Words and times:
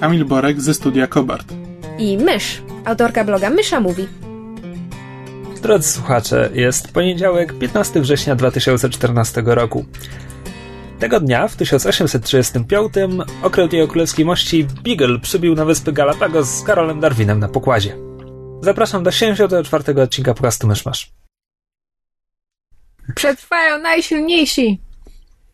Kamil 0.00 0.24
Borek 0.24 0.60
ze 0.60 0.74
studia 0.74 1.06
Kobart. 1.06 1.52
i 1.98 2.18
Mysz, 2.18 2.62
autorka 2.84 3.24
bloga 3.24 3.50
Mysza 3.50 3.80
Mówi. 3.80 4.08
Drodzy 5.62 5.88
słuchacze, 5.88 6.50
jest 6.54 6.92
poniedziałek, 6.92 7.58
15 7.58 8.00
września 8.00 8.34
2014 8.36 9.42
roku. 9.46 9.84
Tego 10.98 11.20
dnia, 11.20 11.48
w 11.48 11.56
1835, 11.56 12.92
okręt 13.42 13.72
jej 13.72 13.88
królewskiej 13.88 14.24
mości 14.24 14.66
Beagle 14.84 15.18
przybił 15.18 15.54
na 15.54 15.64
wyspy 15.64 15.92
Galapagos 15.92 16.48
z 16.48 16.62
Karolem 16.62 17.00
Darwinem 17.00 17.40
na 17.40 17.48
pokładzie. 17.48 17.96
Zapraszam 18.62 19.02
do 19.02 19.10
74 19.10 20.02
odcinka 20.02 20.34
podcastu 20.34 20.66
Myszmasz. 20.66 21.10
Przetrwają 23.14 23.78
najsilniejsi. 23.78 24.80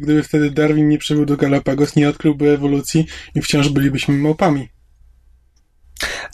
Gdyby 0.02 0.22
wtedy 0.22 0.50
Darwin 0.50 0.88
nie 0.88 0.98
przybył 0.98 1.26
do 1.26 1.36
Galapagos, 1.36 1.96
nie 1.96 2.08
odkryłby 2.08 2.50
ewolucji 2.50 3.06
i 3.34 3.42
wciąż 3.42 3.68
bylibyśmy 3.68 4.14
małpami. 4.14 4.68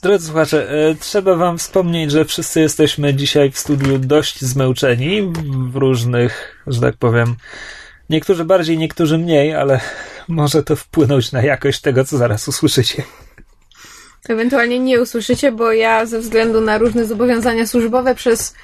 Drodzy 0.02 0.26
słuchacze, 0.26 0.70
e, 0.70 0.94
trzeba 0.94 1.36
wam 1.36 1.58
wspomnieć, 1.58 2.10
że 2.10 2.24
wszyscy 2.24 2.60
jesteśmy 2.60 3.14
dzisiaj 3.14 3.50
w 3.50 3.58
studiu 3.58 3.98
dość 3.98 4.40
zmęczeni 4.40 5.32
w 5.70 5.76
różnych, 5.76 6.62
że 6.66 6.80
tak 6.80 6.96
powiem, 6.96 7.36
niektórzy 8.10 8.44
bardziej, 8.44 8.78
niektórzy 8.78 9.18
mniej, 9.18 9.54
ale 9.54 9.80
może 10.28 10.62
to 10.62 10.76
wpłynąć 10.76 11.32
na 11.32 11.42
jakość 11.42 11.80
tego, 11.80 12.04
co 12.04 12.18
zaraz 12.18 12.48
usłyszycie. 12.48 13.02
Ewentualnie 14.28 14.78
nie 14.78 15.00
usłyszycie, 15.02 15.52
bo 15.52 15.72
ja 15.72 16.06
ze 16.06 16.18
względu 16.18 16.60
na 16.60 16.78
różne 16.78 17.04
zobowiązania 17.04 17.66
służbowe 17.66 18.14
przez 18.14 18.54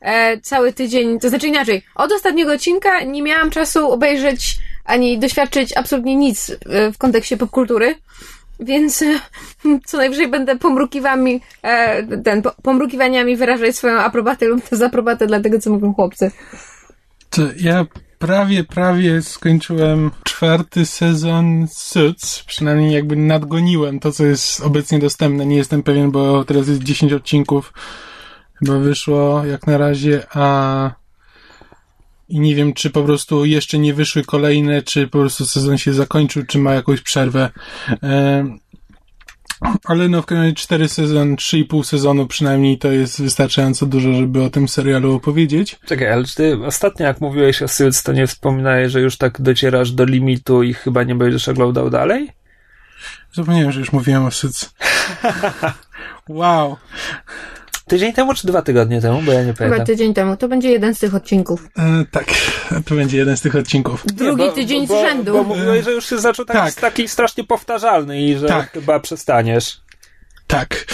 e, 0.00 0.40
cały 0.40 0.72
tydzień, 0.72 1.20
to 1.20 1.28
znaczy 1.28 1.46
inaczej, 1.46 1.82
od 1.94 2.12
ostatniego 2.12 2.52
odcinka 2.52 3.02
nie 3.04 3.22
miałam 3.22 3.50
czasu 3.50 3.90
obejrzeć 3.92 4.58
ani 4.84 5.18
doświadczyć 5.18 5.76
absolutnie 5.76 6.16
nic 6.16 6.50
e, 6.50 6.92
w 6.92 6.98
kontekście 6.98 7.36
popkultury. 7.36 7.94
Więc 8.60 9.02
e, 9.02 9.20
co 9.86 9.96
najwyżej 9.96 10.28
będę 10.28 10.58
pomrukiwami, 10.58 11.40
e, 11.62 12.02
ten, 12.22 12.42
po- 12.42 12.54
pomrukiwaniami 12.62 13.36
wyrażać 13.36 13.76
swoją 13.76 13.98
aprobatę 13.98 14.46
lub 14.46 14.70
dezaprobatę 14.70 15.26
dla 15.26 15.40
tego, 15.40 15.58
co 15.58 15.70
mówią 15.70 15.94
chłopcy. 15.94 16.30
To 17.30 17.42
ja 17.56 17.86
prawie, 18.22 18.64
prawie 18.64 19.22
skończyłem 19.22 20.10
czwarty 20.24 20.86
sezon 20.86 21.66
Suits. 21.72 22.44
Przynajmniej 22.44 22.92
jakby 22.92 23.16
nadgoniłem 23.16 24.00
to, 24.00 24.12
co 24.12 24.24
jest 24.24 24.60
obecnie 24.60 24.98
dostępne. 24.98 25.46
Nie 25.46 25.56
jestem 25.56 25.82
pewien, 25.82 26.10
bo 26.10 26.44
teraz 26.44 26.68
jest 26.68 26.82
10 26.82 27.12
odcinków. 27.12 27.72
Chyba 28.54 28.78
wyszło 28.78 29.44
jak 29.44 29.66
na 29.66 29.78
razie, 29.78 30.26
a 30.34 30.90
i 32.28 32.40
nie 32.40 32.54
wiem, 32.54 32.72
czy 32.72 32.90
po 32.90 33.02
prostu 33.02 33.44
jeszcze 33.44 33.78
nie 33.78 33.94
wyszły 33.94 34.24
kolejne, 34.24 34.82
czy 34.82 35.08
po 35.08 35.18
prostu 35.18 35.46
sezon 35.46 35.78
się 35.78 35.92
zakończył, 35.92 36.46
czy 36.46 36.58
ma 36.58 36.74
jakąś 36.74 37.00
przerwę. 37.00 37.50
Ale 39.84 40.08
no 40.08 40.22
w 40.22 40.26
każdym 40.26 40.44
razie 40.44 40.54
cztery 40.54 40.88
sezon, 40.88 41.36
trzy 41.36 41.58
i 41.58 41.64
pół 41.64 41.84
sezonu 41.84 42.26
przynajmniej 42.26 42.78
to 42.78 42.92
jest 42.92 43.22
wystarczająco 43.22 43.86
dużo, 43.86 44.12
żeby 44.12 44.42
o 44.42 44.50
tym 44.50 44.68
serialu 44.68 45.14
opowiedzieć. 45.14 45.78
Czekaj, 45.86 46.12
ale 46.12 46.24
czy 46.24 46.34
ty 46.34 46.64
ostatnio 46.64 47.06
jak 47.06 47.20
mówiłeś 47.20 47.62
o 47.62 47.68
Suits, 47.68 48.02
to 48.02 48.12
nie 48.12 48.26
wspominałeś, 48.26 48.92
że 48.92 49.00
już 49.00 49.16
tak 49.16 49.40
docierasz 49.40 49.92
do 49.92 50.04
limitu 50.04 50.62
i 50.62 50.74
chyba 50.74 51.02
nie 51.02 51.14
będziesz 51.14 51.48
oglądał 51.48 51.90
dalej? 51.90 52.30
Zapomniałem, 53.32 53.72
że 53.72 53.80
już 53.80 53.92
mówiłem 53.92 54.24
o 54.24 54.30
Suits. 54.30 54.74
wow. 56.28 56.76
Tydzień 57.86 58.12
temu 58.12 58.34
czy 58.34 58.46
dwa 58.46 58.62
tygodnie 58.62 59.00
temu, 59.00 59.22
bo 59.22 59.32
ja 59.32 59.40
nie 59.40 59.46
Chyba 59.46 59.58
pamiętam. 59.58 59.86
tydzień 59.86 60.14
temu. 60.14 60.36
To 60.36 60.48
będzie 60.48 60.70
jeden 60.70 60.94
z 60.94 60.98
tych 60.98 61.14
odcinków. 61.14 61.68
E, 61.78 62.04
tak, 62.10 62.26
to 62.86 62.94
będzie 62.94 63.18
jeden 63.18 63.36
z 63.36 63.40
tych 63.40 63.56
odcinków. 63.56 64.04
Drugi 64.06 64.42
Nie, 64.42 64.48
bo- 64.48 64.54
tydzień 64.54 64.86
bo, 64.86 64.98
z 65.00 65.02
rzędu. 65.02 65.32
Bo 65.32 65.42
mówiłeś, 65.42 65.84
że 65.84 65.92
już 65.92 66.06
się 66.10 66.18
zaczął 66.18 66.44
taki, 66.44 66.58
Tak. 66.58 66.74
taki 66.74 67.08
strasznie 67.08 67.44
powtarzalny 67.44 68.22
i 68.22 68.36
że 68.38 68.46
Tak. 68.48 68.72
chyba 68.72 69.00
przestaniesz. 69.00 69.80
Tak. 70.46 70.84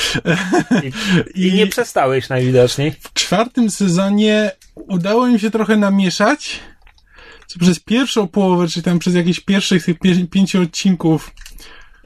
I, 1.34 1.46
I 1.46 1.52
nie 1.52 1.66
przestałeś 1.66 2.28
najwidoczniej. 2.28 2.92
w 3.00 3.12
czwartym 3.12 3.70
sezonie 3.70 4.50
udało 4.74 5.26
mi 5.26 5.40
się 5.40 5.50
trochę 5.50 5.76
namieszać, 5.76 6.60
co 7.46 7.58
przez 7.58 7.80
pierwszą 7.80 8.28
połowę, 8.28 8.68
czy 8.68 8.82
tam 8.82 8.98
przez 8.98 9.14
jakieś 9.14 9.40
pierwszych 9.40 9.84
tych 9.84 9.98
pię- 9.98 10.26
pięciu 10.30 10.62
odcinków 10.62 11.30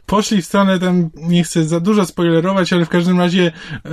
poszli 0.06 0.42
w 0.42 0.46
stronę 0.46 0.78
tam, 0.78 1.10
nie 1.14 1.44
chcę 1.44 1.64
za 1.64 1.80
dużo 1.80 2.06
spoilerować, 2.06 2.72
ale 2.72 2.84
w 2.84 2.88
każdym 2.88 3.18
razie 3.18 3.52
e, 3.84 3.90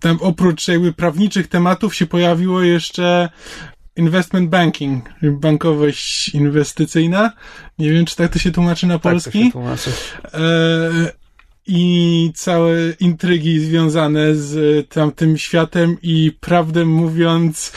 tam 0.00 0.18
oprócz 0.20 0.68
jakby 0.68 0.92
prawniczych 0.92 1.48
tematów 1.48 1.94
się 1.94 2.06
pojawiło 2.06 2.62
jeszcze 2.62 3.28
investment 3.96 4.50
banking, 4.50 5.04
czyli 5.20 5.32
bankowość 5.32 6.28
inwestycyjna. 6.28 7.32
Nie 7.78 7.92
wiem, 7.92 8.04
czy 8.06 8.16
tak 8.16 8.32
to 8.32 8.38
się 8.38 8.50
tłumaczy 8.52 8.86
na 8.86 8.94
Tak 8.94 9.02
to 9.02 9.08
polski. 9.10 9.44
się 9.44 9.50
tłumaczy. 9.52 9.90
E, 10.34 11.26
i 11.68 12.32
całe 12.34 12.72
intrygi 13.00 13.60
związane 13.60 14.34
z 14.34 14.88
tamtym 14.88 15.38
światem 15.38 15.96
i 16.02 16.32
prawdę 16.40 16.84
mówiąc 16.84 17.72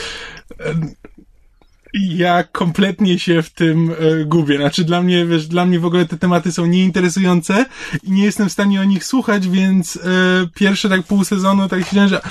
ja 1.93 2.43
kompletnie 2.43 3.19
się 3.19 3.41
w 3.41 3.49
tym 3.49 3.91
e, 3.91 4.25
gubię. 4.25 4.57
Znaczy 4.57 4.83
dla 4.83 5.01
mnie, 5.01 5.25
wiesz, 5.25 5.47
dla 5.47 5.65
mnie 5.65 5.79
w 5.79 5.85
ogóle 5.85 6.05
te 6.05 6.17
tematy 6.17 6.51
są 6.51 6.65
nieinteresujące 6.65 7.65
i 8.03 8.11
nie 8.11 8.23
jestem 8.23 8.49
w 8.49 8.51
stanie 8.51 8.81
o 8.81 8.83
nich 8.83 9.05
słuchać, 9.05 9.47
więc 9.47 9.95
e, 9.95 9.99
pierwsze 10.55 10.89
tak 10.89 11.03
pół 11.03 11.23
sezonu 11.23 11.69
tak 11.69 11.87
się 11.87 12.07
że 12.07 12.21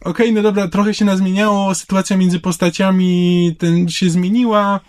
okej, 0.00 0.32
no 0.32 0.42
dobra, 0.42 0.68
trochę 0.68 0.94
się 0.94 1.04
nazmieniało, 1.04 1.74
sytuacja 1.74 2.16
między 2.16 2.40
postaciami 2.40 3.56
ten 3.58 3.88
się 3.88 4.10
zmieniła 4.10 4.80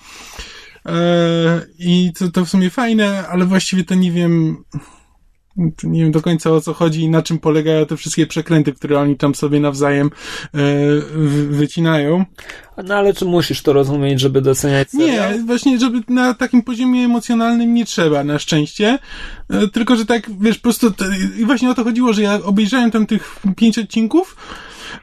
e, 0.86 0.92
i 1.80 2.12
to, 2.20 2.32
to 2.32 2.46
w 2.46 2.50
sumie 2.50 2.70
fajne, 2.70 3.28
ale 3.28 3.46
właściwie 3.46 3.84
to 3.84 3.96
nie 3.96 4.12
wiem 4.12 4.64
nie 5.84 6.02
wiem 6.02 6.12
do 6.12 6.22
końca 6.22 6.52
o 6.52 6.62
co 6.62 6.74
chodzi 6.74 7.02
i 7.02 7.10
na 7.10 7.22
czym 7.22 7.38
polegają 7.40 7.86
te 7.86 7.98
wszystkie 7.98 8.28
przekręty, 8.28 8.74
które 8.74 9.00
oni 9.00 9.16
tam 9.18 9.36
sobie 9.36 9.60
nawzajem 9.60 10.08
e, 10.08 10.58
wy- 11.14 11.48
wycinają. 11.48 12.26
No 12.86 12.96
ale 12.96 13.14
czy 13.14 13.26
musisz 13.26 13.62
to 13.62 13.74
rozumieć, 13.74 14.20
żeby 14.20 14.42
doceniać 14.42 14.90
serial? 14.92 15.38
Nie, 15.38 15.44
właśnie, 15.44 15.80
żeby 15.80 16.02
na 16.14 16.34
takim 16.34 16.62
poziomie 16.64 17.06
emocjonalnym 17.06 17.74
nie 17.74 17.86
trzeba, 17.86 18.24
na 18.24 18.40
szczęście. 18.40 19.00
E, 19.50 19.68
Tylko, 19.68 19.96
że 19.96 20.06
tak, 20.06 20.30
wiesz, 20.42 20.58
po 20.58 20.64
prostu, 20.64 20.92
to, 20.92 21.06
i 21.40 21.46
właśnie 21.46 21.70
o 21.70 21.74
to 21.74 21.84
chodziło, 21.84 22.14
że 22.14 22.22
ja 22.22 22.40
obejrzałem 22.44 22.92
tam 22.92 23.06
tych 23.06 23.40
pięć 23.58 23.80
odcinków 23.80 24.36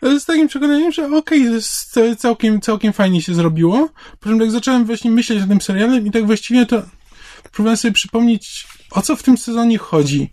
e, 0.02 0.20
z 0.20 0.24
takim 0.24 0.48
przekonaniem, 0.48 0.92
że 0.92 1.06
okej, 1.16 1.46
ca- 1.90 2.16
całkiem, 2.18 2.60
całkiem 2.60 2.92
fajnie 2.92 3.22
się 3.22 3.34
zrobiło. 3.34 3.88
Po 4.20 4.28
czym 4.28 4.38
tak 4.38 4.50
zacząłem 4.50 4.84
właśnie 4.84 5.10
myśleć 5.10 5.42
o 5.42 5.46
tym 5.46 5.60
serialem 5.60 6.06
i 6.06 6.10
tak 6.10 6.26
właściwie 6.26 6.66
to 6.66 6.82
próbowałem 7.52 7.76
sobie 7.76 7.92
przypomnieć, 7.92 8.66
o 8.90 9.02
co 9.02 9.16
w 9.16 9.22
tym 9.22 9.38
sezonie 9.38 9.78
chodzi. 9.78 10.30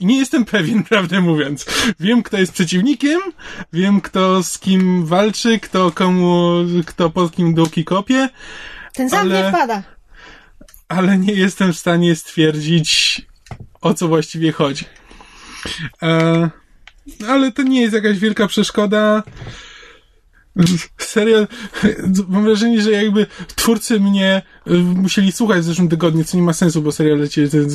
I 0.00 0.06
nie 0.06 0.18
jestem 0.18 0.44
pewien, 0.44 0.84
prawdę 0.90 1.20
mówiąc. 1.20 1.66
Wiem, 2.00 2.22
kto 2.22 2.38
jest 2.38 2.52
przeciwnikiem, 2.52 3.20
wiem, 3.72 4.00
kto 4.00 4.42
z 4.42 4.58
kim 4.58 5.06
walczy, 5.06 5.60
kto 5.60 5.90
komu, 5.92 6.52
kto 6.86 7.10
pod 7.10 7.36
kim 7.36 7.54
dołki 7.54 7.84
kopie, 7.84 8.28
Ten 8.94 9.10
sam 9.10 9.18
ale- 9.20 9.42
nie 9.42 9.48
wpada. 9.48 9.82
ale 10.88 11.18
nie 11.18 11.32
jestem 11.32 11.72
w 11.72 11.78
stanie 11.78 12.16
stwierdzić, 12.16 13.22
o 13.80 13.94
co 13.94 14.08
właściwie 14.08 14.52
chodzi. 14.52 14.84
E, 16.02 16.50
ale 17.28 17.52
to 17.52 17.62
nie 17.62 17.80
jest 17.80 17.94
jakaś 17.94 18.18
wielka 18.18 18.46
przeszkoda. 18.46 19.22
Serial, 20.98 21.48
mam 22.28 22.44
wrażenie, 22.44 22.82
że 22.82 22.90
jakby 22.92 23.26
twórcy 23.56 24.00
mnie 24.00 24.42
musieli 24.94 25.32
słuchać 25.32 25.60
w 25.60 25.64
zeszłym 25.64 25.88
tygodniu, 25.88 26.24
co 26.24 26.36
nie 26.36 26.42
ma 26.42 26.52
sensu, 26.52 26.82
bo 26.82 26.92
serial 26.92 27.18
leci, 27.18 27.48
ten, 27.48 27.68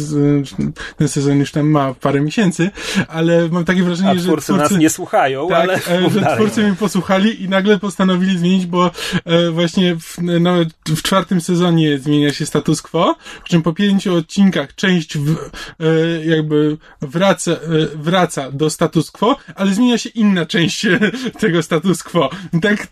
ten 0.97 1.07
sezon 1.07 1.39
już 1.39 1.51
tam 1.51 1.67
ma 1.67 1.93
parę 1.93 2.21
miesięcy, 2.21 2.71
ale 3.07 3.49
mam 3.49 3.65
takie 3.65 3.83
wrażenie, 3.83 4.09
A 4.09 4.15
że 4.15 4.23
twórcy 4.23 4.53
nas 4.53 4.71
nie 4.71 4.89
słuchają, 4.89 5.47
tak, 5.47 5.61
ale 5.61 5.75
e, 5.75 6.09
że 6.09 6.35
twórcy 6.35 6.63
mnie 6.63 6.75
posłuchali 6.75 7.43
i 7.43 7.49
nagle 7.49 7.79
postanowili 7.79 8.37
zmienić, 8.37 8.65
bo 8.65 8.91
e, 9.25 9.51
właśnie 9.51 9.95
w, 9.95 10.17
nawet 10.21 10.69
w 10.87 11.01
czwartym 11.01 11.41
sezonie 11.41 11.97
zmienia 11.97 12.33
się 12.33 12.45
status 12.45 12.81
quo, 12.81 13.15
przy 13.43 13.51
czym 13.51 13.61
po 13.61 13.73
pięciu 13.73 14.15
odcinkach 14.15 14.75
część 14.75 15.17
w, 15.17 15.35
e, 15.79 16.25
jakby 16.25 16.77
wraca, 17.01 17.51
wraca 17.95 18.51
do 18.51 18.69
status 18.69 19.11
quo, 19.11 19.37
ale 19.55 19.73
zmienia 19.73 19.97
się 19.97 20.09
inna 20.09 20.45
część 20.45 20.85
tego 21.39 21.63
status 21.63 22.03
quo. 22.03 22.29
Tak 22.61 22.87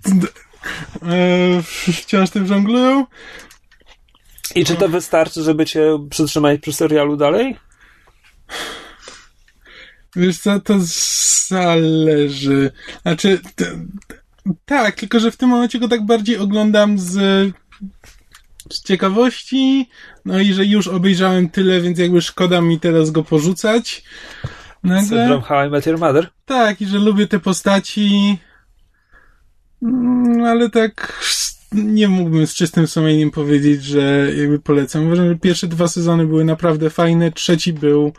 wciąż 1.93 2.29
tym 2.29 2.47
żonglują. 2.47 3.05
I 4.55 4.65
czy 4.65 4.75
to 4.75 4.89
wystarczy, 4.89 5.43
żeby 5.43 5.65
cię 5.65 6.07
przytrzymać 6.09 6.61
przy 6.61 6.73
serialu 6.73 7.17
dalej? 7.17 7.57
Wiesz 10.15 10.39
co, 10.39 10.59
to 10.59 10.75
zależy. 11.47 12.71
Znaczy, 13.01 13.39
t- 13.55 13.85
tak, 14.65 14.95
tylko 14.95 15.19
że 15.19 15.31
w 15.31 15.37
tym 15.37 15.49
momencie 15.49 15.79
go 15.79 15.87
tak 15.87 16.05
bardziej 16.05 16.37
oglądam 16.37 16.99
z, 16.99 17.11
z 18.71 18.83
ciekawości. 18.83 19.89
No 20.25 20.39
i 20.39 20.53
że 20.53 20.65
już 20.65 20.87
obejrzałem 20.87 21.49
tyle, 21.49 21.81
więc 21.81 21.99
jakby 21.99 22.21
szkoda 22.21 22.61
mi 22.61 22.79
teraz 22.79 23.11
go 23.11 23.23
porzucać. 23.23 24.03
Nagle. 24.83 25.07
Syndrome 25.07 25.41
How 25.41 25.67
I 25.67 25.69
Met 25.69 25.85
Your 25.85 25.99
Mother? 25.99 26.29
Tak, 26.45 26.81
i 26.81 26.85
że 26.85 26.97
lubię 26.97 27.27
te 27.27 27.39
postaci. 27.39 28.37
Mm, 29.83 30.43
ale 30.43 30.69
tak 30.69 31.19
nie 31.71 32.07
mógłbym 32.07 32.47
z 32.47 32.53
czystym 32.53 32.87
sumieniem 32.87 33.31
powiedzieć, 33.31 33.83
że 33.83 34.31
jakby 34.37 34.59
polecam. 34.59 35.05
Uważam, 35.05 35.27
że 35.27 35.35
pierwsze 35.35 35.67
dwa 35.67 35.87
sezony 35.87 36.27
były 36.27 36.45
naprawdę 36.45 36.89
fajne, 36.89 37.31
trzeci 37.31 37.73
był 37.73 38.13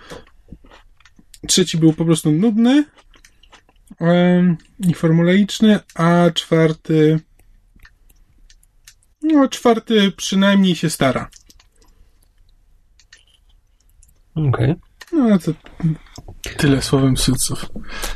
trzeci 1.47 1.79
był 1.79 1.93
po 1.93 2.05
prostu 2.05 2.33
nudny 2.33 2.85
i 4.79 4.95
formulaiczny, 4.95 5.81
a 5.95 6.31
czwarty 6.35 7.21
no, 9.23 9.49
czwarty 9.49 10.13
przynajmniej 10.17 10.75
się 10.75 10.91
stara. 10.91 11.31
Okej. 14.35 14.75
No, 15.13 15.39
to 15.39 15.53
tyle 16.57 16.83
słowem 16.83 17.17
suców. 17.17 17.67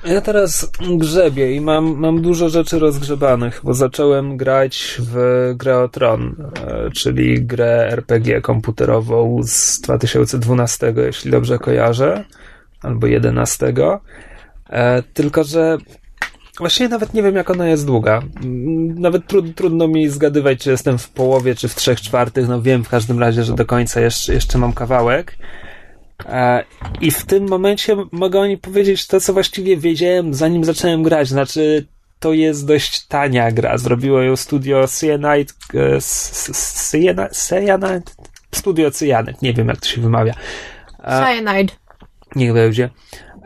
Ja 0.04 0.20
teraz 0.20 0.70
grzebię 0.96 1.52
i 1.52 1.60
mam, 1.60 1.96
mam 1.96 2.22
dużo 2.22 2.48
rzeczy 2.48 2.78
rozgrzebanych, 2.78 3.60
bo 3.64 3.74
zacząłem 3.74 4.36
grać 4.36 5.00
w 5.00 5.52
grę 5.56 5.78
o 5.78 5.88
Tron, 5.88 6.36
e, 6.66 6.90
czyli 6.90 7.42
grę 7.42 7.88
RPG 7.92 8.40
komputerową 8.40 9.40
z 9.42 9.80
2012, 9.80 10.94
jeśli 10.96 11.30
dobrze 11.30 11.58
kojarzę, 11.58 12.24
albo 12.82 13.06
11. 13.06 13.72
E, 14.70 15.02
Tylko, 15.02 15.44
że 15.44 15.78
właściwie 16.58 16.88
nawet 16.88 17.14
nie 17.14 17.22
wiem, 17.22 17.36
jak 17.36 17.50
ona 17.50 17.68
jest 17.68 17.86
długa. 17.86 18.22
Nawet 18.94 19.26
trud, 19.26 19.54
trudno 19.54 19.88
mi 19.88 20.08
zgadywać, 20.08 20.58
czy 20.58 20.70
jestem 20.70 20.98
w 20.98 21.08
połowie, 21.08 21.54
czy 21.54 21.68
w 21.68 21.74
trzech 21.74 22.00
czwartych. 22.00 22.48
No 22.48 22.62
wiem 22.62 22.84
w 22.84 22.88
każdym 22.88 23.18
razie, 23.18 23.44
że 23.44 23.54
do 23.54 23.66
końca 23.66 24.00
jeszcze, 24.00 24.34
jeszcze 24.34 24.58
mam 24.58 24.72
kawałek. 24.72 25.36
E, 26.24 26.64
I 27.00 27.10
w 27.10 27.24
tym 27.24 27.48
momencie 27.48 27.96
mogę 28.12 28.40
o 28.40 28.46
niej 28.46 28.58
powiedzieć 28.58 29.06
to, 29.06 29.20
co 29.20 29.32
właściwie 29.32 29.76
wiedziałem, 29.76 30.34
zanim 30.34 30.64
zacząłem 30.64 31.02
grać. 31.02 31.28
Znaczy, 31.28 31.86
to 32.20 32.32
jest 32.32 32.66
dość 32.66 33.06
tania 33.06 33.52
gra. 33.52 33.78
Zrobiło 33.78 34.22
ją 34.22 34.36
studio 34.36 34.88
Cyanide. 34.88 35.52
Cyanide? 37.32 38.02
Studio 38.52 38.90
Cyanide, 38.90 39.34
nie 39.42 39.52
wiem 39.54 39.68
jak 39.68 39.80
to 39.80 39.86
się 39.86 40.00
wymawia. 40.00 40.34
E, 41.04 41.24
Cyanide. 41.24 41.72
Niech 42.36 42.52
będzie. 42.52 42.90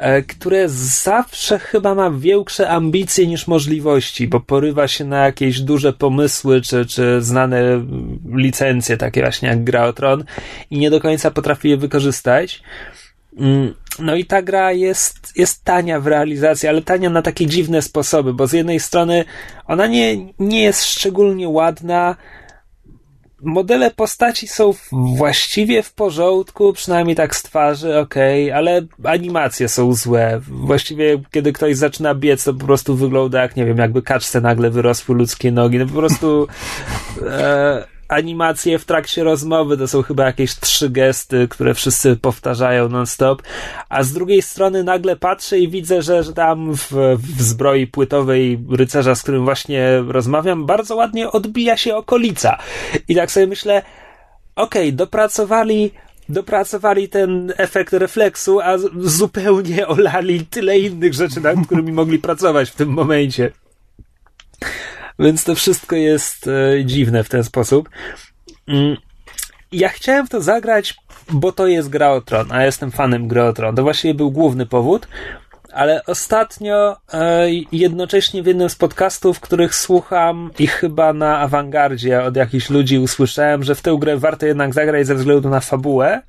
E, 0.01 0.23
Które 0.23 0.69
zawsze 0.69 1.59
chyba 1.59 1.95
ma 1.95 2.11
większe 2.11 2.69
ambicje 2.69 3.27
niż 3.27 3.47
możliwości, 3.47 4.29
bo 4.29 4.41
porywa 4.41 4.89
się 4.89 5.05
na 5.05 5.25
jakieś 5.25 5.61
duże 5.61 5.93
pomysły, 5.93 6.61
czy, 6.61 6.87
czy 6.87 7.23
znane 7.23 7.63
licencje, 8.35 8.97
takie 8.97 9.21
właśnie 9.21 9.49
jak 9.49 9.65
Gra 9.65 9.85
o 9.85 9.93
Tron, 9.93 10.25
i 10.71 10.79
nie 10.79 10.91
do 10.91 11.01
końca 11.01 11.31
potrafi 11.31 11.69
je 11.71 11.77
wykorzystać. 11.77 12.63
Mm, 13.39 13.75
No 13.99 14.17
i 14.17 14.25
ta 14.25 14.43
gra 14.43 14.73
jest, 14.73 15.33
jest 15.37 15.65
tania 15.65 16.01
w 16.01 16.07
realizacji, 16.07 16.69
ale 16.69 16.83
tania 16.83 17.11
na 17.11 17.23
takie 17.23 17.47
dziwne 17.47 17.83
sposoby, 17.83 18.35
bo 18.35 18.47
z 18.47 18.53
jednej 18.53 18.81
strony 18.81 19.25
ona 19.67 19.87
nie, 19.87 20.17
nie 20.39 20.63
jest 20.63 20.85
szczególnie 20.85 21.49
ładna, 21.49 22.17
modele 23.43 23.91
postaci 23.91 24.49
są 24.49 24.75
właściwie 24.93 25.83
w 25.83 25.93
porządku, 25.93 26.73
przynajmniej 26.73 27.17
tak 27.17 27.37
z 27.37 27.43
twarzy, 27.43 27.99
okej, 27.99 28.53
ale 28.53 28.83
animacje 29.05 29.69
są 29.69 29.93
złe. 29.93 30.41
Właściwie, 30.49 31.23
kiedy 31.31 31.53
ktoś 31.53 31.77
zaczyna 31.77 32.15
biec, 32.15 32.45
to 32.45 32.55
po 32.55 32.67
prostu 32.67 32.97
wygląda 32.97 33.43
jak, 33.43 33.57
nie 33.57 33.65
wiem, 33.65 33.79
jakby 33.79 34.03
kaczce 34.03 34.41
nagle 34.41 34.71
wyrosły 34.71 35.15
ludzkie 35.15 35.53
nogi. 35.53 35.79
No 35.79 35.87
po 35.87 35.93
prostu 35.93 36.47
e, 37.27 38.00
animacje 38.11 38.79
w 38.79 38.85
trakcie 38.85 39.25
rozmowy 39.25 39.77
to 39.77 39.89
są 39.89 40.03
chyba 40.03 40.25
jakieś 40.25 40.55
trzy 40.55 40.91
gesty, 40.91 41.49
które 41.49 41.75
wszyscy 41.75 42.17
powtarzają 42.17 42.89
non-stop, 42.89 43.43
a 43.89 44.03
z 44.03 44.13
drugiej 44.13 44.43
strony 44.43 44.85
nagle 44.85 45.17
patrzę 45.17 45.59
i 45.59 45.69
widzę, 45.69 46.03
że, 46.03 46.23
że 46.23 46.33
tam 46.33 46.77
w, 46.77 46.93
w 47.17 47.43
zbroi 47.43 47.87
płytowej 47.87 48.59
rycerza, 48.71 49.15
z 49.15 49.23
którym 49.23 49.45
właśnie 49.45 50.03
rozmawiam, 50.09 50.67
bardzo 50.67 50.97
ładnie 50.97 51.31
odbija 51.31 51.77
się 51.77 51.97
okolica. 51.97 52.59
I 53.09 53.15
tak 53.15 53.31
sobie 53.31 53.47
myślę, 53.47 53.83
okej, 54.57 54.93
dopracowali 54.93 55.91
dopracowali 56.29 57.09
ten 57.09 57.53
efekt 57.57 57.93
refleksu, 57.93 58.61
a 58.61 58.79
zupełnie 59.01 59.87
olali 59.87 60.47
tyle 60.47 60.79
innych 60.79 61.15
rzeczy, 61.15 61.41
nad 61.41 61.57
którymi 61.67 61.93
mogli 61.93 62.19
pracować 62.19 62.71
w 62.71 62.75
tym 62.75 62.89
momencie. 62.89 63.51
Więc 65.21 65.45
to 65.45 65.55
wszystko 65.55 65.97
jest 65.97 66.47
e, 66.49 66.85
dziwne 66.85 67.25
w 67.25 67.29
ten 67.29 67.45
sposób. 67.45 67.89
Mm, 68.69 68.97
Ja 69.73 69.89
chciałem 69.89 70.27
w 70.27 70.31
to 70.31 70.41
zagrać, 70.41 70.95
bo 71.31 71.53
to 71.53 71.67
jest 71.67 71.89
gra 71.89 72.11
o 72.11 72.21
tron, 72.21 72.53
a 72.53 72.65
jestem 72.65 72.91
fanem 72.91 73.29
gry 73.29 73.43
o 73.43 73.53
tron. 73.53 73.77
To 73.77 73.83
właściwie 73.83 74.15
był 74.15 74.31
główny 74.31 74.67
powód, 74.67 75.09
ale 75.73 76.05
ostatnio 76.05 76.97
e, 77.13 77.47
jednocześnie 77.73 78.43
w 78.43 78.47
jednym 78.47 78.71
z 78.71 78.77
podcastów, 78.77 79.41
których 79.41 79.75
słucham 79.75 80.51
i 80.59 80.67
chyba 80.67 81.13
na 81.13 81.39
awangardzie 81.39 82.23
od 82.23 82.37
jakichś 82.37 82.71
ludzi 82.71 82.99
usłyszałem, 82.99 83.65
że 83.65 83.75
w 83.75 83.83
tę 83.83 83.97
grę 84.01 84.17
warto 84.17 84.47
jednak 84.47 84.75
zagrać 84.75 85.07
ze 85.07 85.15
względu 85.15 85.49
na 85.49 85.61
fabułę. 85.61 86.23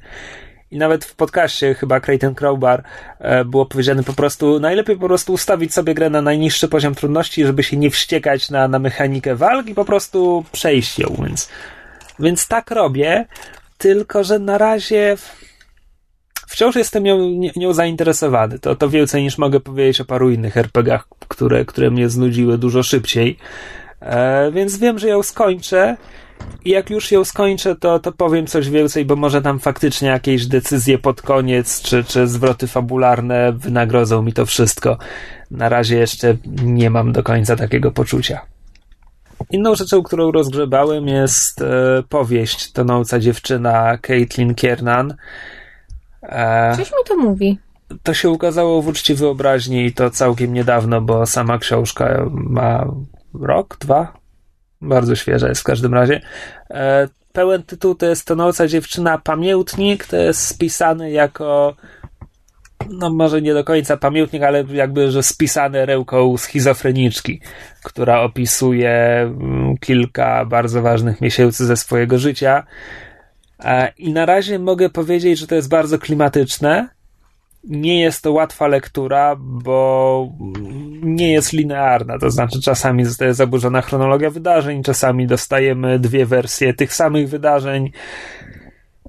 I 0.71 0.77
nawet 0.77 1.05
w 1.05 1.15
podcaście 1.15 1.73
chyba 1.73 1.99
Creighton 1.99 2.35
Crowbar 2.35 2.83
e, 3.19 3.45
było 3.45 3.65
powiedziane 3.65 4.03
po 4.03 4.13
prostu, 4.13 4.59
najlepiej 4.59 4.97
po 4.97 5.07
prostu 5.07 5.33
ustawić 5.33 5.73
sobie 5.73 5.93
grę 5.93 6.09
na 6.09 6.21
najniższy 6.21 6.67
poziom 6.67 6.95
trudności, 6.95 7.45
żeby 7.45 7.63
się 7.63 7.77
nie 7.77 7.89
wściekać 7.89 8.49
na, 8.49 8.67
na 8.67 8.79
mechanikę 8.79 9.35
walk 9.35 9.67
i 9.67 9.75
po 9.75 9.85
prostu 9.85 10.45
przejść 10.51 10.99
ją, 10.99 11.15
więc, 11.25 11.49
więc 12.19 12.47
tak 12.47 12.71
robię, 12.71 13.25
tylko 13.77 14.23
że 14.23 14.39
na 14.39 14.57
razie 14.57 15.17
wciąż 16.47 16.75
jestem 16.75 17.03
nią, 17.03 17.41
nią 17.55 17.73
zainteresowany. 17.73 18.59
To, 18.59 18.75
to 18.75 18.89
więcej 18.89 19.23
niż 19.23 19.37
mogę 19.37 19.59
powiedzieć 19.59 20.01
o 20.01 20.05
paru 20.05 20.29
innych 20.29 20.57
RPGach, 20.57 21.07
które, 21.27 21.65
które 21.65 21.91
mnie 21.91 22.09
znudziły 22.09 22.57
dużo 22.57 22.83
szybciej. 22.83 23.37
E, 24.01 24.51
więc 24.51 24.77
wiem, 24.77 24.99
że 24.99 25.07
ją 25.07 25.23
skończę. 25.23 25.97
I 26.65 26.69
jak 26.69 26.89
już 26.89 27.11
ją 27.11 27.25
skończę, 27.25 27.75
to, 27.75 27.99
to 27.99 28.11
powiem 28.11 28.47
coś 28.47 28.69
więcej, 28.69 29.05
bo 29.05 29.15
może 29.15 29.41
tam 29.41 29.59
faktycznie 29.59 30.07
jakieś 30.09 30.47
decyzje 30.47 30.97
pod 30.99 31.21
koniec, 31.21 31.81
czy, 31.81 32.03
czy 32.03 32.27
zwroty 32.27 32.67
fabularne 32.67 33.53
wynagrodzą 33.53 34.21
mi 34.21 34.33
to 34.33 34.45
wszystko. 34.45 34.97
Na 35.51 35.69
razie 35.69 35.97
jeszcze 35.97 36.37
nie 36.63 36.89
mam 36.89 37.11
do 37.11 37.23
końca 37.23 37.55
takiego 37.55 37.91
poczucia. 37.91 38.41
Inną 39.51 39.75
rzeczą, 39.75 40.03
którą 40.03 40.31
rozgrzebałem 40.31 41.07
jest 41.07 41.61
e, 41.61 42.03
powieść 42.09 42.71
Tonąca 42.71 43.19
dziewczyna 43.19 43.97
Caitlin 43.97 44.55
Kiernan. 44.55 45.15
E, 46.23 46.75
Coś 46.77 46.87
mi 46.91 46.97
to 47.07 47.17
mówi. 47.17 47.59
to 48.03 48.13
się 48.13 48.29
ukazało 48.29 48.81
w 48.81 48.87
uczcie 48.87 49.15
wyobraźni 49.15 49.85
i 49.85 49.93
to 49.93 50.09
całkiem 50.09 50.53
niedawno, 50.53 51.01
bo 51.01 51.25
sama 51.25 51.57
książka 51.57 52.25
ma 52.31 52.85
rok, 53.33 53.77
dwa? 53.79 54.20
Bardzo 54.81 55.15
świeża 55.15 55.49
jest 55.49 55.61
w 55.61 55.63
każdym 55.63 55.93
razie. 55.93 56.21
E, 56.69 57.07
pełen 57.33 57.63
tytuł 57.63 57.95
to 57.95 58.05
jest 58.05 58.27
Tonąca 58.27 58.67
dziewczyna 58.67 59.17
pamiętnik, 59.17 60.05
to 60.05 60.17
jest 60.17 60.47
spisany 60.47 61.11
jako 61.11 61.75
no 62.89 63.09
może 63.09 63.41
nie 63.41 63.53
do 63.53 63.63
końca 63.63 63.97
pamiętnik, 63.97 64.43
ale 64.43 64.63
jakby, 64.71 65.11
że 65.11 65.23
spisane 65.23 65.85
rełką 65.85 66.37
schizofreniczki, 66.37 67.41
która 67.83 68.21
opisuje 68.21 68.91
mm, 69.21 69.77
kilka 69.77 70.45
bardzo 70.45 70.81
ważnych 70.81 71.21
miesięcy 71.21 71.65
ze 71.65 71.77
swojego 71.77 72.17
życia. 72.17 72.63
E, 73.59 73.93
I 73.97 74.13
na 74.13 74.25
razie 74.25 74.59
mogę 74.59 74.89
powiedzieć, 74.89 75.39
że 75.39 75.47
to 75.47 75.55
jest 75.55 75.69
bardzo 75.69 75.99
klimatyczne. 75.99 76.89
Nie 77.63 78.01
jest 78.01 78.21
to 78.21 78.31
łatwa 78.31 78.67
lektura, 78.67 79.35
bo 79.39 80.29
nie 81.01 81.33
jest 81.33 81.53
linearna, 81.53 82.19
to 82.19 82.31
znaczy 82.31 82.61
czasami 82.61 83.05
zostaje 83.05 83.33
zaburzona 83.33 83.81
chronologia 83.81 84.29
wydarzeń, 84.29 84.83
czasami 84.83 85.27
dostajemy 85.27 85.99
dwie 85.99 86.25
wersje 86.25 86.73
tych 86.73 86.93
samych 86.93 87.29
wydarzeń, 87.29 87.91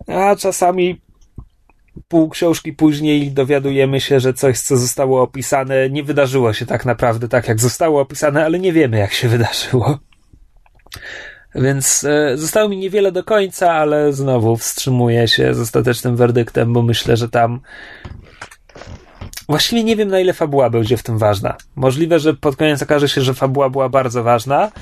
a 0.07 0.37
czasami 0.37 1.01
pół 2.09 2.29
książki 2.29 2.73
później 2.73 3.31
dowiadujemy 3.31 4.01
się, 4.01 4.21
że 4.21 4.35
coś, 4.35 4.61
co 4.61 4.77
zostało 4.77 5.23
opisane, 5.23 5.91
nie 5.91 6.03
wydarzyło 6.03 6.53
się 6.53 6.67
tak 6.67 6.85
naprawdę 6.85 7.29
tak, 7.29 7.49
jak 7.49 7.61
zostało 7.61 8.01
opisane, 8.01 8.45
ale 8.45 8.59
nie 8.59 8.73
wiemy, 8.73 8.99
jak 8.99 9.13
się 9.13 9.29
wydarzyło. 9.29 9.99
Więc 11.55 12.05
e, 12.05 12.39
zostało 12.39 12.69
mi 12.69 12.77
niewiele 12.77 13.13
do 13.13 13.25
końca, 13.25 13.73
ale 13.73 14.13
znowu 14.13 14.57
wstrzymuję 14.57 15.29
się 15.29 15.55
z 15.55 15.61
ostatecznym 15.61 16.17
werdyktem, 16.17 16.73
bo 16.73 16.83
myślę, 16.83 17.17
że 17.17 17.29
tam 17.29 17.61
Właściwie 19.49 19.85
nie 19.85 19.97
wiem, 19.97 20.09
na 20.09 20.21
ile 20.21 20.33
fabuła 20.33 20.71
będzie 20.71 20.97
w 20.97 21.03
tym 21.03 21.19
ważna. 21.19 21.57
Możliwe, 21.77 22.19
że 22.19 22.35
pod 22.35 22.57
koniec 22.57 22.83
okaże 22.83 23.09
się, 23.09 23.21
że 23.21 23.35
fabuła 23.35 23.71
była 23.71 23.89
bardzo 23.89 24.23
ważna, 24.23 24.73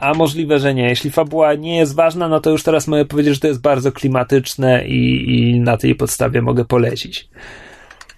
a 0.00 0.14
możliwe, 0.14 0.58
że 0.58 0.74
nie. 0.74 0.88
Jeśli 0.88 1.10
fabuła 1.10 1.54
nie 1.54 1.76
jest 1.78 1.94
ważna, 1.94 2.28
no 2.28 2.40
to 2.40 2.50
już 2.50 2.62
teraz 2.62 2.86
mogę 2.88 3.04
powiedzieć, 3.04 3.34
że 3.34 3.40
to 3.40 3.46
jest 3.46 3.60
bardzo 3.60 3.92
klimatyczne 3.92 4.86
i, 4.86 5.32
i 5.38 5.60
na 5.60 5.76
tej 5.76 5.94
podstawie 5.94 6.42
mogę 6.42 6.64
polecić. 6.64 7.28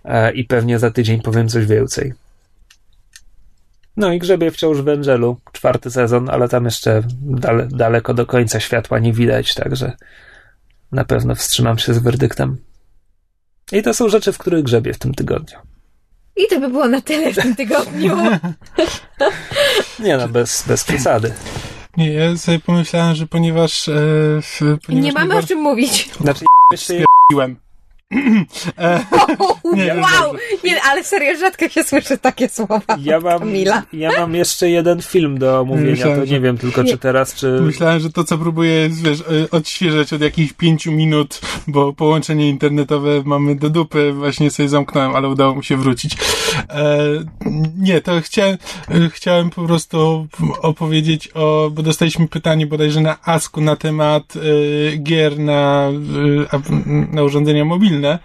e, 0.05 0.33
i 0.33 0.45
pewnie 0.45 0.79
za 0.79 0.91
tydzień 0.91 1.21
powiem 1.21 1.49
coś 1.49 1.67
więcej. 1.67 2.13
No 3.97 4.13
i 4.13 4.19
grzebie 4.19 4.51
wciąż 4.51 4.79
w 4.79 4.89
Angelu, 4.89 5.37
czwarty 5.53 5.91
sezon, 5.91 6.31
ale 6.31 6.49
tam 6.49 6.65
jeszcze 6.65 7.03
dale, 7.21 7.69
daleko 7.71 8.15
do 8.15 8.27
końca 8.27 8.61
światła 8.61 8.99
nie 8.99 9.13
widać, 9.13 9.55
także 9.55 9.93
na 10.93 11.05
pewno 11.05 11.35
wstrzymam 11.35 11.79
się 11.79 11.95
z 11.95 11.99
werdyktem. 11.99 12.57
I 13.73 13.83
to 13.83 13.95
są 13.95 14.09
rzeczy, 14.09 14.33
w 14.33 14.39
których 14.39 14.63
grzebię 14.63 14.93
w 14.93 14.99
tym 14.99 15.15
tygodniu. 15.15 15.59
I 16.37 16.47
to 16.47 16.61
by 16.61 16.69
było 16.69 16.89
na 16.89 17.01
tyle 17.01 17.33
w 17.33 17.37
tym 17.37 17.57
tygodniu. 17.57 18.17
Nie 19.99 20.17
no, 20.17 20.29
bez, 20.29 20.65
bez 20.69 20.85
przesady. 20.85 21.33
Nie, 21.97 22.13
ja 22.13 22.37
sobie 22.37 22.59
pomyślałem, 22.59 23.15
że 23.15 23.27
ponieważ... 23.27 23.89
E, 23.89 23.93
w, 24.43 24.59
ponieważ 24.87 25.05
nie 25.05 25.13
mamy 25.13 25.37
o 25.37 25.43
czym 25.43 25.59
mówić. 25.59 26.11
Znaczy, 26.21 26.45
jeszcze 26.73 26.95
Piłem. 27.31 27.57
Nie, 29.75 29.95
wow! 29.95 30.35
Nie, 30.65 30.83
ale 30.83 31.05
serio, 31.05 31.37
rzadko 31.39 31.69
się 31.69 31.85
słyszy 31.85 32.19
takie 32.19 32.49
słowa 32.49 32.81
ja 32.99 33.21
mam, 33.21 33.39
Kamila. 33.39 33.83
ja 33.93 34.11
mam 34.19 34.35
jeszcze 34.35 34.71
jeden 34.71 35.03
film 35.03 35.39
do 35.39 35.61
omówienia, 35.61 35.91
Myślałem, 35.91 36.21
to 36.21 36.27
że- 36.27 36.33
nie 36.33 36.41
wiem 36.41 36.59
tylko 36.59 36.85
czy 36.85 36.99
teraz, 36.99 37.35
czy... 37.35 37.47
Myślałem, 37.61 38.01
że 38.01 38.11
to, 38.11 38.25
co 38.25 38.39
próbuję, 38.39 38.89
wiesz, 38.93 39.21
e, 39.21 39.25
odświeżać 39.51 40.13
od 40.13 40.21
jakichś 40.21 40.53
pięciu 40.53 40.93
minut, 40.93 41.41
bo 41.67 41.93
połączenie 41.93 42.49
internetowe 42.49 43.23
mamy 43.25 43.55
do 43.55 43.71
dupy, 43.71 44.13
właśnie 44.13 44.51
sobie 44.51 44.69
zamknąłem, 44.69 45.17
ale 45.17 45.29
udało 45.29 45.55
mi 45.55 45.65
się 45.65 45.77
wrócić. 45.77 46.17
E, 46.69 46.99
nie, 47.77 48.01
to 48.01 48.21
chciałem, 48.21 48.57
chciałem 49.11 49.51
po 49.51 49.67
prostu 49.67 50.29
opowiedzieć 50.63 51.29
o, 51.35 51.71
bo 51.73 51.83
dostaliśmy 51.83 52.29
pytanie 52.29 52.67
bodajże 52.67 53.01
na 53.01 53.19
Asku 53.25 53.61
na 53.61 53.77
temat 53.77 54.35
e, 54.37 54.97
gier 54.97 55.39
na, 55.39 55.89
e, 56.53 56.61
na 57.13 57.23
urządzenia 57.23 57.65
mobilne, 57.65 58.19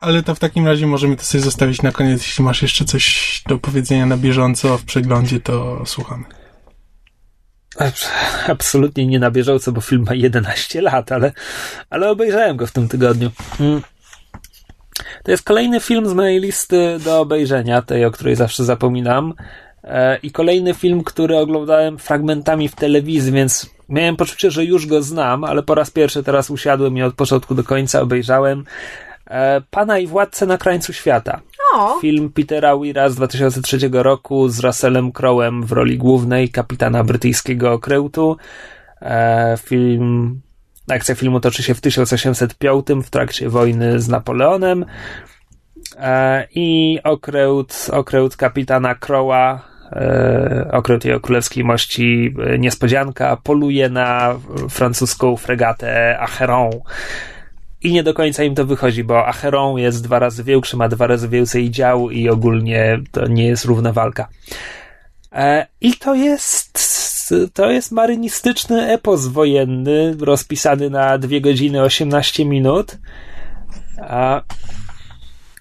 ale 0.00 0.22
to 0.22 0.34
w 0.34 0.38
takim 0.38 0.66
razie 0.66 0.86
możemy 0.86 1.16
to 1.16 1.22
sobie 1.24 1.44
zostawić 1.44 1.82
na 1.82 1.92
koniec. 1.92 2.22
Jeśli 2.22 2.44
masz 2.44 2.62
jeszcze 2.62 2.84
coś 2.84 3.42
do 3.48 3.58
powiedzenia 3.58 4.06
na 4.06 4.16
bieżąco 4.16 4.78
w 4.78 4.84
przeglądzie, 4.84 5.40
to 5.40 5.82
słuchamy. 5.86 6.24
Abs- 7.78 8.08
Absolutnie 8.48 9.06
nie 9.06 9.18
na 9.18 9.30
bieżąco, 9.30 9.72
bo 9.72 9.80
film 9.80 10.04
ma 10.06 10.14
11 10.14 10.80
lat, 10.82 11.12
ale, 11.12 11.32
ale 11.90 12.10
obejrzałem 12.10 12.56
go 12.56 12.66
w 12.66 12.72
tym 12.72 12.88
tygodniu. 12.88 13.30
To 15.24 15.30
jest 15.30 15.44
kolejny 15.44 15.80
film 15.80 16.08
z 16.08 16.12
mojej 16.12 16.40
listy 16.40 16.98
do 17.04 17.20
obejrzenia, 17.20 17.82
tej, 17.82 18.04
o 18.04 18.10
której 18.10 18.36
zawsze 18.36 18.64
zapominam. 18.64 19.34
E, 19.84 20.18
I 20.22 20.30
kolejny 20.30 20.74
film, 20.74 21.04
który 21.04 21.36
oglądałem 21.36 21.98
fragmentami 21.98 22.68
w 22.68 22.74
telewizji, 22.74 23.32
więc 23.32 23.70
miałem 23.88 24.16
poczucie, 24.16 24.50
że 24.50 24.64
już 24.64 24.86
go 24.86 25.02
znam, 25.02 25.44
ale 25.44 25.62
po 25.62 25.74
raz 25.74 25.90
pierwszy 25.90 26.22
teraz 26.22 26.50
usiadłem 26.50 26.96
i 26.96 27.02
od 27.02 27.14
początku 27.14 27.54
do 27.54 27.64
końca 27.64 28.00
obejrzałem. 28.00 28.64
E, 29.30 29.62
Pana 29.70 29.98
i 29.98 30.06
Władcę 30.06 30.46
na 30.46 30.58
krańcu 30.58 30.92
świata. 30.92 31.40
O, 31.74 32.00
Film 32.00 32.32
Petera 32.32 32.76
Weira 32.76 33.08
z 33.08 33.14
2003 33.14 33.78
roku 33.92 34.48
z 34.48 34.60
Russellem 34.60 35.12
Crowe'em 35.12 35.64
w 35.64 35.72
roli 35.72 35.98
głównej, 35.98 36.48
kapitana 36.48 37.04
brytyjskiego 37.04 37.72
okrętu. 37.72 38.36
E, 39.02 39.58
film, 39.62 40.40
akcja 40.88 41.14
filmu 41.14 41.40
toczy 41.40 41.62
się 41.62 41.74
w 41.74 41.80
1805 41.80 42.86
w 43.04 43.10
trakcie 43.10 43.48
wojny 43.48 44.00
z 44.00 44.08
Napoleonem. 44.08 44.84
E, 45.98 46.46
I 46.54 46.98
okręt, 47.04 47.90
okręt 47.92 48.36
kapitana 48.36 48.94
Crowe'a, 48.94 49.58
e, 49.92 50.68
okręt 50.72 51.04
jego 51.04 51.20
królewskiej 51.20 51.64
mości 51.64 52.34
e, 52.46 52.58
Niespodzianka, 52.58 53.36
poluje 53.36 53.88
na 53.88 54.38
francuską 54.70 55.36
fregatę 55.36 56.18
Acheron. 56.18 56.70
I 57.82 57.92
nie 57.92 58.02
do 58.02 58.14
końca 58.14 58.44
im 58.44 58.54
to 58.54 58.64
wychodzi, 58.66 59.04
bo 59.04 59.26
Acheron 59.26 59.78
jest 59.78 60.04
dwa 60.04 60.18
razy 60.18 60.44
większy, 60.44 60.76
ma 60.76 60.88
dwa 60.88 61.06
razy 61.06 61.28
więcej 61.28 61.70
dział 61.70 62.10
i 62.10 62.28
ogólnie 62.28 63.00
to 63.12 63.26
nie 63.26 63.46
jest 63.46 63.64
równa 63.64 63.92
walka. 63.92 64.28
I 65.80 65.94
to 65.94 66.14
jest 66.14 67.13
to 67.52 67.70
jest 67.70 67.92
marynistyczny 67.92 68.88
epos 68.92 69.26
wojenny, 69.26 70.16
rozpisany 70.20 70.90
na 70.90 71.18
2 71.18 71.40
godziny 71.40 71.82
18 71.82 72.44
minut. 72.44 72.98
A 73.98 74.42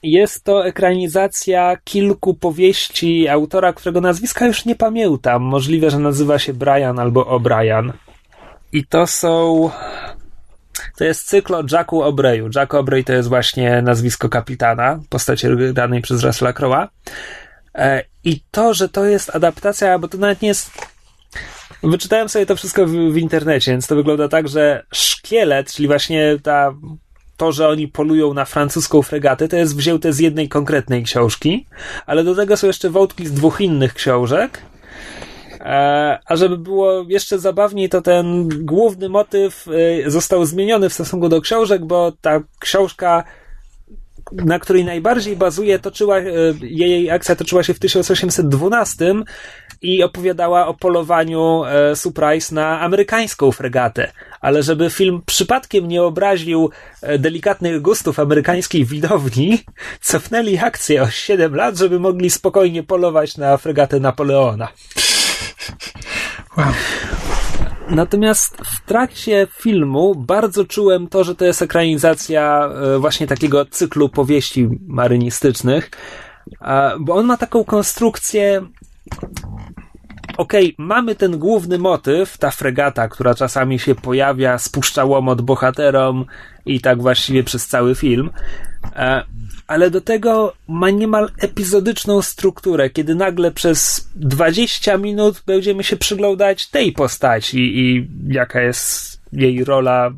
jest 0.04 0.44
to 0.44 0.66
ekranizacja 0.66 1.78
kilku 1.84 2.34
powieści 2.34 3.30
autora, 3.30 3.74
którego 3.74 4.02
nazwiska 4.02 4.46
już 4.46 4.66
nie 4.66 4.76
pamiętam. 4.76 5.42
Możliwe, 5.42 5.90
że 5.90 6.00
nazywa 6.00 6.40
się 6.40 6.54
Brian 6.54 7.00
albo 7.00 7.22
O'Brien. 7.22 7.92
I 8.72 8.86
to 8.86 9.08
są 9.08 9.70
to 10.98 11.04
jest 11.04 11.28
cykl 11.28 11.56
o 11.56 11.64
Jacku 11.72 12.02
Obreyu. 12.02 12.50
Jack 12.56 12.74
Obrey 12.74 13.04
to 13.04 13.14
jest 13.14 13.30
właśnie 13.30 13.82
nazwisko 13.82 14.30
kapitana, 14.30 15.00
postaci 15.10 15.48
danej 15.74 16.02
przez 16.02 16.24
Russella 16.24 16.54
Crowe'a. 16.54 16.88
E, 17.76 18.04
I 18.24 18.42
to, 18.52 18.74
że 18.74 18.90
to 18.90 19.06
jest 19.06 19.36
adaptacja, 19.36 20.00
bo 20.00 20.08
to 20.08 20.18
nawet 20.18 20.42
nie 20.42 20.48
jest... 20.48 20.93
Wyczytałem 21.84 22.30
sobie 22.30 22.46
to 22.46 22.56
wszystko 22.56 22.86
w, 22.86 22.92
w 22.92 23.18
internecie, 23.18 23.72
więc 23.72 23.88
to 23.88 23.96
wygląda 23.96 24.28
tak, 24.28 24.48
że 24.48 24.86
szkielet, 24.92 25.74
czyli 25.74 25.88
właśnie 25.88 26.38
ta 26.44 26.74
to, 27.38 27.52
że 27.52 27.68
oni 27.68 27.88
polują 27.88 28.34
na 28.34 28.46
francuską 28.46 29.02
fregatę, 29.02 29.48
to 29.48 29.56
jest 29.56 29.78
wzięte 29.78 30.14
z 30.14 30.20
jednej 30.20 30.50
konkretnej 30.50 31.04
książki, 31.04 31.66
ale 32.06 32.24
do 32.24 32.36
tego 32.36 32.58
są 32.58 32.68
jeszcze 32.68 32.90
wątki 32.90 33.28
z 33.28 33.34
dwóch 33.34 33.62
innych 33.62 33.94
książek. 33.94 34.62
E, 35.60 36.20
A 36.26 36.36
żeby 36.36 36.58
było 36.58 37.06
jeszcze 37.08 37.40
zabawniej, 37.40 37.90
to 37.90 38.02
ten 38.02 38.50
główny 38.66 39.10
motyw 39.10 39.66
e, 40.06 40.12
został 40.12 40.46
zmieniony 40.46 40.90
w 40.90 40.94
stosunku 40.94 41.30
do 41.30 41.42
książek, 41.42 41.86
bo 41.86 42.12
ta 42.22 42.40
książka, 42.60 43.24
na 44.32 44.60
której 44.60 44.86
najbardziej 44.86 45.36
bazuje, 45.36 45.80
toczyła, 45.80 46.18
e, 46.18 46.24
jej 46.62 47.12
akcja 47.12 47.36
toczyła 47.36 47.64
się 47.64 47.74
w 47.74 47.80
1812 47.80 49.24
i 49.82 50.04
opowiadała 50.04 50.68
o 50.68 50.74
polowaniu 50.74 51.64
e, 51.64 51.96
Surprise 51.96 52.56
na 52.56 52.82
amerykańską 52.82 53.52
fregatę. 53.52 54.12
Ale 54.42 54.64
żeby 54.64 54.90
film 54.90 55.22
przypadkiem 55.26 55.88
nie 55.88 56.04
obraził 56.04 56.70
e, 57.02 57.20
delikatnych 57.20 57.82
gustów 57.82 58.20
amerykańskiej 58.20 58.86
widowni, 58.86 59.60
cofnęli 60.02 60.58
akcję 60.58 61.04
o 61.04 61.10
7 61.10 61.56
lat, 61.56 61.78
żeby 61.78 62.00
mogli 62.00 62.30
spokojnie 62.30 62.84
polować 62.84 63.38
na 63.38 63.58
fregatę 63.58 64.00
Napoleona. 64.00 64.68
Wow. 66.58 67.33
Natomiast 67.94 68.58
w 68.58 68.86
trakcie 68.86 69.48
filmu 69.52 70.16
bardzo 70.16 70.66
czułem 70.66 71.08
to, 71.08 71.24
że 71.24 71.36
to 71.36 71.46
jest 71.46 71.62
ekranizacja 71.62 72.70
e, 72.96 73.00
właśnie 73.00 73.28
takiego 73.28 73.66
cyklu 73.66 74.10
powieści 74.10 74.70
marynistycznych, 74.88 75.92
bo 77.00 77.16
on 77.16 77.26
ma 77.26 77.38
taką 77.38 77.64
konstrukcję. 77.64 78.62
Okej, 80.38 80.76
mamy 80.78 81.16
ten 81.16 81.38
główny 81.38 81.78
motyw, 81.78 82.38
ta 82.38 82.52
fregata, 82.52 83.08
która 83.08 83.36
czasami 83.36 83.80
się 83.80 83.96
pojawia, 83.96 84.58
spuszcza 84.58 85.06
łomot 85.06 85.42
bohaterom 85.42 86.26
i 86.66 86.82
tak 86.82 87.02
właściwie 87.02 87.44
przez 87.44 87.68
cały 87.68 87.96
film. 87.96 88.30
Ale 89.74 89.90
do 89.90 90.02
tego 90.02 90.54
ma 90.68 90.90
niemal 90.90 91.30
epizodyczną 91.38 92.22
strukturę, 92.22 92.90
kiedy 92.90 93.16
nagle 93.16 93.52
przez 93.52 94.10
20 94.16 94.98
minut 94.98 95.44
będziemy 95.46 95.84
się 95.84 95.98
przyglądać 95.98 96.68
tej 96.68 96.92
postaci 96.92 97.80
i 97.80 98.08
jaka 98.28 98.62
jest 98.62 99.22
jej 99.32 99.64
rola 99.64 100.12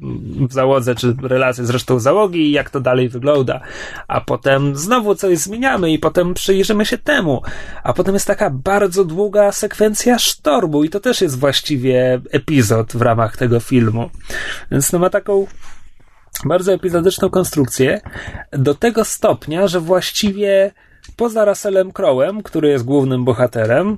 w 0.50 0.54
załodze, 0.54 0.96
czy 0.96 1.16
relacje 1.22 1.66
z 1.66 1.70
resztą 1.70 2.00
załogi 2.00 2.40
i 2.40 2.52
jak 2.52 2.70
to 2.70 2.80
dalej 2.80 3.10
wygląda. 3.10 3.62
A 4.08 4.22
potem 4.22 4.76
znowu 4.76 5.16
coś 5.16 5.38
zmieniamy 5.38 5.92
i 5.92 6.00
potem 6.00 6.34
przyjrzymy 6.34 6.86
się 6.86 6.98
temu. 6.98 7.42
A 7.84 7.94
potem 7.94 8.14
jest 8.14 8.28
taka 8.28 8.50
bardzo 8.50 9.06
długa 9.06 9.52
sekwencja 9.52 10.20
sztormu 10.20 10.84
i 10.84 10.90
to 10.90 11.00
też 11.00 11.22
jest 11.22 11.40
właściwie 11.40 12.22
epizod 12.32 12.94
w 12.94 13.02
ramach 13.02 13.38
tego 13.38 13.60
filmu. 13.60 14.10
Więc 14.72 14.92
no 14.92 15.00
ma 15.00 15.10
taką 15.10 15.48
bardzo 16.46 16.74
epizodyczną 16.74 17.30
konstrukcję 17.30 18.02
do 18.52 18.76
tego 18.76 19.06
stopnia, 19.06 19.68
że 19.68 19.80
właściwie 19.80 20.72
poza 21.16 21.46
Russellem 21.46 21.92
Crowe'em, 21.92 22.44
który 22.44 22.70
jest 22.70 22.86
głównym 22.86 23.26
bohaterem, 23.26 23.98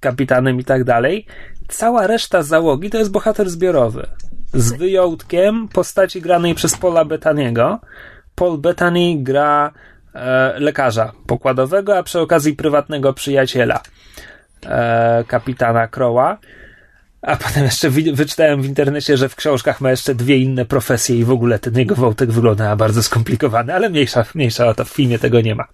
kapitanem 0.00 0.60
i 0.60 0.64
tak 0.64 0.84
dalej, 0.84 1.26
cała 1.68 2.06
reszta 2.06 2.42
załogi 2.42 2.90
to 2.90 2.98
jest 2.98 3.10
bohater 3.10 3.50
zbiorowy. 3.50 4.06
Z 4.54 4.72
wyjątkiem 4.72 5.68
postaci 5.68 6.20
granej 6.20 6.54
przez 6.54 6.76
Paula 6.76 7.04
Bettaniego. 7.04 7.80
Paul 8.34 8.58
Bettany 8.58 9.14
gra 9.18 9.72
e, 10.14 10.54
lekarza 10.60 11.12
pokładowego, 11.26 11.98
a 11.98 12.02
przy 12.02 12.20
okazji 12.20 12.56
prywatnego 12.56 13.12
przyjaciela 13.12 13.80
e, 14.66 15.24
kapitana 15.28 15.86
Crowe'a. 15.86 16.36
A 17.22 17.36
potem 17.36 17.64
jeszcze 17.64 17.90
wyczytałem 17.90 18.62
w 18.62 18.66
internecie, 18.66 19.16
że 19.16 19.28
w 19.28 19.36
książkach 19.36 19.80
ma 19.80 19.90
jeszcze 19.90 20.14
dwie 20.14 20.38
inne 20.38 20.64
profesje 20.64 21.16
i 21.16 21.24
w 21.24 21.30
ogóle 21.30 21.58
ten 21.58 21.78
jego 21.78 21.94
wątek 21.94 22.32
wygląda 22.32 22.76
bardzo 22.76 23.02
skomplikowany, 23.02 23.74
ale 23.74 23.90
mniejsza, 23.90 24.24
mniejsza 24.34 24.66
o 24.66 24.74
to, 24.74 24.84
w 24.84 24.88
filmie 24.88 25.18
tego 25.18 25.40
nie 25.40 25.54
ma. 25.54 25.64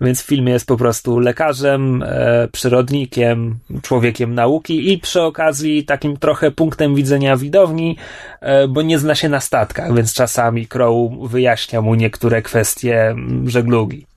Więc 0.00 0.22
w 0.22 0.26
filmie 0.26 0.52
jest 0.52 0.66
po 0.66 0.76
prostu 0.76 1.18
lekarzem, 1.18 2.02
e, 2.06 2.48
przyrodnikiem, 2.52 3.58
człowiekiem 3.82 4.34
nauki 4.34 4.92
i 4.92 4.98
przy 4.98 5.22
okazji 5.22 5.84
takim 5.84 6.16
trochę 6.16 6.50
punktem 6.50 6.94
widzenia 6.94 7.36
widowni, 7.36 7.96
e, 8.40 8.68
bo 8.68 8.82
nie 8.82 8.98
zna 8.98 9.14
się 9.14 9.28
na 9.28 9.40
statkach, 9.40 9.94
więc 9.94 10.14
czasami 10.14 10.66
Crow 10.66 11.10
wyjaśnia 11.22 11.80
mu 11.80 11.94
niektóre 11.94 12.42
kwestie 12.42 13.14
żeglugi. 13.46 14.09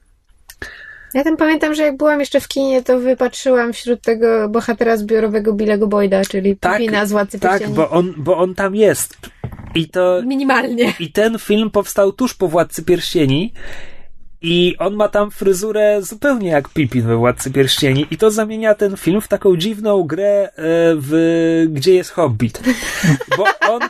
Ja 1.13 1.23
tam 1.23 1.37
pamiętam, 1.37 1.73
że 1.73 1.83
jak 1.83 1.97
byłam 1.97 2.19
jeszcze 2.19 2.39
w 2.39 2.47
kinie, 2.47 2.83
to 2.83 2.99
wypatrzyłam 2.99 3.73
wśród 3.73 4.01
tego 4.01 4.49
bohatera 4.49 4.97
zbiorowego 4.97 5.53
Billego 5.53 5.87
Boyda, 5.87 6.21
czyli 6.25 6.57
Tak, 6.57 6.77
Pipina 6.77 7.05
z 7.05 7.11
Władcy 7.11 7.39
Tak, 7.39 7.51
Pierścieni. 7.51 7.75
bo 7.75 7.89
on, 7.89 8.13
bo 8.17 8.37
on 8.37 8.55
tam 8.55 8.75
jest. 8.75 9.17
I 9.75 9.89
to. 9.89 10.21
Minimalnie. 10.25 10.93
I 10.99 11.11
ten 11.11 11.39
film 11.39 11.69
powstał 11.69 12.11
tuż 12.11 12.33
po 12.33 12.47
Władcy 12.47 12.83
Pierścieni. 12.83 13.53
I 14.41 14.75
on 14.79 14.95
ma 14.95 15.07
tam 15.09 15.31
fryzurę 15.31 16.01
zupełnie 16.01 16.49
jak 16.49 16.69
Pippin 16.69 17.01
we 17.01 17.15
Władcy 17.15 17.51
Pierścieni. 17.51 18.05
I 18.11 18.17
to 18.17 18.31
zamienia 18.31 18.75
ten 18.75 18.97
film 18.97 19.21
w 19.21 19.27
taką 19.27 19.57
dziwną 19.57 20.03
grę, 20.03 20.43
e, 20.43 20.51
w 20.95 21.65
gdzie 21.69 21.93
jest 21.95 22.11
Hobbit. 22.11 22.61
Bo 23.37 23.45
on. 23.73 23.81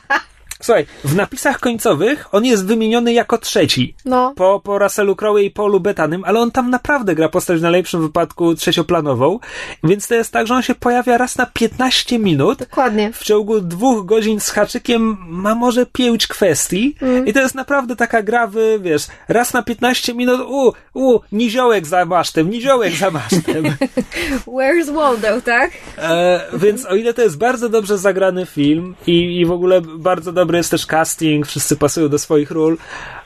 Słuchaj, 0.63 0.85
w 1.03 1.15
napisach 1.15 1.59
końcowych 1.59 2.27
on 2.31 2.45
jest 2.45 2.65
wymieniony 2.65 3.13
jako 3.13 3.37
trzeci. 3.37 3.95
No. 4.05 4.33
Po, 4.35 4.61
po 4.63 4.79
Russellu 4.79 5.15
Crowe 5.15 5.43
i 5.43 5.51
Paulu 5.51 5.79
Bettanym, 5.79 6.23
ale 6.25 6.39
on 6.39 6.51
tam 6.51 6.69
naprawdę 6.69 7.15
gra 7.15 7.29
postać 7.29 7.59
w 7.59 7.61
najlepszym 7.61 8.01
wypadku 8.01 8.55
trzecioplanową. 8.55 9.39
Więc 9.83 10.07
to 10.07 10.15
jest 10.15 10.31
tak, 10.31 10.47
że 10.47 10.53
on 10.53 10.61
się 10.61 10.75
pojawia 10.75 11.17
raz 11.17 11.37
na 11.37 11.45
15 11.45 12.19
minut 12.19 12.59
Dokładnie. 12.59 13.11
w 13.13 13.23
ciągu 13.23 13.61
dwóch 13.61 14.05
godzin 14.05 14.39
z 14.39 14.49
haczykiem 14.49 15.17
ma 15.27 15.55
może 15.55 15.85
pięć 15.85 16.27
kwestii 16.27 16.95
i 17.25 17.33
to 17.33 17.39
jest 17.39 17.55
naprawdę 17.55 17.95
taka 17.95 18.21
gra 18.21 18.47
w, 18.47 18.55
wiesz, 18.81 19.07
raz 19.27 19.53
na 19.53 19.63
15 19.63 20.13
minut, 20.13 20.41
u, 20.41 20.73
u, 20.93 21.19
niziołek 21.31 21.87
za 21.87 22.05
masztem, 22.05 22.49
niziołek 22.49 22.93
za 22.93 23.11
masztem. 23.11 23.63
Where's 24.47 24.93
Waldo, 24.93 25.41
tak? 25.41 25.71
e, 25.97 26.41
więc 26.53 26.85
o 26.85 26.95
ile 26.95 27.13
to 27.13 27.21
jest 27.21 27.37
bardzo 27.37 27.69
dobrze 27.69 27.97
zagrany 27.97 28.45
film 28.45 28.95
i, 29.07 29.39
i 29.39 29.45
w 29.45 29.51
ogóle 29.51 29.81
bardzo 29.81 30.31
dobry 30.31 30.52
jest 30.57 30.71
też 30.71 30.85
casting, 30.85 31.47
wszyscy 31.47 31.75
pasują 31.75 32.09
do 32.09 32.19
swoich 32.19 32.51
ról, 32.51 32.77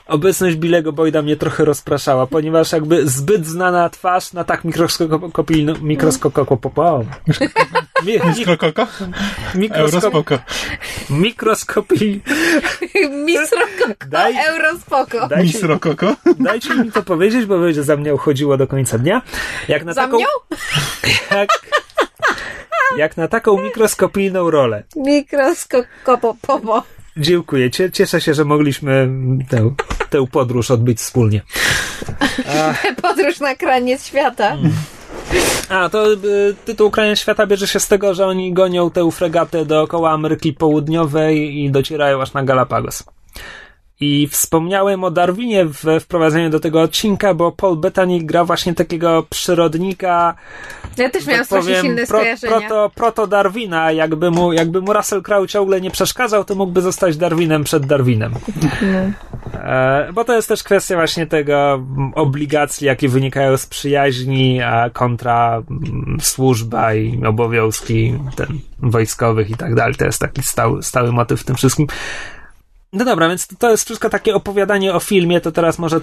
obecność 0.06 0.56
Billego 0.56 0.92
Boyda 0.92 1.22
mnie 1.22 1.36
trochę 1.36 1.64
rozpraszała, 1.64 2.26
ponieważ 2.26 2.72
jakby 2.72 3.08
zbyt 3.08 3.46
znana 3.46 3.90
twarz 3.90 4.32
na 4.32 4.44
tak 4.44 4.64
mikroskopijną, 4.64 5.74
mikroskopopopom. 5.82 7.06
Mi, 8.06 8.12
mi, 8.12 8.20
Mikrokoko? 8.38 8.86
mikroskop, 9.54 9.94
Eurospoko. 10.04 10.38
mikroskopii. 11.10 12.22
Misroko, 13.10 13.84
Daj- 14.10 14.46
Eurospoko. 14.48 15.28
Dajcie, 15.28 15.44
Misrokoko? 15.44 16.14
dajcie 16.40 16.74
mi 16.74 16.92
to 16.92 17.02
powiedzieć, 17.02 17.46
bo 17.46 17.58
będzie 17.58 17.82
za 17.82 17.96
mnie 17.96 18.14
uchodziło 18.14 18.56
do 18.56 18.66
końca 18.66 18.98
dnia. 18.98 19.22
Jak 19.68 19.84
na 19.84 19.92
Za 19.92 20.00
taką, 20.04 20.16
mnią? 20.16 20.26
jak, 21.30 21.48
jak 22.96 23.16
na 23.16 23.28
taką 23.28 23.62
mikroskopijną 23.62 24.50
rolę. 24.50 24.82
Mikroskopopopo. 24.96 26.82
Dziękuję. 27.18 27.70
Cie- 27.70 27.90
Cieszę 27.92 28.20
się, 28.20 28.34
że 28.34 28.44
mogliśmy 28.44 29.08
tę, 29.48 29.74
tę 30.10 30.26
podróż 30.26 30.70
odbyć 30.70 30.98
wspólnie. 30.98 31.42
Podróż 33.02 33.40
na 33.40 33.54
kraniec 33.54 34.06
świata. 34.06 34.56
A, 35.68 35.88
to 35.88 36.12
y, 36.12 36.16
tytuł 36.64 36.90
Krania 36.90 37.16
Świata 37.16 37.46
bierze 37.46 37.66
się 37.66 37.80
z 37.80 37.88
tego, 37.88 38.14
że 38.14 38.26
oni 38.26 38.52
gonią 38.52 38.90
tę 38.90 39.10
fregatę 39.10 39.64
dookoła 39.64 40.10
Ameryki 40.10 40.52
Południowej 40.52 41.58
i 41.58 41.70
docierają 41.70 42.22
aż 42.22 42.32
na 42.32 42.44
Galapagos. 42.44 43.04
I 44.00 44.28
wspomniałem 44.28 45.04
o 45.04 45.10
Darwinie 45.10 45.64
w 45.64 45.84
wprowadzeniu 46.00 46.50
do 46.50 46.60
tego 46.60 46.80
odcinka, 46.80 47.34
bo 47.34 47.52
Paul 47.52 47.76
Bettany 47.76 48.18
gra 48.20 48.44
właśnie 48.44 48.74
takiego 48.74 49.26
przyrodnika, 49.30 50.34
Ja 50.96 51.10
też 51.10 51.26
miałam 51.26 51.40
tak 51.40 51.46
strasznie 51.46 51.74
powiem, 51.74 51.86
silne 51.86 52.06
pro, 52.06 52.20
proto, 52.48 52.90
proto 52.94 53.26
Darwina. 53.26 53.92
Jakby 53.92 54.30
mu, 54.30 54.52
jakby 54.52 54.80
mu 54.80 54.92
Russell 54.92 55.22
Crowe 55.22 55.48
ciągle 55.48 55.80
nie 55.80 55.90
przeszkadzał, 55.90 56.44
to 56.44 56.54
mógłby 56.54 56.82
zostać 56.82 57.16
Darwinem 57.16 57.64
przed 57.64 57.86
Darwinem. 57.86 58.34
E, 59.54 60.12
bo 60.12 60.24
to 60.24 60.36
jest 60.36 60.48
też 60.48 60.62
kwestia 60.62 60.94
właśnie 60.94 61.26
tego 61.26 61.74
mm, 61.74 62.12
obligacji, 62.14 62.86
jakie 62.86 63.08
wynikają 63.08 63.56
z 63.56 63.66
przyjaźni, 63.66 64.62
a 64.62 64.90
kontra 64.90 65.62
mm, 65.70 66.18
służba 66.20 66.94
i 66.94 67.24
obowiązki 67.24 68.14
ten, 68.36 68.58
wojskowych 68.78 69.50
i 69.50 69.54
tak 69.54 69.74
dalej. 69.74 69.94
To 69.94 70.04
jest 70.04 70.20
taki 70.20 70.42
stały, 70.42 70.82
stały 70.82 71.12
motyw 71.12 71.40
w 71.40 71.44
tym 71.44 71.56
wszystkim. 71.56 71.86
No 72.92 73.04
dobra, 73.04 73.28
więc 73.28 73.46
to, 73.46 73.70
jest 73.70 73.84
wszystko 73.84 74.10
takie 74.10 74.34
opowiadanie 74.34 74.94
o 74.94 75.00
filmie, 75.00 75.40
to 75.40 75.52
teraz 75.52 75.78
może 75.78 76.00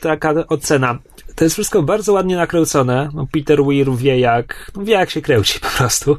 taka 0.00 0.34
ocena. 0.48 0.98
To 1.34 1.44
jest 1.44 1.56
wszystko 1.56 1.82
bardzo 1.82 2.12
ładnie 2.12 2.36
nakręcone. 2.36 3.08
No, 3.14 3.26
Peter 3.32 3.64
Weir 3.64 3.90
wie 3.96 4.18
jak, 4.18 4.70
no, 4.76 4.84
wie 4.84 4.92
jak 4.92 5.10
się 5.10 5.22
kręci 5.22 5.60
po 5.60 5.68
prostu. 5.68 6.18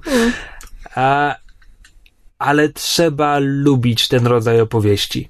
A, 0.96 1.36
ale 2.40 2.70
trzeba 2.70 3.40
lubić 3.40 4.08
ten 4.08 4.28
rodzaj 4.28 4.62
opowieści. 4.62 5.30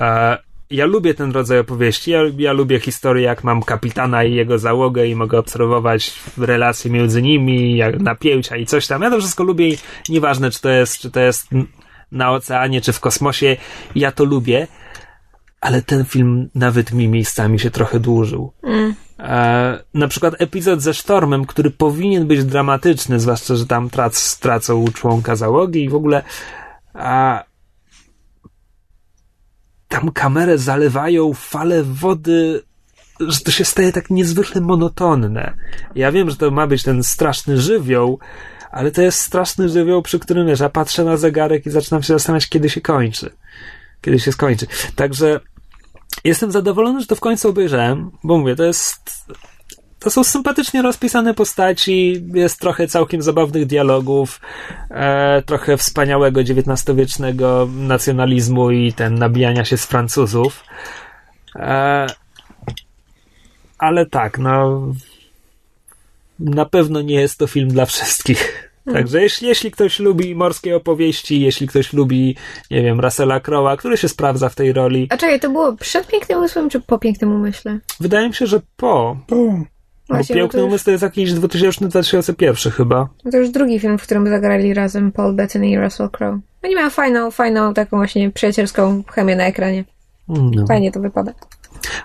E, 0.00 0.38
ja 0.70 0.86
lubię 0.86 1.14
ten 1.14 1.32
rodzaj 1.32 1.58
opowieści. 1.58 2.10
Ja, 2.10 2.20
ja 2.38 2.52
lubię 2.52 2.80
historię, 2.80 3.24
jak 3.24 3.44
mam 3.44 3.62
kapitana 3.62 4.24
i 4.24 4.34
jego 4.34 4.58
załogę 4.58 5.06
i 5.06 5.14
mogę 5.14 5.38
obserwować 5.38 6.12
relacje 6.38 6.90
między 6.90 7.22
nimi, 7.22 7.76
jak 7.76 8.00
napięcia 8.00 8.56
i 8.56 8.66
coś 8.66 8.86
tam. 8.86 9.02
Ja 9.02 9.10
to 9.10 9.18
wszystko 9.18 9.44
lubię 9.44 9.68
i 9.68 9.78
nieważne, 10.08 10.50
czy 10.50 10.60
to 10.60 10.70
jest, 10.70 10.98
czy 10.98 11.10
to 11.10 11.20
jest 11.20 11.48
na 12.12 12.32
oceanie, 12.32 12.80
czy 12.80 12.92
w 12.92 13.00
kosmosie. 13.00 13.56
Ja 13.94 14.12
to 14.12 14.24
lubię, 14.24 14.66
ale 15.60 15.82
ten 15.82 16.04
film 16.04 16.50
nawet 16.54 16.92
mi 16.92 17.08
miejscami 17.08 17.58
się 17.58 17.70
trochę 17.70 18.00
dłużył. 18.00 18.52
E, 19.18 19.82
na 19.94 20.08
przykład 20.08 20.34
epizod 20.38 20.82
ze 20.82 20.94
sztormem, 20.94 21.46
który 21.46 21.70
powinien 21.70 22.26
być 22.26 22.44
dramatyczny, 22.44 23.20
zwłaszcza, 23.20 23.56
że 23.56 23.66
tam 23.66 23.90
trac, 23.90 24.38
tracą 24.38 24.84
członka 24.94 25.36
załogi 25.36 25.84
i 25.84 25.88
w 25.88 25.94
ogóle 25.94 26.22
a, 26.94 27.44
tam 29.88 30.12
kamerę 30.12 30.58
zalewają 30.58 31.34
fale 31.34 31.82
wody, 31.82 32.62
że 33.20 33.40
to 33.40 33.50
się 33.50 33.64
staje 33.64 33.92
tak 33.92 34.10
niezwykle 34.10 34.60
monotonne. 34.60 35.54
Ja 35.94 36.12
wiem, 36.12 36.30
że 36.30 36.36
to 36.36 36.50
ma 36.50 36.66
być 36.66 36.82
ten 36.82 37.02
straszny 37.02 37.60
żywioł, 37.60 38.18
ale 38.70 38.90
to 38.90 39.02
jest 39.02 39.20
straszny 39.20 39.68
żywioł, 39.68 40.02
przy 40.02 40.18
którym 40.18 40.46
wiesz, 40.46 40.60
ja 40.60 40.68
patrzę 40.68 41.04
na 41.04 41.16
zegarek 41.16 41.66
i 41.66 41.70
zaczynam 41.70 42.02
się 42.02 42.12
zastanawiać, 42.12 42.48
kiedy 42.48 42.70
się 42.70 42.80
kończy. 42.80 43.30
Kiedy 44.00 44.18
się 44.18 44.32
skończy. 44.32 44.66
Także 44.94 45.40
jestem 46.24 46.52
zadowolony, 46.52 47.00
że 47.00 47.06
to 47.06 47.16
w 47.16 47.20
końcu 47.20 47.48
obejrzałem, 47.48 48.10
bo 48.24 48.38
mówię, 48.38 48.56
to 48.56 48.64
jest 48.64 49.26
to 50.00 50.10
są 50.10 50.24
sympatycznie 50.24 50.82
rozpisane 50.82 51.34
postaci, 51.34 52.24
jest 52.34 52.60
trochę 52.60 52.88
całkiem 52.88 53.22
zabawnych 53.22 53.66
dialogów, 53.66 54.40
e, 54.90 55.42
trochę 55.42 55.76
wspaniałego 55.76 56.40
XIX-wiecznego 56.40 57.68
nacjonalizmu 57.72 58.70
i 58.70 58.92
ten 58.92 59.14
nabijania 59.14 59.64
się 59.64 59.76
z 59.76 59.86
Francuzów. 59.86 60.64
E, 61.56 62.06
ale 63.78 64.06
tak, 64.06 64.38
no 64.38 64.82
na 66.40 66.64
pewno 66.64 67.02
nie 67.02 67.20
jest 67.20 67.38
to 67.38 67.46
film 67.46 67.68
dla 67.68 67.86
wszystkich. 67.86 68.70
Także 68.92 69.22
jeśli, 69.22 69.48
jeśli 69.48 69.70
ktoś 69.70 69.98
lubi 69.98 70.34
morskie 70.34 70.76
opowieści, 70.76 71.40
jeśli 71.40 71.66
ktoś 71.68 71.92
lubi, 71.92 72.36
nie 72.70 72.82
wiem, 72.82 73.00
Russella 73.00 73.40
Crowe'a, 73.40 73.76
który 73.76 73.96
się 73.96 74.08
sprawdza 74.08 74.48
w 74.48 74.54
tej 74.54 74.72
roli, 74.72 75.06
A 75.10 75.16
czekaj, 75.16 75.40
to 75.40 75.50
było 75.50 75.76
przed 75.76 76.06
Pięknym 76.06 76.38
Umysłem, 76.38 76.70
czy 76.70 76.80
po 76.80 76.98
Pięknym 76.98 77.32
Umyśle? 77.32 77.78
wydaje 78.00 78.28
mi 78.28 78.34
się, 78.34 78.46
że 78.46 78.60
po. 78.76 78.96
O, 79.00 79.16
Bo 79.28 80.14
Właśnie, 80.14 80.34
bo 80.36 80.40
to 80.40 80.44
Piękny 80.44 80.60
już- 80.60 80.68
Umysł 80.68 80.84
to 80.84 80.90
jest 80.90 81.02
jakiś 81.02 81.30
2000-2001 81.32 82.70
chyba. 82.70 83.08
No 83.24 83.30
To 83.30 83.36
już 83.38 83.50
drugi 83.50 83.80
film, 83.80 83.98
w 83.98 84.02
którym 84.02 84.28
zagrali 84.28 84.74
razem 84.74 85.12
Paul 85.12 85.34
Bettany 85.34 85.68
i 85.70 85.78
Russell 85.78 86.10
Crowe. 86.10 86.40
Oni 86.64 86.74
mają 86.74 86.90
fajną, 86.90 87.30
fajną, 87.30 87.74
taką 87.74 87.96
właśnie 87.96 88.30
przyjacielską 88.30 89.02
chemię 89.12 89.36
na 89.36 89.44
ekranie. 89.44 89.84
No. 90.28 90.66
Fajnie 90.66 90.92
to 90.92 91.00
wypada. 91.00 91.32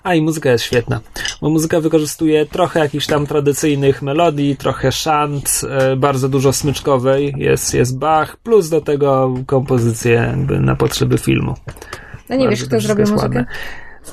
A 0.03 0.15
i 0.15 0.21
muzyka 0.21 0.51
jest 0.51 0.63
świetna, 0.63 1.01
bo 1.41 1.49
muzyka 1.49 1.79
wykorzystuje 1.81 2.45
trochę 2.45 2.79
jakichś 2.79 3.05
tam 3.05 3.27
tradycyjnych 3.27 4.01
melodii, 4.01 4.55
trochę 4.57 4.91
szant, 4.91 5.61
e, 5.69 5.95
bardzo 5.95 6.29
dużo 6.29 6.53
smyczkowej, 6.53 7.33
jest, 7.37 7.73
jest 7.73 7.97
Bach, 7.97 8.37
plus 8.37 8.69
do 8.69 8.81
tego 8.81 9.33
kompozycje 9.45 10.11
jakby 10.13 10.59
na 10.59 10.75
potrzeby 10.75 11.17
filmu. 11.17 11.53
No 12.29 12.35
nie 12.35 12.45
Bardzo 12.45 12.49
wiesz, 12.49 12.59
to 12.59 12.67
kto 12.67 12.79
zrobił 12.79 13.01
muzykę? 13.05 13.21
ładne. 13.21 13.45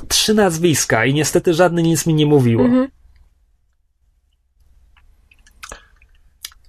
Trzy 0.09 0.35
nazwiska 0.35 1.05
i 1.05 1.14
niestety 1.14 1.55
żadne 1.55 1.83
nic 1.83 2.07
mi 2.07 2.14
nie 2.14 2.27
mówiło. 2.27 2.64
Mhm. 2.64 2.88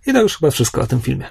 I 0.07 0.13
to 0.13 0.21
już 0.21 0.37
chyba 0.37 0.51
wszystko 0.51 0.81
o 0.81 0.87
tym 0.87 1.01
filmie. 1.01 1.25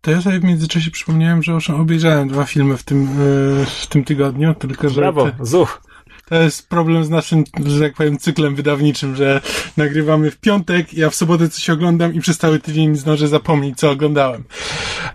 to 0.00 0.10
ja 0.10 0.20
sobie 0.22 0.40
w 0.40 0.44
międzyczasie 0.44 0.90
przypomniałem, 0.90 1.42
że 1.42 1.52
już 1.52 1.70
obejrzałem 1.70 2.28
dwa 2.28 2.44
filmy 2.44 2.76
w 2.76 2.82
tym, 2.82 3.02
e, 3.02 3.66
w 3.66 3.86
tym 3.88 4.04
tygodniu, 4.04 4.54
tylko 4.54 4.88
że 4.88 5.00
Brawo, 5.00 5.30
te, 5.30 5.46
zuch. 5.46 5.82
To 6.28 6.34
jest 6.42 6.68
problem 6.68 7.04
z 7.04 7.10
naszym, 7.10 7.44
że 7.66 7.80
tak 7.80 7.94
powiem, 7.94 8.18
cyklem 8.18 8.54
wydawniczym, 8.54 9.16
że 9.16 9.40
nagrywamy 9.76 10.30
w 10.30 10.36
piątek, 10.36 10.94
ja 10.94 11.10
w 11.10 11.14
sobotę 11.14 11.48
coś 11.48 11.70
oglądam 11.70 12.14
i 12.14 12.20
przez 12.20 12.38
cały 12.38 12.60
tydzień 12.60 12.96
zdążę 12.96 13.28
zapomnieć, 13.28 13.78
co 13.78 13.90
oglądałem. 13.90 14.44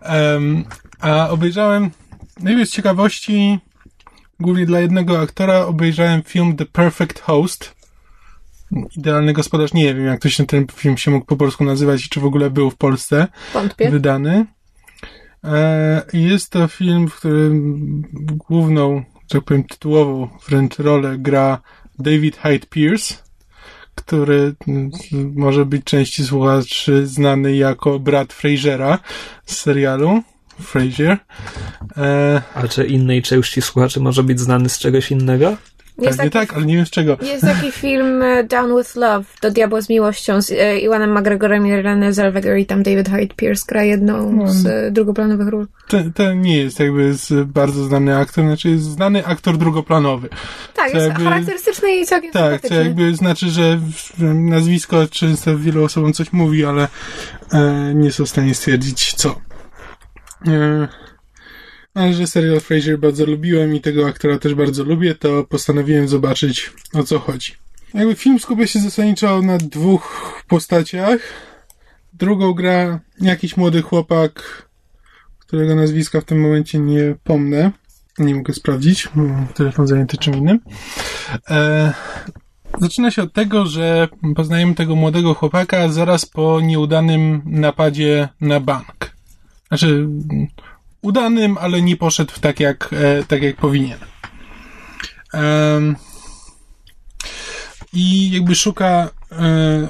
Em, 0.02 0.64
a 1.00 1.30
obejrzałem, 1.30 1.92
najpierw 2.40 2.70
z 2.70 2.74
ciekawości, 2.74 3.60
głównie 4.40 4.66
dla 4.66 4.80
jednego 4.80 5.20
aktora, 5.20 5.66
obejrzałem 5.66 6.24
film 6.24 6.56
The 6.56 6.66
Perfect 6.66 7.20
Host. 7.20 7.76
Idealny 8.98 9.34
gospodarz. 9.34 9.74
Nie 9.74 9.96
wiem, 9.96 10.06
jak 10.06 10.22
to 10.22 10.30
się 10.30 10.46
ten 10.46 10.68
film 10.74 10.98
się 10.98 11.12
mógł 11.12 11.26
po 11.26 11.36
polsku 11.38 11.64
nazywać 11.64 12.06
i 12.06 12.10
czy 12.10 12.20
w 12.20 12.26
ogóle 12.26 12.50
był 12.50 12.70
w 12.72 12.76
Polsce 12.78 13.28
Wątpię. 13.54 13.90
wydany. 13.92 14.46
E, 15.44 16.06
Jest 16.14 16.50
to 16.52 16.68
film, 16.68 17.08
w 17.08 17.16
którym 17.16 18.02
główną, 18.50 19.04
tak 19.30 19.44
powiem, 19.44 19.64
tytułową 19.64 20.28
wręcz 20.48 20.80
rolę 20.80 21.18
gra 21.18 21.62
David 22.00 22.38
Hyde 22.38 22.68
Pierce, 22.70 23.16
który 23.96 24.56
mm, 24.68 24.92
może 25.36 25.66
być 25.66 25.84
części 25.84 26.24
słuchaczy 26.24 27.08
znany 27.08 27.56
jako 27.56 28.00
brat 28.00 28.34
Frasera 28.34 29.00
z 29.46 29.58
serialu 29.58 30.24
Frasier. 30.62 31.18
E... 31.98 32.42
A 32.56 32.68
czy 32.68 32.86
innej 32.88 33.22
części 33.22 33.62
słuchaczy 33.62 34.00
może 34.00 34.24
być 34.24 34.40
znany 34.40 34.70
z 34.70 34.80
czegoś 34.80 35.12
innego? 35.12 35.58
Jest 36.02 36.18
taki, 36.18 36.30
tak, 36.30 36.54
ale 36.54 36.66
nie 36.66 36.76
wiem 36.76 36.86
z 36.86 36.90
czego. 36.90 37.18
Jest 37.22 37.44
taki 37.44 37.72
film 37.82 38.22
e, 38.22 38.44
Down 38.44 38.78
with 38.78 38.96
Love, 38.96 39.26
Do 39.42 39.52
diabła 39.52 39.82
z 39.82 39.90
miłością 39.90 40.42
z 40.42 40.52
e, 40.52 40.80
Iwanem 40.80 41.18
McGregorem 41.18 41.68
i 41.68 41.72
René 41.72 42.14
Zellweger 42.14 42.58
i 42.58 42.66
tam 42.66 42.84
David 42.84 43.10
Hyde 43.10 43.36
Pierce 43.36 43.66
gra 43.68 43.84
jedną 43.84 44.32
no, 44.32 44.48
z 44.48 44.66
e, 44.66 44.92
drugoplanowych 44.92 45.48
ról. 45.48 45.68
To, 46.14 46.34
nie 46.34 46.58
jest 46.58 46.80
jakby 46.80 47.16
bardzo 47.46 47.84
znany 47.84 48.18
aktor, 48.18 48.46
znaczy 48.46 48.70
jest 48.70 48.84
znany 48.84 49.26
aktor 49.26 49.58
drugoplanowy. 49.58 50.30
Tak, 50.76 50.94
jest 50.94 51.08
jakby, 51.08 51.24
charakterystyczny 51.24 51.96
i 51.96 52.06
całkiem 52.06 52.32
Tak, 52.32 52.62
to 52.62 52.74
jakby 52.74 53.16
znaczy, 53.16 53.50
że 53.50 53.80
nazwisko 54.34 55.08
często 55.08 55.58
wielu 55.58 55.84
osobom 55.84 56.14
coś 56.14 56.34
mówi, 56.34 56.66
ale 56.66 56.88
e, 57.54 57.94
nie 57.96 58.12
są 58.12 58.26
w 58.26 58.30
stanie 58.30 58.56
stwierdzić 58.56 59.14
co. 59.14 59.42
E, 60.48 60.88
ale 61.94 62.14
że 62.14 62.28
serial 62.28 62.60
Frasier 62.60 63.00
bardzo 63.00 63.26
lubiłem 63.26 63.76
i 63.76 63.82
tego 63.82 64.08
aktora 64.08 64.40
też 64.40 64.54
bardzo 64.56 64.84
lubię, 64.84 65.16
to 65.16 65.44
postanowiłem 65.44 66.08
zobaczyć 66.08 66.72
o 66.94 67.04
co 67.04 67.20
chodzi. 67.20 67.54
Jakby 67.94 68.16
film 68.16 68.40
skupia 68.40 68.68
się 68.68 68.80
zasadniczo 68.80 69.42
na 69.42 69.58
dwóch 69.58 70.34
postaciach. 70.48 71.20
Drugą 72.14 72.54
gra 72.54 73.00
jakiś 73.22 73.58
młody 73.58 73.82
chłopak, 73.82 74.44
którego 75.40 75.76
nazwiska 75.76 76.22
w 76.22 76.26
tym 76.26 76.42
momencie 76.42 76.80
nie 76.80 77.16
pomnę. 77.24 77.72
Nie 78.18 78.36
mogę 78.36 78.54
sprawdzić, 78.54 79.10
telefon 79.56 79.88
zajęty 79.88 80.18
czym 80.18 80.36
innym. 80.36 80.60
E, 81.50 81.94
zaczyna 82.82 83.12
się 83.12 83.22
od 83.22 83.34
tego, 83.34 83.66
że 83.66 84.08
poznajemy 84.36 84.76
tego 84.76 84.96
młodego 84.96 85.34
chłopaka 85.34 85.90
zaraz 85.90 86.26
po 86.26 86.62
nieudanym 86.62 87.42
napadzie 87.46 88.30
na 88.42 88.60
bank. 88.60 89.16
Znaczy, 89.68 90.08
udanym, 91.02 91.58
ale 91.58 91.82
nie 91.82 91.98
poszedł 91.98 92.34
tak 92.42 92.60
jak, 92.60 92.90
e, 92.94 93.24
tak 93.24 93.42
jak 93.42 93.56
powinien. 93.56 94.00
I 97.94 98.32
jakby 98.32 98.56
szuka, 98.56 99.10
e, 99.32 99.88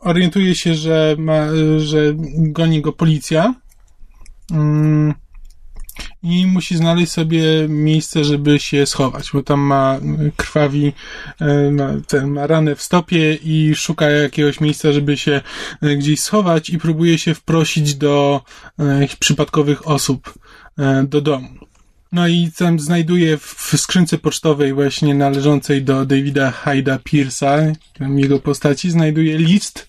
orientuje 0.00 0.54
się, 0.54 0.74
że, 0.74 1.16
ma, 1.18 1.46
że 1.76 1.98
goni 2.36 2.80
go 2.80 2.92
policja. 2.92 3.54
I 6.22 6.46
musi 6.46 6.76
znaleźć 6.76 7.12
sobie 7.12 7.42
miejsce, 7.68 8.24
żeby 8.24 8.58
się 8.58 8.86
schować, 8.86 9.30
bo 9.32 9.42
tam 9.42 9.60
ma 9.60 9.98
krwawi, 10.36 10.92
e, 11.40 11.70
ma, 11.70 11.88
ten, 12.06 12.30
ma 12.30 12.46
ranę 12.46 12.76
w 12.76 12.82
stopie 12.82 13.34
i 13.34 13.74
szuka 13.74 14.10
jakiegoś 14.10 14.60
miejsca, 14.60 14.92
żeby 14.92 15.16
się 15.16 15.40
e, 15.82 15.96
gdzieś 15.96 16.20
schować 16.20 16.70
i 16.70 16.78
próbuje 16.78 17.18
się 17.18 17.34
wprosić 17.34 17.94
do 17.94 18.40
przypadkowych 19.20 19.88
osób 19.88 20.34
do 21.04 21.20
domu. 21.20 21.48
No 22.12 22.28
i 22.28 22.50
tam 22.58 22.80
znajduje 22.80 23.36
w 23.38 23.74
skrzynce 23.76 24.18
pocztowej 24.18 24.72
właśnie 24.72 25.14
należącej 25.14 25.82
do 25.82 26.06
Davida 26.06 26.50
Hyda 26.50 26.96
Pierce'a, 26.96 27.74
jego 28.00 28.38
postaci, 28.38 28.90
znajduje 28.90 29.38
list 29.38 29.88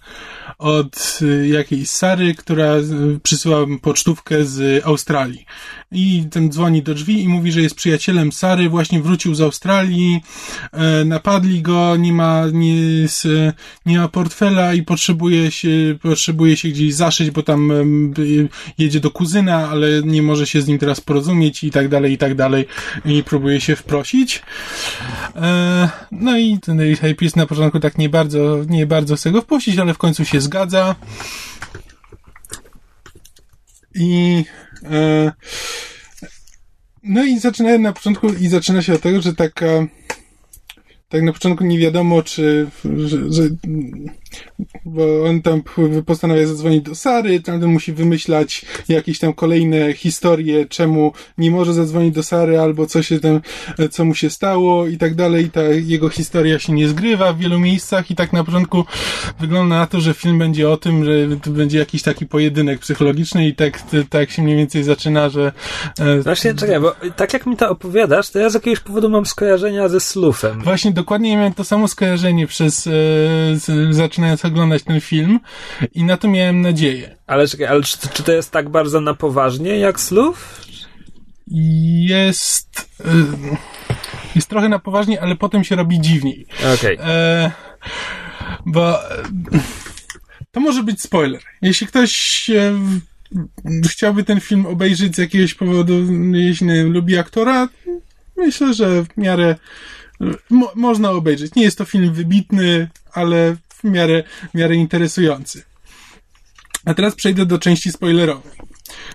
od 0.58 1.20
y, 1.22 1.48
jakiejś 1.48 1.90
Sary, 1.90 2.36
która 2.36 2.76
y, 2.76 3.20
przysyła 3.24 3.58
pocztówkę 3.82 4.46
z 4.46 4.86
Australii. 4.86 5.46
I 5.92 6.26
ten 6.32 6.52
dzwoni 6.52 6.84
do 6.84 6.94
drzwi 6.94 7.24
i 7.24 7.28
mówi, 7.28 7.52
że 7.52 7.62
jest 7.62 7.76
przyjacielem 7.76 8.32
Sary, 8.32 8.70
właśnie 8.70 9.02
wrócił 9.02 9.36
z 9.36 9.42
Australii, 9.42 10.22
e, 10.72 11.06
napadli 11.06 11.62
go, 11.62 11.96
nie 11.96 12.14
ma, 12.14 12.44
nie, 12.54 12.74
nie 13.86 13.98
ma 13.98 14.08
portfela 14.08 14.74
i 14.74 14.84
potrzebuje 14.84 15.52
się, 15.52 15.98
potrzebuje 16.02 16.58
się 16.58 16.70
gdzieś 16.70 16.94
zaszyć, 16.94 17.32
bo 17.32 17.44
tam 17.44 17.72
jedzie 18.78 19.00
do 19.00 19.12
kuzyna, 19.12 19.70
ale 19.70 19.88
nie 20.04 20.22
może 20.22 20.48
się 20.48 20.62
z 20.62 20.68
nim 20.68 20.80
teraz 20.80 21.02
porozumieć 21.02 21.64
i 21.64 21.72
tak 21.72 21.88
dalej, 21.88 22.14
i 22.14 22.18
tak 22.18 22.36
dalej. 22.36 22.66
I 23.06 23.24
próbuje 23.24 23.62
się 23.62 23.76
wprosić. 23.76 24.42
E, 25.36 25.90
no 26.12 26.38
i 26.38 26.60
ten 26.60 26.78
David 26.78 27.36
na 27.36 27.46
początku 27.46 27.80
tak 27.80 27.98
nie 27.98 28.10
bardzo, 28.10 28.66
nie 28.70 28.86
bardzo 28.86 29.16
chce 29.16 29.32
go 29.32 29.42
wpuścić, 29.42 29.78
ale 29.78 29.94
w 29.94 29.98
końcu 29.98 30.26
się 30.26 30.42
zgadza. 30.42 30.96
I 33.96 34.44
e, 34.48 34.71
no 37.04 37.24
i 37.24 37.40
zaczyna 37.40 37.78
na 37.78 37.94
początku 37.94 38.34
i 38.34 38.48
zaczyna 38.48 38.82
się 38.82 38.94
od 38.94 39.02
tego, 39.02 39.22
że 39.22 39.34
taka 39.34 39.88
tak 41.10 41.24
na 41.24 41.34
początku 41.34 41.64
nie 41.64 41.80
wiadomo, 41.80 42.24
czy 42.24 42.68
że, 42.98 43.34
że 43.34 43.44
bo 44.86 45.24
on 45.24 45.42
tam 45.42 45.62
postanawia 46.06 46.48
zadzwonić 46.48 46.82
do 46.84 46.96
Sary, 46.96 47.40
tamten 47.40 47.70
musi 47.70 47.94
wymyślać 47.94 48.66
jakieś 48.90 49.20
tam 49.20 49.34
kolejne 49.34 49.94
historie, 49.94 50.66
czemu 50.66 51.14
nie 51.38 51.52
może 51.52 51.74
zadzwonić 51.74 52.16
do 52.16 52.24
Sary, 52.24 52.60
albo 52.60 52.86
co 52.86 53.04
się 53.04 53.20
tam, 53.20 53.42
co 53.92 54.06
mu 54.06 54.16
się 54.16 54.30
stało 54.30 54.88
i 54.88 54.98
tak 54.98 55.16
dalej. 55.16 55.50
Ta 55.50 55.62
jego 55.64 56.10
historia 56.10 56.60
się 56.60 56.74
nie 56.74 56.88
zgrywa 56.88 57.34
w 57.34 57.38
wielu 57.38 57.60
miejscach 57.60 58.12
i 58.12 58.16
tak 58.16 58.34
na 58.34 58.44
początku 58.44 58.86
wygląda 59.40 59.76
na 59.76 59.88
to, 59.88 60.02
że 60.02 60.14
film 60.14 60.40
będzie 60.40 60.70
o 60.70 60.78
tym, 60.78 61.06
że 61.06 61.12
to 61.44 61.52
będzie 61.52 61.80
jakiś 61.80 62.02
taki 62.02 62.26
pojedynek 62.26 62.80
psychologiczny 62.80 63.48
i 63.48 63.56
tak, 63.56 63.80
tak 64.10 64.32
się 64.32 64.42
mniej 64.42 64.58
więcej 64.58 64.84
zaczyna, 64.84 65.30
że... 65.30 65.52
E, 66.00 66.22
Właśnie, 66.22 66.54
czekaj, 66.54 66.80
bo 66.80 66.96
tak 67.16 67.34
jak 67.34 67.46
mi 67.46 67.58
to 67.58 67.70
opowiadasz, 67.70 68.30
to 68.30 68.40
ja 68.40 68.50
z 68.50 68.54
jakiegoś 68.54 68.80
powodu 68.80 69.10
mam 69.10 69.26
skojarzenia 69.26 69.90
ze 69.90 70.00
Slufem. 70.00 70.62
Właśnie, 70.62 70.92
dokładnie 70.92 71.38
miałem 71.38 71.54
to 71.54 71.64
samo 71.64 71.88
skojarzenie 71.88 72.48
przez, 72.48 72.88
e, 72.88 72.92
zaczynając 73.92 74.21
oglądać 74.44 74.84
ten 74.84 75.02
film 75.02 75.40
i 75.94 76.04
na 76.04 76.18
to 76.18 76.28
miałem 76.28 76.62
nadzieję. 76.62 77.16
Ale 77.28 77.48
czekaj, 77.48 77.68
ale 77.68 77.82
czy, 77.84 77.98
czy 78.14 78.24
to 78.24 78.32
jest 78.32 78.52
tak 78.52 78.70
bardzo 78.70 79.02
na 79.02 79.14
poważnie 79.14 79.78
jak 79.78 80.00
Slów? 80.00 80.62
Jest... 81.48 82.90
Y, 83.00 83.58
jest 84.36 84.50
trochę 84.50 84.70
na 84.70 84.80
poważnie, 84.80 85.22
ale 85.22 85.36
potem 85.36 85.64
się 85.64 85.76
robi 85.76 86.02
dziwniej. 86.02 86.46
Okej. 86.74 86.98
Okay. 86.98 87.12
E, 87.12 87.52
bo... 88.66 89.00
To 90.52 90.60
może 90.60 90.84
być 90.84 91.02
spoiler. 91.02 91.42
Jeśli 91.62 91.88
ktoś 91.88 92.50
chciałby 93.90 94.24
ten 94.24 94.40
film 94.40 94.66
obejrzeć 94.66 95.16
z 95.16 95.18
jakiegoś 95.18 95.54
powodu, 95.54 95.94
jeśli 96.34 96.68
nie 96.68 96.84
lubi 96.84 97.18
aktora, 97.18 97.70
myślę, 98.38 98.74
że 98.74 99.04
w 99.04 99.18
miarę 99.18 99.56
mo 100.50 100.72
można 100.76 101.12
obejrzeć. 101.12 101.56
Nie 101.56 101.64
jest 101.64 101.78
to 101.78 101.86
film 101.86 102.14
wybitny, 102.14 102.90
ale 103.14 103.56
w 103.84 103.90
miarę, 103.90 104.24
w 104.54 104.58
miarę 104.58 104.76
interesujący. 104.76 105.64
A 106.86 106.94
teraz 106.94 107.16
przejdę 107.16 107.46
do 107.46 107.60
części 107.60 107.92
spoilerowej. 107.92 108.52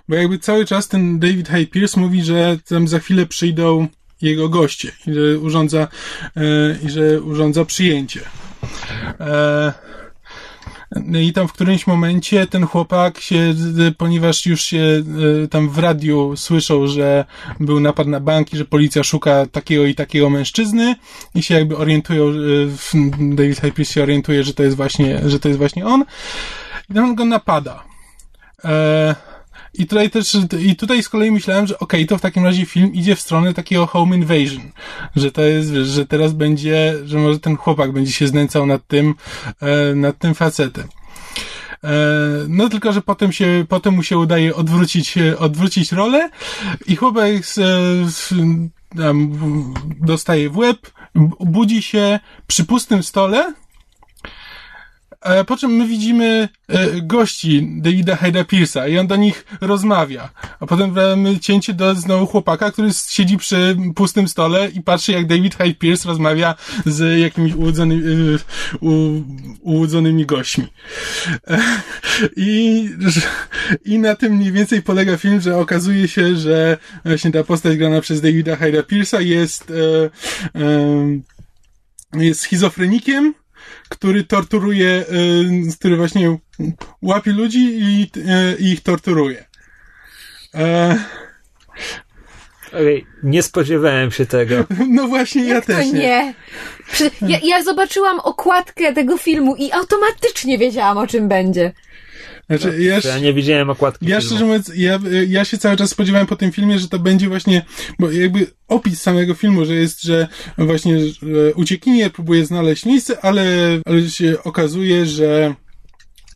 Bo 0.09 0.15
jakby 0.15 0.39
cały 0.39 0.65
czas 0.65 0.87
ten 0.87 1.19
David 1.19 1.49
Hyde 1.49 1.65
Pierce 1.65 1.99
mówi, 1.99 2.23
że 2.23 2.57
tam 2.69 2.87
za 2.87 2.99
chwilę 2.99 3.25
przyjdą 3.25 3.87
jego 4.21 4.49
goście 4.49 4.91
i 5.07 5.13
że 5.13 5.39
urządza, 5.39 5.87
e, 6.35 6.41
i 6.83 6.89
że 6.89 7.21
urządza 7.21 7.65
przyjęcie. 7.65 8.21
E, 9.19 9.73
I 11.21 11.33
tam 11.33 11.47
w 11.47 11.53
którymś 11.53 11.87
momencie 11.87 12.47
ten 12.47 12.65
chłopak 12.65 13.19
się, 13.19 13.53
ponieważ 13.97 14.45
już 14.45 14.61
się 14.61 15.03
e, 15.43 15.47
tam 15.47 15.69
w 15.69 15.77
radiu 15.77 16.33
słyszał, 16.35 16.87
że 16.87 17.25
był 17.59 17.79
napad 17.79 18.07
na 18.07 18.19
bank 18.19 18.53
i 18.53 18.57
że 18.57 18.65
policja 18.65 19.03
szuka 19.03 19.45
takiego 19.51 19.85
i 19.85 19.95
takiego 19.95 20.29
mężczyzny 20.29 20.95
i 21.35 21.43
się 21.43 21.53
jakby 21.53 21.77
orientują, 21.77 22.29
e, 22.29 22.33
David 23.35 23.59
Hypers 23.59 23.91
się 23.91 24.03
orientuje, 24.03 24.43
że 24.43 24.53
to 24.53 24.63
jest 24.63 24.75
właśnie, 24.75 25.29
że 25.29 25.39
to 25.39 25.47
jest 25.47 25.57
właśnie 25.57 25.85
on 25.85 26.05
i 26.95 26.99
on 26.99 27.15
go 27.15 27.25
napada. 27.25 27.83
E, 28.65 29.15
i 29.77 29.87
tutaj 29.87 30.09
też, 30.09 30.37
i 30.59 30.75
tutaj 30.75 31.03
z 31.03 31.09
kolei 31.09 31.31
myślałem, 31.31 31.67
że 31.67 31.79
okej, 31.79 31.99
okay, 31.99 32.07
to 32.07 32.17
w 32.17 32.21
takim 32.21 32.45
razie 32.45 32.65
film 32.65 32.93
idzie 32.93 33.15
w 33.15 33.21
stronę 33.21 33.53
takiego 33.53 33.87
home 33.87 34.15
invasion, 34.15 34.71
że 35.15 35.31
to 35.31 35.41
jest, 35.41 35.69
że 35.69 36.05
teraz 36.05 36.33
będzie, 36.33 36.93
że 37.05 37.17
może 37.17 37.39
ten 37.39 37.57
chłopak 37.57 37.91
będzie 37.91 38.11
się 38.11 38.27
znęcał 38.27 38.65
nad 38.65 38.87
tym, 38.87 39.15
e, 39.61 39.95
nad 39.95 40.17
tym 40.17 40.35
facetem. 40.35 40.87
E, 41.83 41.89
no 42.47 42.69
tylko, 42.69 42.93
że 42.93 43.01
potem 43.01 43.31
się, 43.31 43.65
potem 43.69 43.93
mu 43.93 44.03
się 44.03 44.17
udaje 44.17 44.55
odwrócić, 44.55 45.17
e, 45.17 45.39
odwrócić 45.39 45.91
rolę 45.91 46.29
i 46.87 46.95
chłopak 46.95 47.45
z, 47.45 47.53
z, 48.13 48.33
dostaje 50.01 50.49
w 50.49 50.57
łeb, 50.57 50.91
budzi 51.39 51.81
się 51.81 52.19
przy 52.47 52.65
pustym 52.65 53.03
stole, 53.03 53.53
E, 53.53 53.66
po 55.47 55.57
czym 55.57 55.71
my 55.71 55.87
widzimy 55.87 56.49
e, 56.67 57.01
gości 57.01 57.67
Davida 57.81 58.15
Hayda 58.15 58.43
Pierce'a 58.43 58.89
i 58.89 58.97
on 58.97 59.07
do 59.07 59.15
nich 59.15 59.45
rozmawia. 59.61 60.29
A 60.59 60.65
potem 60.65 60.93
mamy 60.93 61.39
cięcie 61.39 61.73
do 61.73 61.95
znowu 61.95 62.27
chłopaka, 62.27 62.71
który 62.71 62.89
siedzi 63.09 63.37
przy 63.37 63.77
pustym 63.95 64.27
stole 64.27 64.69
i 64.69 64.81
patrzy 64.81 65.11
jak 65.11 65.27
David 65.27 65.55
Hyde 65.55 65.73
Pierce 65.73 66.07
rozmawia 66.07 66.55
z 66.85 67.19
jakimiś 67.19 67.53
ułudzonymi, 67.53 68.03
e, 68.03 68.37
ułudzonymi 69.61 70.25
gośćmi. 70.25 70.67
I, 72.35 72.89
I 73.85 73.99
na 73.99 74.15
tym 74.15 74.33
mniej 74.33 74.51
więcej 74.51 74.81
polega 74.81 75.17
film, 75.17 75.41
że 75.41 75.57
okazuje 75.57 76.07
się, 76.07 76.35
że 76.35 76.77
właśnie 77.05 77.31
ta 77.31 77.43
postać 77.43 77.77
grana 77.77 78.01
przez 78.01 78.21
Davida 78.21 78.55
Hyda 78.55 78.81
Pierce'a 78.81 79.21
jest, 79.21 79.73
jest 82.13 82.41
schizofrenikiem, 82.41 83.33
który 83.89 84.23
torturuje, 84.23 85.05
y, 85.69 85.77
który 85.79 85.97
właśnie 85.97 86.37
łapie 87.01 87.31
ludzi 87.31 87.59
i, 87.59 88.11
y, 88.17 88.57
i 88.59 88.71
ich 88.71 88.81
torturuje. 88.81 89.45
E, 90.55 90.97
Okej, 92.67 93.05
nie 93.23 93.43
spodziewałem 93.43 94.11
się 94.11 94.25
tego. 94.25 94.55
no 94.89 95.07
właśnie, 95.07 95.43
ja 95.45 95.55
Jak 95.55 95.65
też 95.65 95.85
nie. 95.85 95.91
nie? 95.93 96.33
Ja, 97.21 97.39
ja 97.43 97.63
zobaczyłam 97.63 98.19
okładkę 98.19 98.93
tego 98.93 99.17
filmu 99.17 99.55
i 99.55 99.71
automatycznie 99.71 100.57
wiedziałam, 100.57 100.97
o 100.97 101.07
czym 101.07 101.27
będzie. 101.27 101.71
Znaczy, 102.49 102.83
ja, 102.83 102.99
Ja 103.05 103.19
nie 103.19 103.33
widziałem 103.33 103.69
okładki 103.69 104.05
Ja 104.05 104.15
filmu. 104.19 104.29
szczerze 104.29 104.45
mówiąc, 104.45 104.71
ja, 104.75 104.99
ja 105.27 105.45
się 105.45 105.57
cały 105.57 105.77
czas 105.77 105.89
spodziewałem 105.89 106.27
po 106.27 106.35
tym 106.35 106.51
filmie, 106.51 106.79
że 106.79 106.87
to 106.87 106.99
będzie 106.99 107.27
właśnie, 107.27 107.65
bo 107.99 108.11
jakby 108.11 108.47
opis 108.67 109.01
samego 109.01 109.33
filmu, 109.33 109.65
że 109.65 109.75
jest, 109.75 110.01
że 110.03 110.27
właśnie 110.57 110.99
że 110.99 111.53
uciekinier 111.55 112.11
próbuje 112.11 112.45
znaleźć 112.45 112.85
miejsce, 112.85 113.25
ale, 113.25 113.45
ale 113.85 114.09
się 114.09 114.35
okazuje, 114.43 115.05
że 115.05 115.55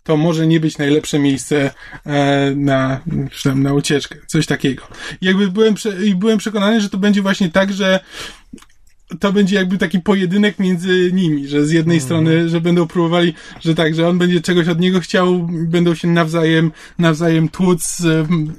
to 0.03 0.17
może 0.17 0.47
nie 0.47 0.59
być 0.59 0.77
najlepsze 0.77 1.19
miejsce 1.19 1.71
e, 2.05 2.51
na, 2.55 3.01
na 3.55 3.73
ucieczkę, 3.73 4.15
coś 4.27 4.45
takiego. 4.45 4.87
Jakby 5.21 5.51
byłem, 5.51 5.73
prze, 5.73 5.91
byłem 6.15 6.37
przekonany, 6.37 6.81
że 6.81 6.89
to 6.89 6.97
będzie 6.97 7.21
właśnie 7.21 7.49
tak, 7.49 7.73
że 7.73 7.99
to 9.19 9.33
będzie 9.33 9.55
jakby 9.55 9.77
taki 9.77 9.99
pojedynek 9.99 10.59
między 10.59 11.11
nimi, 11.13 11.47
że 11.47 11.65
z 11.65 11.71
jednej 11.71 11.99
strony, 11.99 12.49
że 12.49 12.61
będą 12.61 12.87
próbowali, 12.87 13.33
że 13.59 13.75
tak, 13.75 13.95
że 13.95 14.09
on 14.09 14.17
będzie 14.17 14.41
czegoś 14.41 14.67
od 14.67 14.79
niego 14.79 14.99
chciał, 14.99 15.47
będą 15.51 15.95
się 15.95 16.07
nawzajem, 16.07 16.71
nawzajem 16.99 17.49
tłuc 17.49 18.01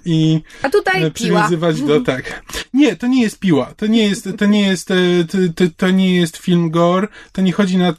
i 0.05 0.41
A 0.63 0.71
tutaj 0.71 0.97
e, 0.97 1.01
piła. 1.01 1.11
przywiązywać 1.11 1.83
do, 1.83 2.01
tak. 2.13 2.43
Nie, 2.75 2.97
to 2.97 3.07
nie 3.07 3.23
jest 3.23 3.39
piła, 3.39 3.75
to 3.77 3.87
nie 3.87 4.09
jest, 4.09 4.29
to 4.39 4.47
nie 4.47 4.67
jest, 4.67 4.91
e, 4.91 4.95
to, 5.29 5.39
to, 5.55 5.65
to 5.77 5.91
nie 5.91 6.17
jest 6.17 6.37
film 6.37 6.71
gore, 6.71 7.09
to 7.33 7.43
nie 7.43 7.53
chodzi 7.53 7.77
nad, 7.77 7.97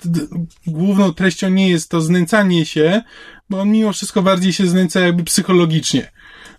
główną 0.67 1.13
treścią 1.13 1.49
nie 1.49 1.69
jest 1.69 1.89
to 1.89 2.01
znęcanie 2.01 2.65
się, 2.65 3.01
bo 3.49 3.61
on 3.61 3.71
mimo 3.71 3.93
wszystko 3.93 4.21
bardziej 4.21 4.53
się 4.53 4.67
znęca 4.67 4.99
jakby 4.99 5.23
psychologicznie. 5.23 6.11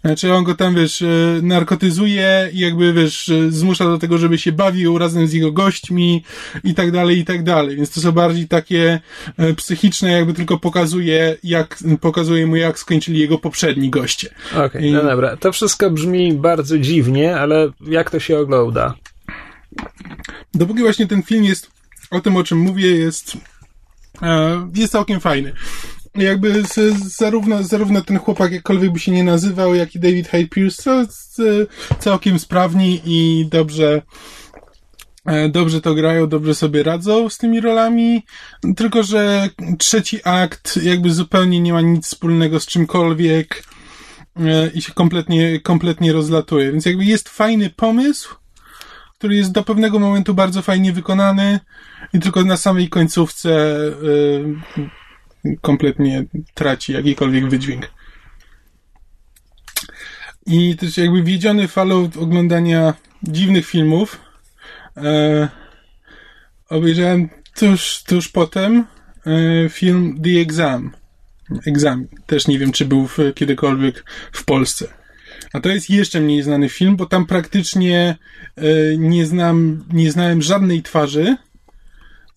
Znaczy 0.05 0.33
on 0.33 0.45
go 0.45 0.55
tam, 0.55 0.75
wiesz, 0.75 1.03
e, 1.03 1.07
narkotyzuje 1.43 2.51
i 2.53 2.59
jakby, 2.59 2.93
wiesz, 2.93 3.29
e, 3.29 3.51
zmusza 3.51 3.85
do 3.85 3.99
tego, 3.99 4.19
żeby 4.19 4.39
się 4.39 4.53
bawił 4.53 4.99
razem 4.99 5.27
z 5.27 5.33
jego 5.33 5.53
gośćmi 5.53 6.25
i 6.65 6.75
tak 6.75 6.91
dalej, 6.91 7.19
i 7.19 7.25
tak 7.25 7.43
dalej. 7.43 7.77
Więc 7.77 7.91
to 7.91 8.01
są 8.01 8.13
bardziej 8.13 8.49
takie 8.49 9.01
e, 9.37 9.55
psychiczne, 9.55 10.13
jakby 10.13 10.35
tylko 10.35 10.59
pokazuje, 10.59 11.37
jak, 11.45 11.79
pokazuje 12.01 12.47
mu, 12.47 12.57
jak 12.57 12.79
skończyli 12.79 13.19
jego 13.21 13.39
poprzedni 13.39 13.91
goście. 13.91 14.29
Okej, 14.67 14.85
I- 14.89 14.93
no 14.93 15.03
dobra. 15.03 15.37
To 15.37 15.53
wszystko 15.53 15.91
brzmi 15.91 16.33
bardzo 16.33 16.79
dziwnie, 16.79 17.37
ale 17.37 17.71
jak 17.89 18.11
to 18.11 18.21
się 18.21 18.39
ogląda? 18.39 18.95
Dopóki 20.55 20.81
właśnie 20.81 21.07
ten 21.07 21.23
film 21.23 21.45
jest 21.45 21.71
o 22.11 22.21
tym, 22.21 22.37
o 22.37 22.45
czym 22.45 22.59
mówię, 22.59 22.91
jest, 22.97 23.37
jest 24.75 24.93
całkiem 24.93 25.21
fajny. 25.21 25.53
Jakby 26.15 26.63
zarówno, 27.07 27.63
zarówno 27.63 28.03
ten 28.03 28.19
chłopak, 28.19 28.53
jakkolwiek 28.53 28.93
by 28.93 28.99
się 28.99 29.13
nie 29.13 29.25
nazywał, 29.25 29.75
jak 29.75 29.95
i 29.95 30.01
David 30.01 30.29
Hyde 30.29 30.49
Pierce 30.49 30.83
są 30.83 31.07
z, 31.11 31.41
całkiem 31.99 32.39
sprawni 32.39 33.01
i 33.05 33.47
dobrze, 33.51 34.03
e, 35.27 35.49
dobrze 35.49 35.81
to 35.81 35.95
grają, 35.95 36.27
dobrze 36.27 36.55
sobie 36.55 36.83
radzą 36.83 37.29
z 37.29 37.39
tymi 37.39 37.61
rolami, 37.61 38.23
tylko 38.77 39.03
że 39.03 39.49
trzeci 39.79 40.21
akt 40.25 40.77
jakby 40.83 41.11
zupełnie 41.11 41.61
nie 41.61 41.73
ma 41.73 41.81
nic 41.81 42.07
wspólnego 42.07 42.61
z 42.61 42.67
czymkolwiek 42.67 43.65
e, 44.37 44.71
i 44.75 44.83
się 44.83 44.93
kompletnie, 44.93 45.61
kompletnie 45.61 46.13
rozlatuje. 46.13 46.73
Więc 46.73 46.87
jakby 46.87 47.05
jest 47.05 47.29
fajny 47.29 47.71
pomysł, 47.71 48.35
który 49.19 49.37
jest 49.37 49.53
do 49.53 49.63
pewnego 49.63 49.99
momentu 49.99 50.35
bardzo 50.35 50.63
fajnie 50.63 50.93
wykonany 50.93 51.61
i 52.13 52.21
tylko 52.21 52.45
na 52.45 52.57
samej 52.57 52.89
końcówce 52.89 53.51
y, 54.03 54.91
kompletnie 55.61 56.25
traci 56.55 56.93
jakikolwiek 56.93 57.49
wydźwięk. 57.49 57.91
I 60.47 60.77
też 60.77 60.97
jakby 60.97 61.23
wiedziony 61.23 61.69
falą 61.69 62.11
oglądania 62.21 62.95
dziwnych 63.23 63.67
filmów 63.67 64.21
e, 64.97 65.49
obejrzałem 66.69 67.29
tuż, 67.57 68.03
tuż 68.03 68.29
potem 68.29 68.85
e, 69.27 69.69
film 69.69 70.21
The 70.23 70.41
Exam. 70.41 70.91
Egzamin. 71.67 72.09
Też 72.27 72.49
nie 72.49 72.59
wiem, 72.59 72.73
czy 72.73 72.85
był 72.85 73.07
w, 73.07 73.19
kiedykolwiek 73.35 74.05
w 74.33 74.45
Polsce. 74.45 74.89
A 75.53 75.61
to 75.61 75.69
jest 75.69 75.91
jeszcze 75.91 76.21
mniej 76.21 76.43
znany 76.43 76.69
film, 76.69 76.97
bo 76.97 77.07
tam 77.07 77.27
praktycznie 77.27 78.17
e, 78.57 78.63
nie 78.99 79.27
znam, 79.27 79.85
nie 79.93 80.13
znałem 80.13 80.43
żadnej 80.43 80.83
twarzy. 80.83 81.37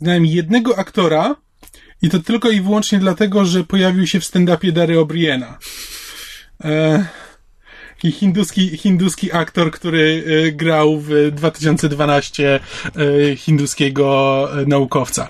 Znałem 0.01 0.25
jednego 0.25 0.77
aktora 0.77 1.35
i 2.01 2.10
to 2.10 2.19
tylko 2.19 2.49
i 2.49 2.62
wyłącznie 2.62 2.99
dlatego, 2.99 3.45
że 3.45 3.63
pojawił 3.63 4.07
się 4.07 4.19
w 4.19 4.23
stand-upie 4.23 4.71
Dary 4.71 4.95
O'Briena. 4.95 5.53
E, 6.63 7.05
i 8.03 8.12
hinduski, 8.12 8.77
hinduski 8.77 9.31
aktor, 9.31 9.71
który 9.71 10.23
e, 10.47 10.51
grał 10.51 10.99
w 10.99 11.31
2012 11.31 12.60
e, 12.60 13.36
hinduskiego 13.36 14.49
e, 14.62 14.65
naukowca. 14.65 15.29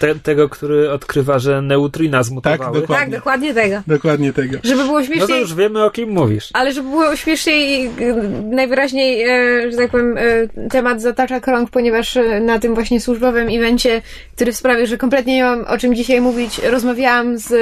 Te, 0.00 0.14
tego, 0.14 0.48
który 0.48 0.90
odkrywa, 0.90 1.38
że 1.38 1.62
neutrina 1.62 2.22
zmutowały. 2.22 2.58
Tak, 2.58 2.72
dokładnie. 2.80 3.04
Tak, 3.06 3.10
dokładnie 3.10 3.54
tego. 3.54 3.82
Dokładnie 3.86 4.32
tego. 4.32 4.58
Żeby 4.62 4.84
było 4.84 5.00
No 5.00 5.06
to 5.06 5.12
śmieszniej, 5.14 5.40
już 5.40 5.54
wiemy, 5.54 5.84
o 5.84 5.90
kim 5.90 6.10
mówisz. 6.10 6.50
ale 6.52 6.72
żeby 6.72 6.88
było 6.88 7.16
śmieszniej, 7.16 7.86
y, 7.86 8.14
najwyraźniej, 8.50 9.22
e, 9.22 9.70
że 9.70 9.76
tak 9.76 9.90
powiem, 9.90 10.18
e, 10.18 10.68
temat 10.68 11.02
zatacza 11.02 11.40
krąg, 11.40 11.70
ponieważ 11.70 12.18
na 12.40 12.58
tym 12.58 12.74
właśnie 12.74 13.00
służbowym 13.00 13.48
evencie, 13.48 14.02
który 14.36 14.52
sprawił, 14.52 14.86
że 14.86 14.96
kompletnie 14.96 15.34
nie 15.34 15.44
mam 15.44 15.64
o 15.64 15.78
czym 15.78 15.94
dzisiaj 15.94 16.20
mówić, 16.20 16.58
rozmawiałam 16.58 17.38
z 17.38 17.52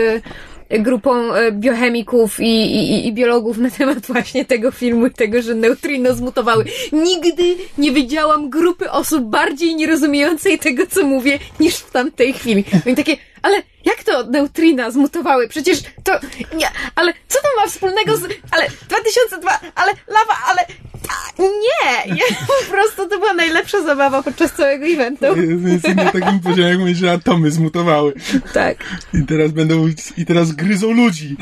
grupą 0.71 1.35
e, 1.35 1.53
biochemików 1.53 2.41
i, 2.41 2.45
i, 2.45 3.07
i 3.07 3.13
biologów 3.13 3.59
na 3.59 3.71
temat 3.71 4.07
właśnie 4.07 4.45
tego 4.45 4.71
filmu 4.71 5.07
i 5.07 5.11
tego, 5.11 5.43
że 5.43 5.55
neutrino 5.55 6.15
zmutowały. 6.15 6.65
Nigdy 6.93 7.57
nie 7.79 7.93
widziałam 7.93 8.51
grupy 8.51 8.91
osób 8.91 9.25
bardziej 9.25 9.77
nierozumiejącej 9.77 10.59
tego, 10.59 10.87
co 10.87 11.07
mówię, 11.07 11.39
niż 11.61 11.77
w 11.77 11.91
tamtej 11.91 12.33
chwili. 12.33 12.65
Oni 12.87 12.97
takie, 12.97 13.17
ale 13.43 13.63
jak 13.85 14.05
to 14.05 14.25
neutrina 14.27 14.91
zmutowały? 14.91 15.49
Przecież 15.49 15.83
to, 16.05 16.13
nie, 16.57 16.67
ale 16.95 17.13
co 17.29 17.39
to 17.43 17.49
ma 17.61 17.67
wspólnego 17.67 18.17
z, 18.17 18.23
ale 18.51 18.69
2002, 18.89 19.61
ale 19.75 19.93
lawa, 19.93 20.35
ale, 20.47 20.61
a, 21.09 21.43
nie, 21.43 22.15
nie, 22.15 22.23
po 22.47 22.71
prostu 22.71 23.09
to 23.09 23.19
była 23.19 23.35
najlepsza 23.35 23.83
zabawa 23.83 24.23
podczas 24.23 24.53
całego 24.53 24.87
eventu. 24.87 25.27
Jest 25.69 25.97
na 25.97 26.13
takim 26.13 26.41
poziomie, 26.41 26.69
jak 26.69 26.79
mówisz, 26.79 26.99
że 26.99 27.13
atomy 27.13 27.51
zmutowały. 27.51 28.15
Tak. 28.55 28.77
I 29.15 29.27
teraz 29.27 29.53
będą, 29.53 29.89
i 30.17 30.27
teraz 30.27 30.53
gryzą 30.53 30.93
ludzi. 30.93 31.37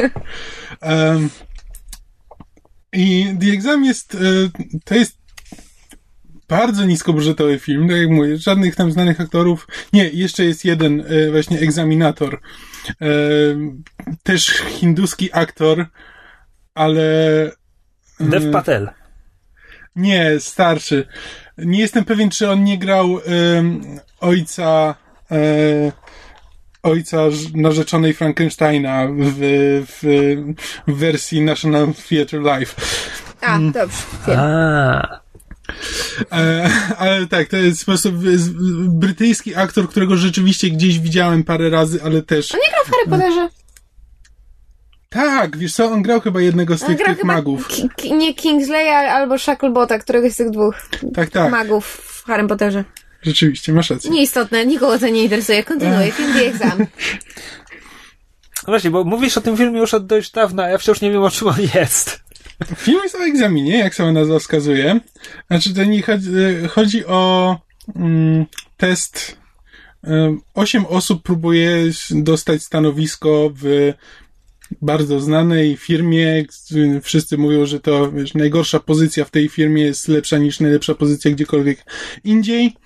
um, 0.82 1.30
I 2.92 3.26
The 3.40 3.52
Exam 3.52 3.84
jest, 3.84 4.14
e, 4.14 4.18
to 4.84 4.94
jest 4.94 5.19
bardzo 6.50 6.84
niskobudżetowy 6.84 7.58
film, 7.58 7.88
tak 7.88 7.98
jak 7.98 8.10
mówię, 8.10 8.36
żadnych 8.36 8.76
tam 8.76 8.92
znanych 8.92 9.20
aktorów. 9.20 9.68
Nie, 9.92 10.08
jeszcze 10.08 10.44
jest 10.44 10.64
jeden 10.64 11.00
e, 11.00 11.30
właśnie 11.30 11.58
egzaminator. 11.58 12.40
E, 12.88 13.06
też 14.22 14.46
hinduski 14.46 15.30
aktor, 15.32 15.86
ale 16.74 17.02
Dev 18.20 18.50
Patel. 18.52 18.90
nie, 19.96 20.40
starszy. 20.40 21.06
Nie 21.58 21.80
jestem 21.80 22.04
pewien, 22.04 22.30
czy 22.30 22.50
on 22.50 22.64
nie 22.64 22.78
grał 22.78 23.18
ojca 24.20 24.94
e, 25.30 25.92
ojca 26.82 27.18
narzeczonej 27.54 28.14
Frankensteina 28.14 29.06
w, 29.18 29.34
w, 29.86 30.02
w 30.86 30.98
wersji 30.98 31.40
National 31.40 31.86
Theatre 32.08 32.40
Live. 32.40 32.76
A, 33.40 33.58
dobrze, 33.58 34.02
wiem. 34.26 34.38
A, 34.38 35.20
E, 35.29 35.29
ale 36.98 37.26
tak, 37.26 37.48
to 37.48 37.56
jest 37.56 37.80
po 37.80 37.84
prostu 37.86 38.12
w- 38.12 38.38
z- 38.38 38.50
brytyjski 38.88 39.54
aktor, 39.54 39.88
którego 39.88 40.16
rzeczywiście 40.16 40.70
gdzieś 40.70 40.98
widziałem 40.98 41.44
parę 41.44 41.70
razy, 41.70 42.00
ale 42.04 42.22
też... 42.22 42.54
On 42.54 42.60
nie 42.66 42.72
grał 42.72 42.84
w 42.84 42.90
Harry 42.90 43.10
Potterze. 43.10 43.48
Tak, 45.08 45.56
wiesz 45.56 45.72
co, 45.74 45.84
on 45.92 46.02
grał 46.02 46.20
chyba 46.20 46.40
jednego 46.40 46.78
z 46.78 46.82
On 46.82 46.88
tych, 46.88 46.96
grał 46.96 47.08
tych 47.08 47.20
chyba 47.20 47.32
magów. 47.34 47.68
Ki- 47.96 48.12
nie 48.14 48.34
Kingsleya 48.34 48.88
albo 49.10 49.38
Shacklebota, 49.38 49.98
któregoś 49.98 50.32
z 50.32 50.36
tych 50.36 50.50
dwóch 50.50 50.74
Tak, 51.14 51.30
tak, 51.30 51.50
magów 51.50 51.86
w 51.86 52.24
Harry 52.24 52.48
Potterze. 52.48 52.84
rzeczywiście, 53.22 53.72
masz 53.72 53.90
rację. 53.90 54.10
Nieistotne, 54.10 54.66
nikogo 54.66 54.98
to 54.98 55.08
nie 55.08 55.22
interesuje. 55.24 55.64
Kontynuuję, 55.64 56.12
film 56.12 56.32
The 56.32 56.46
Exam. 56.46 56.78
no 56.78 58.66
właśnie, 58.66 58.90
bo 58.90 59.04
mówisz 59.04 59.36
o 59.36 59.40
tym 59.40 59.56
filmie 59.56 59.80
już 59.80 59.94
od 59.94 60.06
dość 60.06 60.30
dawna, 60.32 60.62
a 60.64 60.68
ja 60.68 60.78
wciąż 60.78 61.00
nie 61.00 61.10
wiem, 61.10 61.22
o 61.22 61.30
czym 61.30 61.48
on 61.48 61.56
jest. 61.74 62.20
Film 62.76 63.00
jest 63.02 63.14
o 63.14 63.24
egzaminie, 63.24 63.78
jak 63.78 63.94
sama 63.94 64.12
nazwa 64.12 64.38
wskazuje. 64.38 65.00
Znaczy, 65.46 65.74
to 65.74 65.84
nie 65.84 66.02
chodzi, 66.02 66.30
e, 66.64 66.68
chodzi 66.68 67.06
o 67.06 67.58
mm, 67.96 68.46
test. 68.76 69.36
E, 70.04 70.36
Osiem 70.54 70.86
osób 70.86 71.22
próbuje 71.22 71.76
dostać 72.10 72.62
stanowisko 72.62 73.50
w 73.62 73.92
bardzo 74.82 75.20
znanej 75.20 75.76
firmie. 75.76 76.44
Wszyscy 77.02 77.38
mówią, 77.38 77.66
że 77.66 77.80
to 77.80 78.12
wiesz, 78.12 78.34
najgorsza 78.34 78.80
pozycja 78.80 79.24
w 79.24 79.30
tej 79.30 79.48
firmie 79.48 79.82
jest 79.82 80.08
lepsza 80.08 80.38
niż 80.38 80.60
najlepsza 80.60 80.94
pozycja 80.94 81.30
gdziekolwiek 81.30 81.84
indziej. 82.24 82.76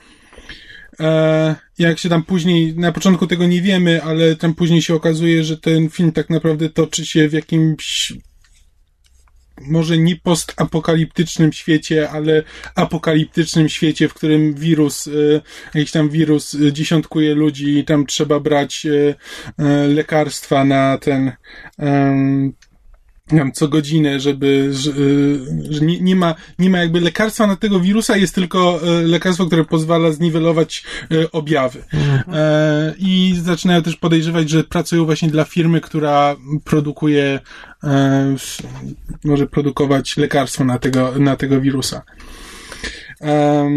E, 1.01 1.55
jak 1.79 1.99
się 1.99 2.09
tam 2.09 2.23
później, 2.23 2.75
na 2.77 2.93
początku 2.93 3.27
tego 3.27 3.47
nie 3.47 3.63
wiemy, 3.63 4.03
ale 4.03 4.37
tam 4.37 4.55
później 4.55 4.83
się 4.83 4.95
okazuje, 4.95 5.45
że 5.45 5.57
ten 5.57 5.91
film 5.91 6.13
tak 6.13 6.31
naprawdę 6.31 6.69
toczy 6.69 7.07
się 7.07 7.29
w 7.29 7.33
jakimś 7.33 8.13
może 9.61 9.99
nie 9.99 10.17
postapokaliptycznym 10.17 11.53
świecie, 11.53 12.11
ale 12.11 12.43
apokaliptycznym 12.75 13.69
świecie, 13.69 14.09
w 14.09 14.15
którym 14.15 14.55
wirus, 14.55 15.07
e, 15.07 15.11
jakiś 15.75 15.93
tam 15.93 16.09
wirus 16.09 16.55
e, 16.55 16.73
dziesiątkuje 16.73 17.35
ludzi 17.35 17.79
i 17.79 17.85
tam 17.85 18.07
trzeba 18.07 18.41
brać 18.41 18.87
e, 18.87 19.89
lekarstwa 19.89 20.65
na 20.65 20.99
ten 20.99 21.33
wiem, 23.33 23.53
co 23.53 23.69
godzinę, 23.69 24.21
żeby, 24.21 24.69
że, 24.73 24.93
że 25.71 25.81
nie, 25.81 26.01
nie, 26.01 26.17
ma, 26.17 26.35
nie 26.59 26.71
ma 26.71 26.79
jakby 26.79 27.01
lekarstwa 27.01 27.47
na 27.47 27.57
tego 27.57 27.81
wirusa, 27.81 28.17
jest 28.17 28.35
tylko 28.35 28.81
lekarstwo, 29.05 29.47
które 29.47 29.65
pozwala 29.65 30.13
zniwelować 30.13 30.85
objawy. 31.33 31.85
Mhm. 31.93 32.95
I 32.99 33.35
zaczynają 33.43 33.83
też 33.83 33.97
podejrzewać, 33.97 34.51
że 34.51 34.65
pracują 34.65 35.05
właśnie 35.05 35.29
dla 35.29 35.45
firmy, 35.45 35.81
która 35.81 36.37
produkuje 36.65 37.41
e, 37.85 38.37
może 39.25 39.47
produkować 39.47 40.17
lekarstwo 40.17 40.65
na 40.65 40.79
tego, 40.79 41.19
na 41.19 41.37
tego 41.37 41.61
wirusa. 41.61 42.03
E, 43.21 43.71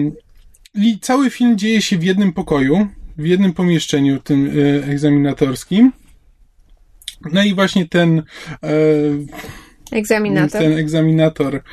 I 0.76 1.00
cały 1.00 1.30
film 1.30 1.58
dzieje 1.58 1.82
się 1.82 1.98
w 1.98 2.04
jednym 2.04 2.34
pokoju, 2.34 2.88
w 3.18 3.26
jednym 3.26 3.54
pomieszczeniu, 3.54 4.20
tym 4.20 4.48
e, 4.48 4.86
egzaminatorskim. 4.86 5.92
No 7.32 7.44
i 7.44 7.56
właśnie 7.56 7.88
ten 7.88 8.24
e, 8.64 8.74
egzaminator, 9.92 10.62
ten 10.62 10.78
egzaminator 10.78 11.64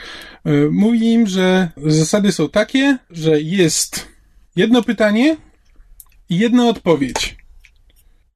mówi 0.70 1.12
im, 1.12 1.27
że 1.27 1.68
zasady 1.77 2.33
są 2.33 2.49
takie, 2.49 2.99
że 3.11 3.40
jest 3.40 4.09
jedno 4.57 4.83
pytanie 4.83 5.37
i 6.29 6.38
jedna 6.38 6.68
odpowiedź. 6.68 7.37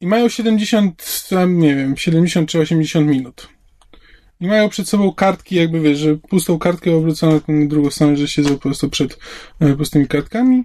I 0.00 0.06
mają 0.06 0.28
70, 0.28 1.28
nie 1.48 1.76
wiem, 1.76 1.96
70 1.96 2.50
czy 2.50 2.58
80 2.60 3.08
minut. 3.08 3.48
I 4.40 4.46
mają 4.46 4.68
przed 4.68 4.88
sobą 4.88 5.12
kartki, 5.12 5.56
jakby 5.56 5.80
wiesz, 5.80 5.98
że 5.98 6.16
pustą 6.16 6.58
kartkę 6.58 6.96
obróconą 6.96 7.40
na 7.48 7.66
drugą 7.66 7.90
stronę, 7.90 8.16
że 8.16 8.28
siedzą 8.28 8.50
po 8.50 8.58
prostu 8.58 8.90
przed 8.90 9.18
e, 9.60 9.76
pustymi 9.76 10.06
kartkami 10.06 10.64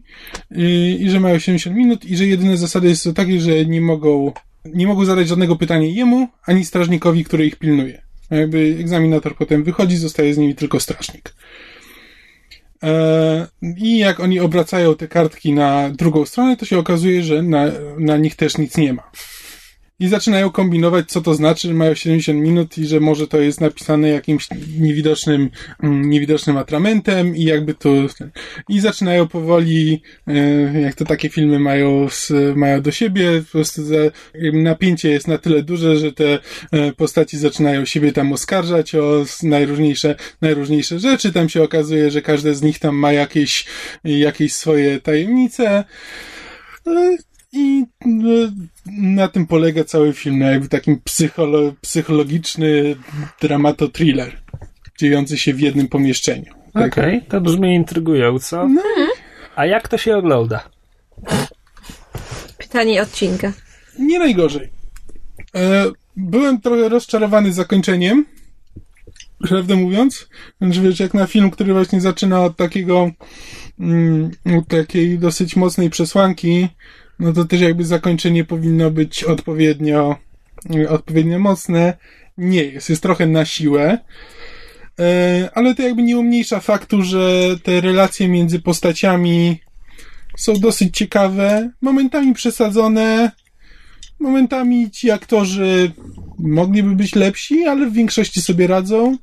i, 0.52 0.98
i 1.02 1.10
że 1.10 1.20
mają 1.20 1.40
70 1.40 1.78
minut 1.78 2.06
i 2.06 2.18
że 2.18 2.26
jedyne 2.28 2.58
zasady 2.58 2.96
są 2.96 3.14
takie, 3.14 3.40
że 3.40 3.66
nie 3.66 3.82
mogą, 3.82 4.34
nie 4.66 4.88
mogą 4.88 5.06
zadać 5.06 5.28
żadnego 5.28 5.56
pytania 5.56 5.88
jemu, 5.88 6.28
ani 6.46 6.66
strażnikowi, 6.66 7.24
który 7.24 7.46
ich 7.46 7.56
pilnuje. 7.56 8.02
A 8.30 8.36
jakby 8.36 8.78
egzaminator 8.80 9.36
potem 9.36 9.64
wychodzi, 9.64 9.98
zostaje 9.98 10.34
z 10.34 10.38
nimi 10.38 10.56
tylko 10.56 10.80
strażnik. 10.80 11.34
E, 12.84 13.48
I 13.78 13.98
jak 13.98 14.20
oni 14.20 14.40
obracają 14.40 14.96
te 14.96 15.08
kartki 15.08 15.54
na 15.54 15.90
drugą 15.90 16.26
stronę, 16.26 16.58
to 16.58 16.66
się 16.66 16.78
okazuje, 16.78 17.24
że 17.24 17.42
na, 17.42 17.66
na 18.00 18.18
nich 18.18 18.36
też 18.36 18.58
nic 18.58 18.78
nie 18.78 18.94
ma 18.94 19.12
i 20.00 20.08
zaczynają 20.08 20.50
kombinować, 20.50 21.10
co 21.10 21.22
to 21.22 21.34
znaczy, 21.34 21.68
że 21.68 21.74
mają 21.74 21.96
70 21.96 22.40
minut 22.40 22.78
i 22.78 22.88
że 22.88 23.00
może 23.00 23.28
to 23.28 23.42
jest 23.42 23.62
napisane 23.62 24.10
jakimś 24.10 24.48
niewidocznym, 24.80 25.50
mm, 25.84 26.10
niewidocznym 26.10 26.58
atramentem 26.58 27.36
i 27.36 27.44
jakby 27.44 27.74
to... 27.74 27.90
I 28.70 28.80
zaczynają 28.80 29.28
powoli, 29.28 30.02
e, 30.28 30.82
jak 30.82 30.96
to 30.96 31.06
takie 31.06 31.30
filmy 31.30 31.60
mają, 31.60 32.08
mają 32.56 32.82
do 32.82 32.92
siebie, 32.92 33.42
po 33.46 33.52
prostu 33.52 33.82
napięcie 34.54 35.10
jest 35.10 35.28
na 35.28 35.38
tyle 35.38 35.64
duże, 35.64 35.98
że 35.98 36.12
te 36.12 36.40
e, 36.72 36.92
postaci 36.94 37.38
zaczynają 37.38 37.86
siebie 37.86 38.12
tam 38.12 38.34
oskarżać 38.34 38.96
o 38.96 39.26
najróżniejsze, 39.44 40.16
najróżniejsze 40.42 41.00
rzeczy. 41.00 41.34
Tam 41.34 41.50
się 41.50 41.64
okazuje, 41.64 42.12
że 42.12 42.22
każde 42.22 42.56
z 42.56 42.62
nich 42.62 42.80
tam 42.80 42.96
ma 42.96 43.14
jakieś, 43.14 43.66
jakieś 44.04 44.54
swoje 44.54 45.00
tajemnice. 45.00 45.84
E, 47.54 47.58
i 47.60 47.86
no, 48.06 48.32
na 48.88 49.28
tym 49.28 49.48
polega 49.48 49.84
cały 49.84 50.14
film, 50.14 50.40
no 50.40 50.46
jakby 50.46 50.70
takim 50.70 51.02
psycholo 51.04 51.74
psychologiczny 51.82 52.96
dramato-thriller, 53.42 54.42
dziejący 55.00 55.38
się 55.38 55.54
w 55.54 55.60
jednym 55.60 55.88
pomieszczeniu. 55.88 56.54
Okej, 56.74 56.88
okay, 56.88 57.22
to 57.30 57.42
brzmi 57.42 57.76
intrygująco. 57.76 58.68
No. 58.68 58.82
A 59.56 59.66
jak 59.66 59.88
to 59.88 59.98
się 59.98 60.18
ogląda? 60.18 60.70
Pytanie 62.58 63.02
odcinka. 63.02 63.54
Nie 64.00 64.20
najgorzej. 64.20 64.70
E, 65.56 65.86
byłem 66.16 66.62
trochę 66.62 66.90
rozczarowany 66.90 67.54
zakończeniem, 67.54 68.26
prawdę 69.40 69.76
mówiąc. 69.76 70.30
Znaczy, 70.62 70.82
wiesz, 70.82 71.00
jak 71.00 71.14
na 71.14 71.28
film, 71.28 71.52
który 71.52 71.74
właśnie 71.74 72.02
zaczyna 72.02 72.44
od 72.44 72.58
takiego, 72.58 73.12
mm, 73.80 74.32
takiej 74.68 75.20
dosyć 75.20 75.56
mocnej 75.56 75.90
przesłanki, 75.90 76.68
no 77.20 77.34
to 77.34 77.46
też 77.46 77.62
jakby 77.62 77.86
zakończenie 77.86 78.44
powinno 78.44 78.92
być 78.92 79.24
odpowiednio, 79.24 80.16
odpowiednio 80.90 81.40
mocne. 81.40 81.98
Nie 82.38 82.64
jest, 82.64 82.90
jest 82.90 83.02
trochę 83.02 83.28
na 83.28 83.46
siłę. 83.46 83.98
E, 85.00 85.50
ale 85.54 85.76
to 85.76 85.82
jakby 85.84 86.04
nie 86.04 86.18
umniejsza 86.18 86.60
faktu, 86.60 87.02
że 87.02 87.56
te 87.64 87.82
relacje 87.82 88.28
między 88.28 88.60
postaciami 88.60 89.60
są 90.38 90.54
dosyć 90.54 90.98
ciekawe, 90.98 91.72
momentami 91.82 92.34
przesadzone, 92.34 93.32
momentami 94.20 94.92
ci 94.92 95.12
aktorzy 95.12 95.92
mogliby 96.40 96.96
być 96.96 97.16
lepsi, 97.16 97.64
ale 97.64 97.90
w 97.90 97.94
większości 97.94 98.42
sobie 98.42 98.68
radzą. 98.68 99.18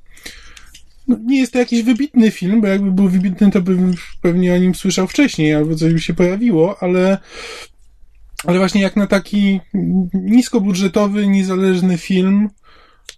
No, 1.09 1.17
nie 1.25 1.41
jest 1.41 1.53
to 1.53 1.59
jakiś 1.59 1.83
wybitny 1.83 2.31
film, 2.31 2.61
bo 2.61 2.67
jakby 2.67 2.91
był 2.91 3.09
wybitny, 3.09 3.51
to 3.51 3.61
bym 3.61 3.95
pewnie 4.23 4.55
o 4.55 4.59
nim 4.59 4.75
słyszał 4.75 5.07
wcześniej, 5.07 5.55
albo 5.55 5.75
coś 5.75 5.93
by 5.93 6.01
się 6.01 6.15
pojawiło, 6.15 6.83
ale 6.83 7.19
ale 8.45 8.59
właśnie 8.59 8.81
jak 8.81 8.97
na 8.97 9.07
taki 9.07 9.61
niskobudżetowy, 10.15 11.27
niezależny 11.27 11.99
film, 11.99 12.49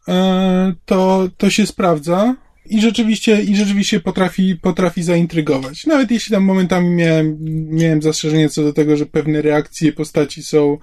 e, 0.09 0.75
to, 0.85 1.29
to 1.37 1.51
się 1.51 1.67
sprawdza. 1.67 2.35
I 2.67 2.81
rzeczywiście, 2.81 3.43
i 3.43 3.57
rzeczywiście 3.57 4.01
potrafi, 4.01 4.57
potrafi 4.57 5.03
zaintrygować. 5.03 5.87
Nawet 5.87 6.11
jeśli 6.11 6.33
tam 6.33 6.45
momentami 6.45 6.91
miałem, 6.91 7.39
miałem 7.71 8.03
zastrzeżenie 8.03 8.49
co 8.49 8.63
do 8.63 8.73
tego, 8.73 8.97
że 8.97 9.07
pewne 9.07 9.43
reakcje 9.43 9.93
postaci 9.93 10.43
są, 10.43 10.79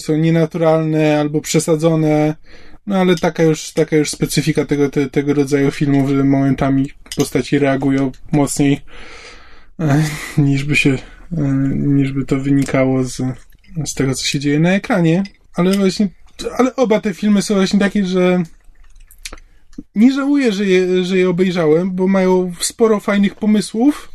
są 0.00 0.16
nienaturalne 0.16 1.20
albo 1.20 1.40
przesadzone, 1.40 2.34
no 2.86 2.96
ale 2.96 3.14
taka 3.14 3.42
już, 3.42 3.72
taka 3.72 3.96
już 3.96 4.10
specyfika 4.10 4.64
tego, 4.64 4.90
te, 4.90 5.10
tego 5.10 5.34
rodzaju 5.34 5.70
filmów, 5.70 6.10
że 6.10 6.24
momentami 6.24 6.90
postaci 7.16 7.58
reagują 7.58 8.12
mocniej 8.32 8.80
e, 9.80 10.04
niż 10.38 10.64
by 10.64 10.76
się 10.76 10.98
niż 11.74 12.12
by 12.12 12.24
to 12.24 12.40
wynikało 12.40 13.04
z, 13.04 13.22
z 13.86 13.94
tego, 13.94 14.14
co 14.14 14.26
się 14.26 14.40
dzieje 14.40 14.60
na 14.60 14.70
ekranie. 14.70 15.22
Ale 15.54 15.76
właśnie, 15.76 16.08
ale 16.58 16.76
oba 16.76 17.00
te 17.00 17.14
filmy 17.14 17.42
są 17.42 17.54
właśnie 17.54 17.78
takie, 17.78 18.06
że 18.06 18.42
nie 19.94 20.12
żałuję, 20.12 20.52
że 20.52 20.66
je, 20.66 21.04
że 21.04 21.18
je 21.18 21.30
obejrzałem, 21.30 21.90
bo 21.90 22.06
mają 22.06 22.52
sporo 22.60 23.00
fajnych 23.00 23.34
pomysłów. 23.34 24.08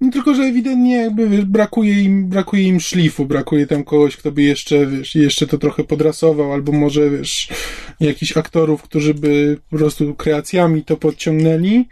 No 0.00 0.10
tylko, 0.10 0.34
że 0.34 0.42
ewidentnie 0.42 0.96
jakby 0.96 1.28
wiesz, 1.28 1.44
brakuje 1.44 2.02
im, 2.02 2.28
brakuje 2.28 2.62
im 2.62 2.80
szlifu, 2.80 3.26
brakuje 3.26 3.66
tam 3.66 3.84
kogoś, 3.84 4.16
kto 4.16 4.32
by 4.32 4.42
jeszcze, 4.42 4.86
wiesz, 4.86 5.14
jeszcze 5.14 5.46
to 5.46 5.58
trochę 5.58 5.84
podrasował, 5.84 6.52
albo 6.52 6.72
może, 6.72 7.10
wiesz, 7.10 7.48
jakichś 8.00 8.36
aktorów, 8.36 8.82
którzy 8.82 9.14
by 9.14 9.58
po 9.70 9.76
prostu 9.76 10.14
kreacjami 10.14 10.84
to 10.84 10.96
podciągnęli. 10.96 11.88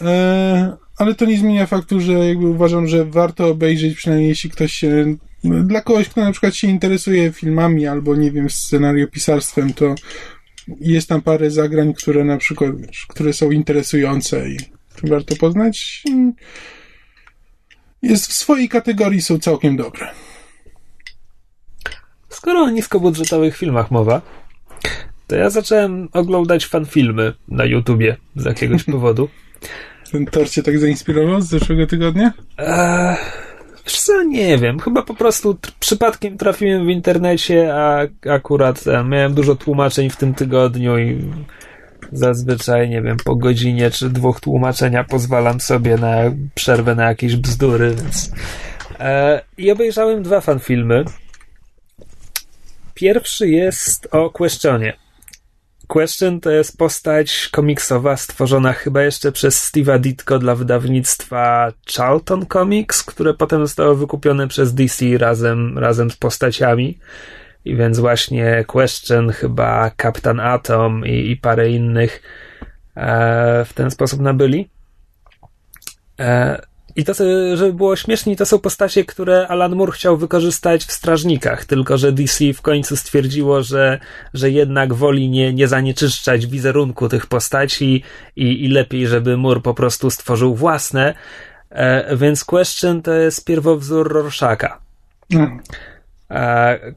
Eee, 0.00 0.68
ale 0.96 1.14
to 1.14 1.24
nie 1.24 1.38
zmienia 1.38 1.66
faktu, 1.66 2.00
że 2.00 2.12
jakby 2.12 2.46
uważam, 2.46 2.86
że 2.86 3.04
warto 3.04 3.48
obejrzeć, 3.48 3.94
przynajmniej 3.94 4.28
jeśli 4.28 4.50
ktoś 4.50 4.72
się, 4.72 5.16
dla 5.44 5.80
kogoś, 5.80 6.08
kto 6.08 6.20
na 6.20 6.32
przykład 6.32 6.54
się 6.54 6.68
interesuje 6.68 7.32
filmami 7.32 7.86
albo, 7.86 8.16
nie 8.16 8.30
wiem, 8.30 8.50
scenariopisarstwem, 8.50 9.72
to 9.72 9.94
jest 10.80 11.08
tam 11.08 11.22
parę 11.22 11.50
zagrań, 11.50 11.94
które 11.94 12.24
na 12.24 12.36
przykład, 12.36 12.70
które 13.08 13.32
są 13.32 13.50
interesujące 13.50 14.48
i 14.48 14.56
warto 15.02 15.36
poznać. 15.36 16.02
Jest 18.02 18.26
w 18.26 18.32
swojej 18.32 18.68
kategorii 18.68 19.22
są 19.22 19.38
całkiem 19.38 19.76
dobre. 19.76 20.08
Skoro 22.28 22.60
o 22.60 22.70
niskobudżetowych 22.70 23.56
filmach 23.56 23.90
mowa, 23.90 24.22
to 25.26 25.36
ja 25.36 25.50
zacząłem 25.50 26.08
oglądać 26.12 26.66
fanfilmy 26.66 27.34
na 27.48 27.64
YouTubie 27.64 28.16
z 28.36 28.44
jakiegoś 28.44 28.84
powodu. 28.94 29.28
Ten 30.12 30.26
tor 30.26 30.50
cię 30.50 30.62
tak 30.62 30.78
zainspirował 30.78 31.40
z 31.40 31.48
zeszłego 31.48 31.86
tygodnia? 31.86 32.32
Eee, 32.58 33.16
co, 33.84 34.22
nie 34.22 34.58
wiem. 34.58 34.78
Chyba 34.78 35.02
po 35.02 35.14
prostu 35.14 35.58
przypadkiem 35.80 36.38
trafiłem 36.38 36.86
w 36.86 36.90
internecie, 36.90 37.74
a 37.74 38.06
akurat 38.30 38.86
e, 38.86 39.04
miałem 39.04 39.34
dużo 39.34 39.56
tłumaczeń 39.56 40.10
w 40.10 40.16
tym 40.16 40.34
tygodniu 40.34 40.98
i 40.98 41.18
zazwyczaj, 42.12 42.90
nie 42.90 43.02
wiem, 43.02 43.16
po 43.24 43.36
godzinie 43.36 43.90
czy 43.90 44.10
dwóch 44.10 44.40
tłumaczenia 44.40 45.04
pozwalam 45.04 45.60
sobie 45.60 45.96
na 45.96 46.16
przerwę 46.54 46.94
na 46.94 47.04
jakieś 47.04 47.36
bzdury, 47.36 47.94
więc... 47.94 48.32
E, 49.00 49.42
I 49.58 49.70
obejrzałem 49.70 50.22
dwa 50.22 50.40
fanfilmy. 50.40 51.04
Pierwszy 52.94 53.48
jest 53.48 54.08
o 54.10 54.30
Questionie. 54.30 54.92
Question 55.92 56.40
to 56.40 56.50
jest 56.50 56.78
postać 56.78 57.48
komiksowa 57.52 58.16
stworzona 58.16 58.72
chyba 58.72 59.02
jeszcze 59.02 59.32
przez 59.32 59.70
Steve'a 59.70 60.00
Ditko 60.00 60.38
dla 60.38 60.54
wydawnictwa 60.54 61.72
Charlton 61.96 62.46
Comics, 62.46 63.02
które 63.02 63.34
potem 63.34 63.60
zostało 63.60 63.94
wykupione 63.94 64.48
przez 64.48 64.74
DC 64.74 65.04
razem, 65.18 65.78
razem 65.78 66.10
z 66.10 66.16
postaciami. 66.16 66.98
I 67.64 67.76
więc 67.76 67.98
właśnie 67.98 68.64
Question, 68.66 69.32
chyba 69.32 69.90
Captain 70.02 70.40
Atom 70.40 71.06
i, 71.06 71.30
i 71.30 71.36
parę 71.36 71.70
innych 71.70 72.22
e, 72.96 73.64
w 73.64 73.72
ten 73.72 73.90
sposób 73.90 74.20
nabyli. 74.20 74.70
E, 76.20 76.62
i 76.96 77.04
to, 77.04 77.14
żeby 77.54 77.72
było 77.72 77.96
śmieszniej, 77.96 78.36
to 78.36 78.46
są 78.46 78.58
postacie, 78.58 79.04
które 79.04 79.48
Alan 79.48 79.76
Moore 79.76 79.92
chciał 79.92 80.16
wykorzystać 80.16 80.84
w 80.84 80.92
Strażnikach, 80.92 81.64
tylko 81.64 81.98
że 81.98 82.12
DC 82.12 82.52
w 82.54 82.62
końcu 82.62 82.96
stwierdziło, 82.96 83.62
że, 83.62 83.98
że 84.34 84.50
jednak 84.50 84.94
woli 84.94 85.28
nie, 85.28 85.52
nie 85.52 85.68
zanieczyszczać 85.68 86.46
wizerunku 86.46 87.08
tych 87.08 87.26
postaci 87.26 88.02
i, 88.36 88.64
i 88.64 88.68
lepiej, 88.68 89.06
żeby 89.06 89.36
Moore 89.36 89.60
po 89.60 89.74
prostu 89.74 90.10
stworzył 90.10 90.54
własne. 90.54 91.14
E, 91.70 92.16
więc 92.16 92.44
Question 92.44 93.02
to 93.02 93.12
jest 93.12 93.44
pierwowzór 93.44 94.12
Rorschaka. 94.12 94.78
Mm. 95.34 95.60
E, 96.30 96.92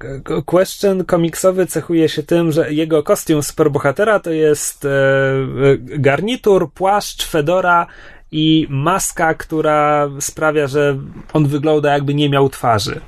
Question 0.46 1.06
komiksowy 1.06 1.66
cechuje 1.66 2.10
się 2.10 2.24
tym, 2.24 2.52
że 2.52 2.74
jego 2.74 3.04
kostium 3.04 3.44
superbohatera 3.44 4.20
to 4.20 4.32
jest 4.32 4.86
e, 4.86 4.90
garnitur, 5.80 6.72
płaszcz, 6.72 7.26
fedora 7.28 7.88
i 8.38 8.68
maska, 8.70 9.34
która 9.34 10.10
sprawia, 10.20 10.68
że 10.68 10.98
on 11.34 11.48
wygląda 11.48 11.94
jakby 11.94 12.14
nie 12.14 12.30
miał 12.30 12.50
twarzy. 12.50 13.02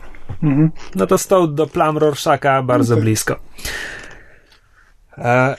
Mhm. 0.44 0.72
No 0.96 1.08
to 1.08 1.18
stąd 1.18 1.54
do 1.54 1.68
plam 1.68 1.98
Rorschaka 1.98 2.64
bardzo 2.64 2.94
okay. 2.94 3.04
blisko. 3.04 3.40
E, 5.18 5.56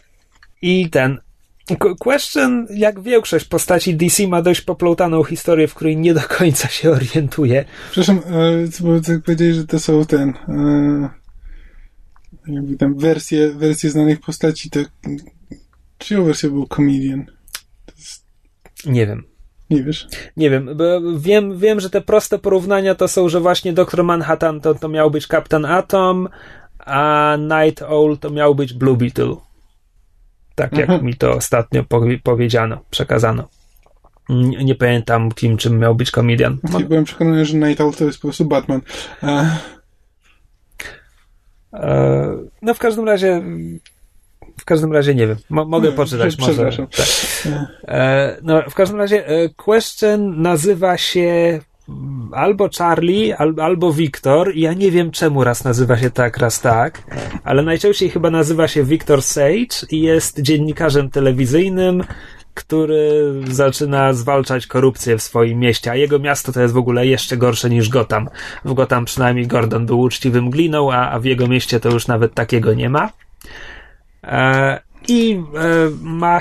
I 0.62 0.90
ten 0.90 1.20
Question, 1.98 2.66
jak 2.70 3.00
większość 3.00 3.44
postaci 3.44 3.96
DC, 3.96 4.28
ma 4.28 4.42
dość 4.42 4.60
poplątaną 4.60 5.24
historię, 5.24 5.68
w 5.68 5.74
której 5.74 5.96
nie 5.96 6.14
do 6.14 6.20
końca 6.38 6.68
się 6.68 6.90
orientuje. 6.90 7.64
Przepraszam, 7.90 8.18
e, 8.18 8.82
bo 8.82 9.00
tak 9.00 9.22
powiedzieć, 9.22 9.56
że 9.56 9.66
to 9.66 9.80
są 9.80 10.06
ten 10.06 10.28
e, 10.28 11.08
jakby 12.46 12.76
tam 12.76 12.98
wersje, 12.98 13.52
wersje 13.52 13.90
znanych 13.90 14.20
postaci, 14.20 14.70
to 14.70 14.80
czyją 15.98 16.24
wersją 16.24 16.50
był 16.50 16.66
Comedian? 16.66 17.26
Jest... 17.98 18.24
Nie 18.86 19.06
wiem. 19.06 19.37
Nie 19.70 19.82
wiesz? 19.82 20.08
Nie 20.36 20.50
wiem, 20.50 20.78
wiem, 21.18 21.58
wiem, 21.58 21.80
że 21.80 21.90
te 21.90 22.00
proste 22.00 22.38
porównania 22.38 22.94
to 22.94 23.08
są, 23.08 23.28
że 23.28 23.40
właśnie 23.40 23.72
Doktor 23.72 24.04
Manhattan 24.04 24.60
to, 24.60 24.74
to 24.74 24.88
miał 24.88 25.10
być 25.10 25.26
Captain 25.26 25.64
Atom, 25.64 26.28
a 26.78 27.36
Night 27.40 27.82
Owl 27.82 28.18
to 28.18 28.30
miał 28.30 28.54
być 28.54 28.72
Blue 28.72 28.96
Beetle. 28.96 29.36
Tak 30.54 30.72
jak 30.72 30.90
mhm. 30.90 31.04
mi 31.04 31.14
to 31.14 31.32
ostatnio 31.32 31.84
powiedziano, 32.22 32.84
przekazano. 32.90 33.48
Nie, 34.28 34.64
nie, 34.64 34.74
pamiętam 34.74 35.32
kim, 35.32 35.56
czym 35.56 35.78
miał 35.78 35.94
być 35.94 36.10
komedian. 36.10 36.58
Ja 36.72 36.80
byłem 36.80 37.04
przekonany, 37.04 37.44
że 37.44 37.56
Night 37.56 37.80
Owl 37.80 37.92
to 37.92 38.04
jest 38.04 38.18
po 38.18 38.28
prostu 38.28 38.44
Batman. 38.44 38.80
E... 39.22 39.58
E, 41.72 42.36
no 42.62 42.74
w 42.74 42.78
każdym 42.78 43.04
razie 43.04 43.42
każdym 44.68 44.92
razie 44.92 45.14
nie 45.14 45.26
wiem. 45.26 45.36
Mo 45.50 45.64
mogę 45.64 45.92
poczytać 45.92 46.38
może. 46.38 46.70
Tak. 46.76 47.06
E, 47.88 48.36
no, 48.42 48.62
w 48.70 48.74
każdym 48.74 48.98
razie 48.98 49.28
e, 49.28 49.48
Question 49.48 50.42
nazywa 50.42 50.96
się 50.96 51.60
albo 52.32 52.68
Charlie, 52.78 53.36
al 53.36 53.54
albo 53.60 53.92
Victor. 53.92 54.56
Ja 54.56 54.72
nie 54.72 54.90
wiem 54.90 55.10
czemu 55.10 55.44
raz 55.44 55.64
nazywa 55.64 55.98
się 55.98 56.10
tak, 56.10 56.38
raz 56.38 56.60
tak, 56.60 57.02
ale 57.44 57.62
najczęściej 57.62 58.10
chyba 58.10 58.30
nazywa 58.30 58.68
się 58.68 58.84
Victor 58.84 59.22
Sage 59.22 59.86
i 59.90 60.00
jest 60.00 60.40
dziennikarzem 60.40 61.10
telewizyjnym, 61.10 62.04
który 62.54 63.32
zaczyna 63.48 64.12
zwalczać 64.12 64.66
korupcję 64.66 65.18
w 65.18 65.22
swoim 65.22 65.58
mieście, 65.58 65.90
a 65.90 65.96
jego 65.96 66.18
miasto 66.18 66.52
to 66.52 66.60
jest 66.60 66.74
w 66.74 66.78
ogóle 66.78 67.06
jeszcze 67.06 67.36
gorsze 67.36 67.70
niż 67.70 67.88
Gotham. 67.88 68.28
W 68.64 68.74
Gotham 68.74 69.04
przynajmniej 69.04 69.46
Gordon 69.46 69.86
był 69.86 70.00
uczciwym 70.00 70.50
gliną, 70.50 70.92
a, 70.92 71.10
a 71.10 71.20
w 71.20 71.24
jego 71.24 71.46
mieście 71.46 71.80
to 71.80 71.88
już 71.90 72.06
nawet 72.06 72.34
takiego 72.34 72.74
nie 72.74 72.90
ma. 72.90 73.10
E, 74.28 74.80
I 75.08 75.32
e, 75.34 75.90
ma 76.02 76.40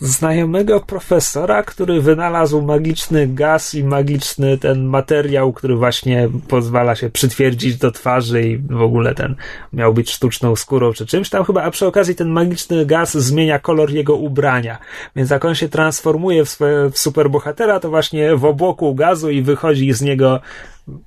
znajomego 0.00 0.80
profesora, 0.80 1.62
który 1.62 2.00
wynalazł 2.00 2.62
magiczny 2.62 3.26
gaz 3.26 3.74
i 3.74 3.84
magiczny 3.84 4.58
ten 4.58 4.84
materiał, 4.84 5.52
który 5.52 5.76
właśnie 5.76 6.28
pozwala 6.48 6.94
się 6.94 7.10
przytwierdzić 7.10 7.76
do 7.76 7.90
twarzy 7.92 8.42
i 8.42 8.58
w 8.58 8.82
ogóle 8.82 9.14
ten 9.14 9.34
miał 9.72 9.94
być 9.94 10.10
sztuczną 10.10 10.56
skórą 10.56 10.92
czy 10.92 11.06
czymś 11.06 11.30
tam 11.30 11.44
chyba, 11.44 11.62
a 11.62 11.70
przy 11.70 11.86
okazji 11.86 12.14
ten 12.14 12.28
magiczny 12.28 12.86
gaz 12.86 13.16
zmienia 13.16 13.58
kolor 13.58 13.90
jego 13.90 14.16
ubrania. 14.16 14.78
Więc 15.16 15.30
jak 15.30 15.44
on 15.44 15.54
się 15.54 15.68
transformuje 15.68 16.44
w, 16.44 16.58
w 16.92 16.98
superbohatera, 16.98 17.80
to 17.80 17.90
właśnie 17.90 18.36
w 18.36 18.44
obłoku 18.44 18.94
gazu 18.94 19.30
i 19.30 19.42
wychodzi 19.42 19.92
z 19.92 20.02
niego 20.02 20.40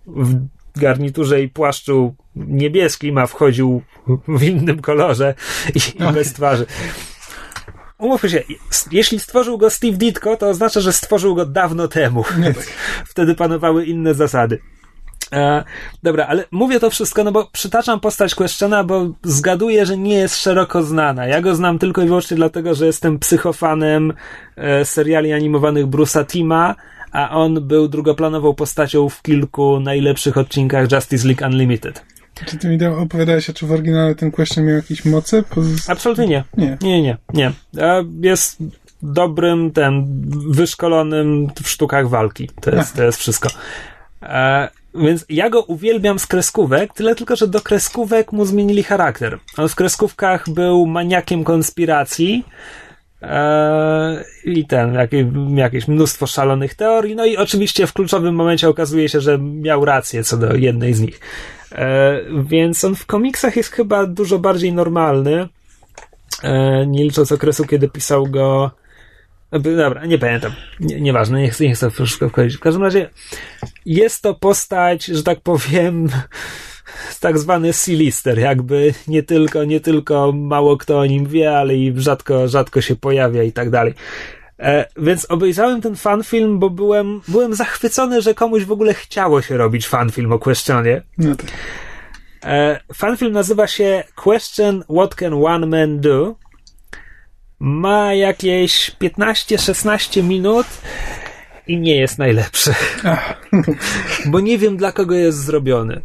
w 0.08 0.36
garniturze 0.80 1.41
i 1.41 1.49
płaszczu 1.49 2.15
niebieskim, 2.36 3.17
a 3.17 3.28
wchodził 3.28 3.82
w 4.28 4.43
innym 4.43 4.82
kolorze 4.82 5.34
i, 5.76 5.80
okay. 5.95 6.13
bez 6.13 6.34
twarzy. 6.34 6.65
Umówmy 7.97 8.30
się, 8.30 8.43
jeśli 8.91 9.19
stworzył 9.19 9.57
go 9.57 9.69
Steve 9.69 9.97
Ditko, 9.97 10.38
to 10.38 10.49
oznacza, 10.49 10.80
że 10.80 10.93
stworzył 10.93 11.36
go 11.36 11.45
dawno 11.45 11.88
temu. 11.88 12.24
Tak. 12.55 12.65
Wtedy 13.05 13.36
panowały 13.36 13.86
inne 13.86 14.13
zasady. 14.13 14.59
E, 15.34 15.63
dobra, 16.03 16.26
ale 16.26 16.45
mówię 16.51 16.80
to 16.80 16.89
wszystko, 16.89 17.24
no 17.24 17.32
bo 17.32 17.49
przytaczam 17.51 17.99
postać 17.99 18.36
Questiona, 18.36 18.84
bo 18.84 19.09
zgaduję, 19.24 19.86
że 19.86 19.97
nie 19.97 20.15
jest 20.15 20.41
szeroko 20.41 20.84
znana. 20.84 21.28
Ja 21.28 21.41
go 21.41 21.55
znam 21.55 21.80
tylko 21.80 22.01
i 22.01 22.05
wyłącznie 22.05 22.38
dlatego, 22.38 22.76
że 22.76 22.86
jestem 22.86 23.19
psychofanem 23.19 24.13
e, 24.55 24.86
seriali 24.86 25.34
animowanych 25.34 25.86
Bruce'a 25.86 26.26
Tima, 26.26 26.76
a 27.12 27.30
on 27.30 27.68
był 27.68 27.88
drugoplanową 27.88 28.53
postacią 28.53 29.09
w 29.09 29.22
kilku 29.22 29.80
najlepszych 29.80 30.38
odcinkach 30.38 30.91
Justice 30.91 31.28
League 31.28 31.45
Unlimited. 31.45 32.03
Czy 32.45 32.57
ty 32.57 32.68
mi 32.68 32.86
opowiadałeś, 32.86 33.51
czy 33.55 33.68
w 33.68 33.72
oryginale 33.72 34.16
ten 34.16 34.32
question 34.32 34.66
miał 34.66 34.76
jakieś 34.76 35.05
moce? 35.05 35.43
Poz... 35.43 35.66
Absolutnie 35.88 36.28
nie. 36.28 36.43
Nie. 36.57 36.78
Nie, 36.82 37.01
nie, 37.01 37.18
nie. 37.34 37.51
Jest 38.22 38.57
dobrym, 39.01 39.72
ten, 39.72 40.22
wyszkolonym 40.51 41.47
w 41.64 41.70
sztukach 41.70 42.09
walki. 42.09 42.49
To 42.62 42.76
jest, 42.76 42.95
to 42.95 43.03
jest 43.03 43.20
wszystko. 43.20 43.49
E, 44.24 44.70
więc 44.95 45.26
ja 45.30 45.49
go 45.49 45.64
uwielbiam 45.64 46.20
z 46.20 46.28
kreskówek, 46.28 46.93
tyle 46.93 47.16
tylko, 47.16 47.36
że 47.36 47.47
do 47.47 47.62
kreskówek 47.62 48.32
mu 48.32 48.45
zmienili 48.45 48.84
charakter. 48.84 49.39
On 49.57 49.70
w 49.70 49.76
kreskówkach 49.76 50.49
był 50.49 50.86
maniakiem 50.86 51.43
konspiracji, 51.43 52.45
I 54.45 54.65
ten, 54.65 54.97
jakieś, 55.55 55.88
mnóstwo 55.88 56.28
szalonych 56.28 56.76
teorii. 56.76 57.15
No 57.15 57.26
i 57.26 57.38
oczywiście 57.38 57.88
w 57.88 57.93
kluczowym 57.93 58.36
momencie 58.36 58.69
okazuje 58.69 59.09
się, 59.09 59.22
że 59.22 59.38
miał 59.38 59.86
rację 59.86 60.24
co 60.24 60.38
do 60.38 60.55
jednej 60.55 60.93
z 60.93 61.01
nich. 61.01 61.19
Eee, 61.72 62.26
więc 62.43 62.84
on 62.84 62.95
w 62.95 63.05
komiksach 63.05 63.55
jest 63.55 63.72
chyba 63.72 64.05
dużo 64.05 64.39
bardziej 64.39 64.74
normalny. 64.74 65.47
Eee, 66.43 66.88
nie 66.88 67.03
licząc 67.03 67.32
okresu, 67.32 67.65
kiedy 67.65 67.89
pisał 67.89 68.28
go. 68.28 68.72
Dobra, 69.51 70.05
nie 70.05 70.17
pamiętam. 70.17 70.51
Nie, 70.80 71.01
nieważne, 71.01 71.41
nie 71.41 71.49
chcę, 71.49 71.63
nie 71.63 71.76
chcę 71.76 71.89
wchodzić. 72.30 72.57
W 72.57 72.59
każdym 72.59 72.84
razie 72.84 73.09
jest 73.86 74.22
to 74.22 74.34
postać, 74.34 75.05
że 75.05 75.24
tak 75.24 75.41
powiem 75.41 76.09
tak 77.20 77.39
zwany 77.39 77.74
C-lister, 77.74 78.39
jakby 78.39 78.94
nie 79.08 79.24
tylko, 79.24 79.64
nie 79.64 79.80
tylko 79.80 80.32
mało 80.32 80.78
kto 80.78 81.00
o 81.00 81.06
nim 81.06 81.26
wie, 81.26 81.58
ale 81.58 81.76
i 81.76 81.94
rzadko, 81.96 82.48
rzadko 82.48 82.82
się 82.82 82.96
pojawia 82.96 83.44
i 83.44 83.52
tak 83.52 83.70
dalej. 83.70 83.94
E, 84.62 84.86
więc 84.98 85.26
obejrzałem 85.30 85.82
ten 85.82 85.96
fanfilm, 85.96 86.60
bo 86.60 86.70
byłem, 86.70 87.22
byłem 87.28 87.56
zachwycony, 87.56 88.22
że 88.22 88.34
komuś 88.34 88.64
w 88.64 88.72
ogóle 88.72 88.94
chciało 88.94 89.42
się 89.42 89.58
robić 89.58 89.88
fanfilm 89.88 90.32
o 90.32 90.39
Questionie. 90.39 91.02
No 91.18 91.36
tak. 91.36 91.52
E, 92.44 92.80
fanfilm 92.94 93.32
nazywa 93.32 93.68
się 93.68 94.04
Question 94.16 94.84
What 94.84 95.16
Can 95.16 95.34
One 95.34 95.68
Man 95.68 96.00
Do? 96.00 96.36
Ma 97.60 98.14
jakieś 98.14 98.92
15-16 99.02 100.24
minut 100.24 100.68
i 101.68 101.78
nie 101.78 101.96
jest 101.96 102.18
najlepszy. 102.18 102.74
Bo 104.26 104.39
nie 104.39 104.58
wiem, 104.58 104.78
dla 104.78 104.92
kogo 104.92 105.16
jest 105.16 105.38
zrobiony 105.38 106.02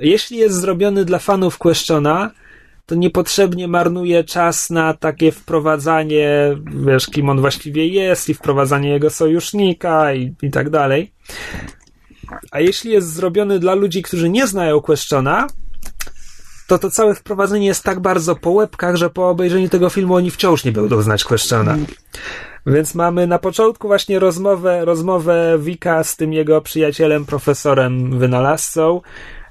jeśli 0.00 0.38
jest 0.38 0.56
zrobiony 0.56 1.04
dla 1.04 1.18
fanów 1.18 1.58
Questiona, 1.58 2.30
to 2.86 2.94
niepotrzebnie 2.94 3.68
marnuje 3.68 4.24
czas 4.24 4.70
na 4.70 4.94
takie 4.94 5.32
wprowadzanie, 5.32 6.56
wiesz, 6.86 7.06
kim 7.06 7.28
on 7.28 7.40
właściwie 7.40 7.88
jest 7.88 8.28
i 8.28 8.34
wprowadzanie 8.34 8.88
jego 8.88 9.10
sojusznika 9.10 10.14
i, 10.14 10.34
i 10.42 10.50
tak 10.50 10.70
dalej. 10.70 11.12
A 12.50 12.60
jeśli 12.60 12.90
jest 12.92 13.12
zrobiony 13.12 13.58
dla 13.58 13.74
ludzi, 13.74 14.02
którzy 14.02 14.28
nie 14.28 14.46
znają 14.46 14.80
Questiona, 14.80 15.46
to 16.66 16.78
to 16.78 16.90
całe 16.90 17.14
wprowadzenie 17.14 17.66
jest 17.66 17.84
tak 17.84 18.00
bardzo 18.00 18.36
po 18.36 18.50
łebkach, 18.50 18.96
że 18.96 19.10
po 19.10 19.28
obejrzeniu 19.28 19.68
tego 19.68 19.90
filmu 19.90 20.14
oni 20.14 20.30
wciąż 20.30 20.64
nie 20.64 20.72
będą 20.72 21.02
znać 21.02 21.24
Questiona. 21.24 21.76
Więc 22.66 22.94
mamy 22.94 23.26
na 23.26 23.38
początku 23.38 23.88
właśnie 23.88 24.18
rozmowę, 24.18 24.84
rozmowę 24.84 25.58
Wika 25.58 26.04
z 26.04 26.16
tym 26.16 26.32
jego 26.32 26.60
przyjacielem, 26.60 27.24
profesorem 27.24 28.18
wynalazcą, 28.18 29.00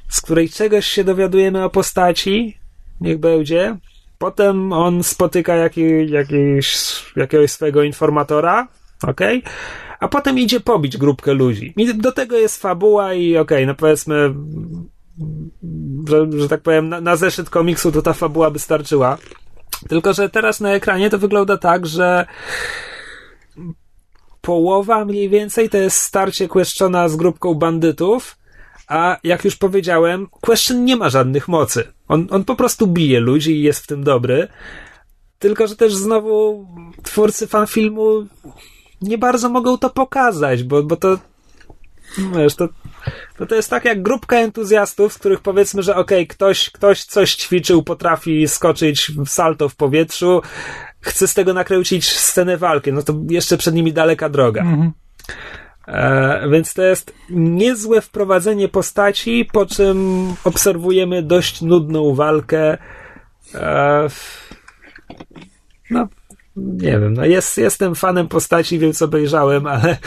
z 0.09 0.21
której 0.21 0.49
czegoś 0.49 0.85
się 0.85 1.03
dowiadujemy 1.03 1.63
o 1.63 1.69
postaci, 1.69 2.57
niech 3.01 3.17
będzie, 3.17 3.77
Potem 4.19 4.73
on 4.73 5.03
spotyka 5.03 5.55
jaki, 5.55 6.09
jakiś, 6.09 6.85
jakiegoś 7.15 7.51
swojego 7.51 7.83
informatora, 7.83 8.67
okej? 9.03 9.39
Okay? 9.39 9.51
A 9.99 10.07
potem 10.07 10.39
idzie 10.39 10.59
pobić 10.59 10.97
grupkę 10.97 11.33
ludzi. 11.33 11.73
I 11.77 11.95
do 11.95 12.11
tego 12.11 12.37
jest 12.37 12.61
fabuła 12.61 13.13
i 13.13 13.37
okej, 13.37 13.57
okay, 13.57 13.65
no 13.65 13.75
powiedzmy, 13.75 14.33
że, 16.07 16.27
że 16.39 16.49
tak 16.49 16.61
powiem, 16.61 16.89
na, 16.89 17.01
na 17.01 17.15
zeszyt 17.15 17.49
komiksu 17.49 17.91
to 17.91 18.01
ta 18.01 18.13
fabuła 18.13 18.51
by 18.51 18.59
starczyła. 18.59 19.17
Tylko, 19.89 20.13
że 20.13 20.29
teraz 20.29 20.59
na 20.59 20.73
ekranie 20.73 21.09
to 21.09 21.17
wygląda 21.17 21.57
tak, 21.57 21.85
że 21.85 22.25
połowa 24.41 25.05
mniej 25.05 25.29
więcej 25.29 25.69
to 25.69 25.77
jest 25.77 25.97
starcie 25.97 26.47
Questiona 26.47 27.09
z 27.09 27.15
grupką 27.15 27.53
bandytów, 27.53 28.38
a 28.89 29.17
jak 29.23 29.45
już 29.45 29.55
powiedziałem, 29.55 30.27
Question 30.41 30.85
nie 30.85 30.95
ma 30.95 31.09
żadnych 31.09 31.47
mocy. 31.47 31.93
On, 32.07 32.27
on 32.29 32.43
po 32.43 32.55
prostu 32.55 32.87
bije 32.87 33.19
ludzi 33.19 33.51
i 33.51 33.63
jest 33.63 33.83
w 33.83 33.87
tym 33.87 34.03
dobry. 34.03 34.47
Tylko, 35.39 35.67
że 35.67 35.75
też 35.75 35.95
znowu 35.95 36.67
twórcy 37.03 37.47
fanfilmu 37.47 38.27
nie 39.01 39.17
bardzo 39.17 39.49
mogą 39.49 39.77
to 39.77 39.89
pokazać, 39.89 40.63
bo, 40.63 40.83
bo 40.83 40.95
to 40.95 41.17
wiesz, 42.35 42.55
to, 42.55 42.69
to, 43.37 43.45
to 43.45 43.55
jest 43.55 43.69
tak 43.69 43.85
jak 43.85 44.01
grupka 44.01 44.37
entuzjastów, 44.37 45.13
z 45.13 45.17
których 45.17 45.39
powiedzmy, 45.39 45.83
że 45.83 45.95
okej, 45.95 46.17
okay, 46.17 46.27
ktoś, 46.27 46.69
ktoś 46.69 47.03
coś 47.03 47.35
ćwiczył, 47.35 47.83
potrafi 47.83 48.47
skoczyć 48.47 49.11
w 49.11 49.27
salto 49.27 49.69
w 49.69 49.75
powietrzu, 49.75 50.41
chce 51.01 51.27
z 51.27 51.33
tego 51.33 51.53
nakręcić 51.53 52.17
scenę 52.17 52.57
walki, 52.57 52.93
no 52.93 53.03
to 53.03 53.13
jeszcze 53.29 53.57
przed 53.57 53.75
nimi 53.75 53.93
daleka 53.93 54.29
droga. 54.29 54.61
Mhm. 54.61 54.91
E, 55.89 56.49
więc 56.49 56.73
to 56.73 56.81
jest 56.81 57.13
niezłe 57.29 58.01
wprowadzenie 58.01 58.67
postaci, 58.67 59.49
po 59.53 59.65
czym 59.65 60.27
obserwujemy 60.43 61.23
dość 61.23 61.61
nudną 61.61 62.15
walkę. 62.15 62.77
E, 63.55 64.07
no, 65.91 66.07
nie 66.55 66.99
wiem, 66.99 67.13
no 67.13 67.25
jest, 67.25 67.57
jestem 67.57 67.95
fanem 67.95 68.27
postaci, 68.27 68.79
więc 68.79 69.01
obejrzałem, 69.01 69.67
ale, 69.67 69.97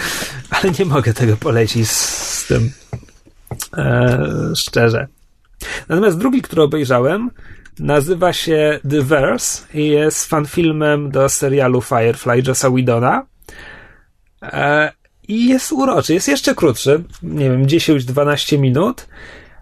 ale 0.51 0.73
nie 0.79 0.85
mogę 0.85 1.15
tego 1.15 1.37
polecić 1.37 1.91
z, 1.91 2.39
z 2.39 2.47
tym 2.47 2.73
e, 3.77 4.29
szczerze. 4.57 5.07
Natomiast 5.89 6.19
drugi, 6.19 6.43
który 6.43 6.63
obejrzałem, 6.63 7.31
nazywa 7.79 8.33
się 8.33 8.81
The 8.91 9.03
Verse 9.03 9.67
i 9.75 9.89
jest 9.89 10.29
fanfilmem 10.29 11.11
do 11.11 11.29
serialu 11.29 11.81
Firefly 11.81 12.43
Jossa 12.47 12.71
Widona. 12.71 13.27
E, 14.43 14.93
I 15.33 15.49
jest 15.49 15.73
uroczy, 15.73 16.15
jest 16.15 16.29
jeszcze 16.29 16.55
krótszy, 16.55 17.05
nie 17.23 17.51
wiem, 17.51 17.67
10-12 17.67 18.59
minut. 18.59 19.09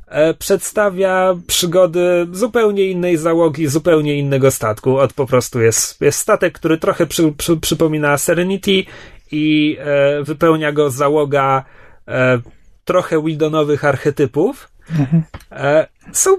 E, 0.07 0.35
przedstawia 0.35 1.35
przygody 1.47 2.27
zupełnie 2.33 2.85
innej 2.85 3.16
załogi, 3.16 3.66
zupełnie 3.66 4.18
innego 4.18 4.51
statku. 4.51 4.99
Od 4.99 5.12
po 5.12 5.27
prostu 5.27 5.61
jest, 5.61 6.01
jest 6.01 6.18
statek, 6.18 6.55
który 6.55 6.79
trochę 6.79 7.07
przy, 7.07 7.33
przy, 7.33 7.57
przypomina 7.57 8.18
Serenity 8.18 8.85
i 9.33 9.77
e, 9.81 10.23
wypełnia 10.23 10.73
go 10.73 10.91
załoga 10.91 11.64
e, 12.09 12.41
trochę 12.85 13.23
Wildonowych 13.23 13.85
archetypów. 13.85 14.71
Mhm. 14.99 15.23
E, 15.53 15.87
są 16.12 16.31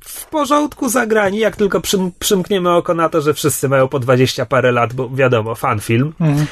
w 0.00 0.26
porządku 0.26 0.88
zagrani, 0.88 1.38
jak 1.38 1.56
tylko 1.56 1.80
przym, 1.80 2.12
przymkniemy 2.18 2.70
oko 2.70 2.94
na 2.94 3.08
to, 3.08 3.20
że 3.20 3.34
wszyscy 3.34 3.68
mają 3.68 3.88
po 3.88 3.98
20 3.98 4.46
parę 4.46 4.72
lat, 4.72 4.92
bo 4.92 5.08
wiadomo, 5.10 5.54
fanfilm. 5.54 6.12
Mhm. 6.20 6.46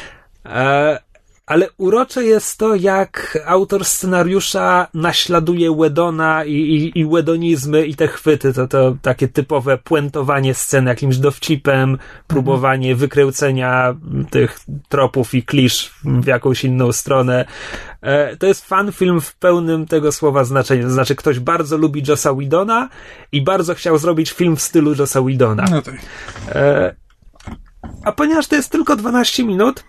E, 0.47 1.06
ale 1.47 1.68
urocze 1.76 2.24
jest 2.24 2.59
to, 2.59 2.74
jak 2.74 3.38
autor 3.47 3.84
scenariusza 3.84 4.86
naśladuje 4.94 5.76
Wedona 5.76 6.44
i, 6.44 6.53
i, 6.53 6.99
i 6.99 7.07
Wedonizmy 7.07 7.86
i 7.86 7.94
te 7.94 8.09
chwyty, 8.09 8.53
to, 8.53 8.68
to 8.68 8.97
takie 9.03 9.28
typowe 9.28 9.78
puentowanie 9.78 10.55
scen 10.55 10.86
jakimś 10.86 11.16
dowcipem, 11.18 11.99
próbowanie 12.26 12.88
mhm. 12.88 12.99
wykręcenia 12.99 13.94
tych 14.30 14.59
tropów 14.88 15.34
i 15.34 15.42
klisz 15.42 15.94
w 16.05 16.26
jakąś 16.26 16.64
inną 16.64 16.92
stronę. 16.92 17.44
E, 18.01 18.36
to 18.36 18.47
jest 18.47 18.66
fan 18.66 18.92
film 18.92 19.20
w 19.20 19.34
pełnym 19.34 19.86
tego 19.86 20.12
słowa 20.12 20.44
znaczeniu. 20.44 20.82
To 20.82 20.90
znaczy, 20.90 21.16
ktoś 21.16 21.38
bardzo 21.38 21.76
lubi 21.76 22.03
Jossa 22.09 22.34
Widona 22.34 22.88
i 23.32 23.42
bardzo 23.42 23.74
chciał 23.74 23.99
zrobić 23.99 24.30
film 24.30 24.57
w 24.57 24.62
stylu 24.62 24.94
Jossa 24.99 25.22
Widona. 25.22 25.64
No 25.70 25.82
tak. 25.82 25.94
E, 26.49 26.94
a 28.05 28.12
ponieważ 28.12 28.47
to 28.47 28.57
jest 28.57 28.72
tylko 28.72 28.97
12 28.97 29.44
minut, 29.44 29.84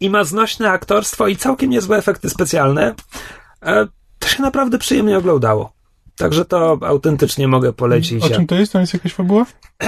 i 0.00 0.10
ma 0.10 0.24
znośne 0.24 0.70
aktorstwo 0.70 1.28
i 1.28 1.36
całkiem 1.36 1.70
niezłe 1.70 1.96
efekty 1.96 2.30
specjalne, 2.30 2.94
e, 3.62 3.86
to 4.18 4.28
się 4.28 4.42
naprawdę 4.42 4.78
przyjemnie 4.78 5.18
oglądało. 5.18 5.72
Także 6.16 6.44
to 6.44 6.78
autentycznie 6.82 7.48
mogę 7.48 7.72
polecić. 7.72 8.24
O 8.24 8.30
czym 8.30 8.46
to 8.46 8.54
jest? 8.54 8.72
To 8.72 8.80
jest 8.80 8.94
jakaś 8.94 9.14
fabuła? 9.14 9.46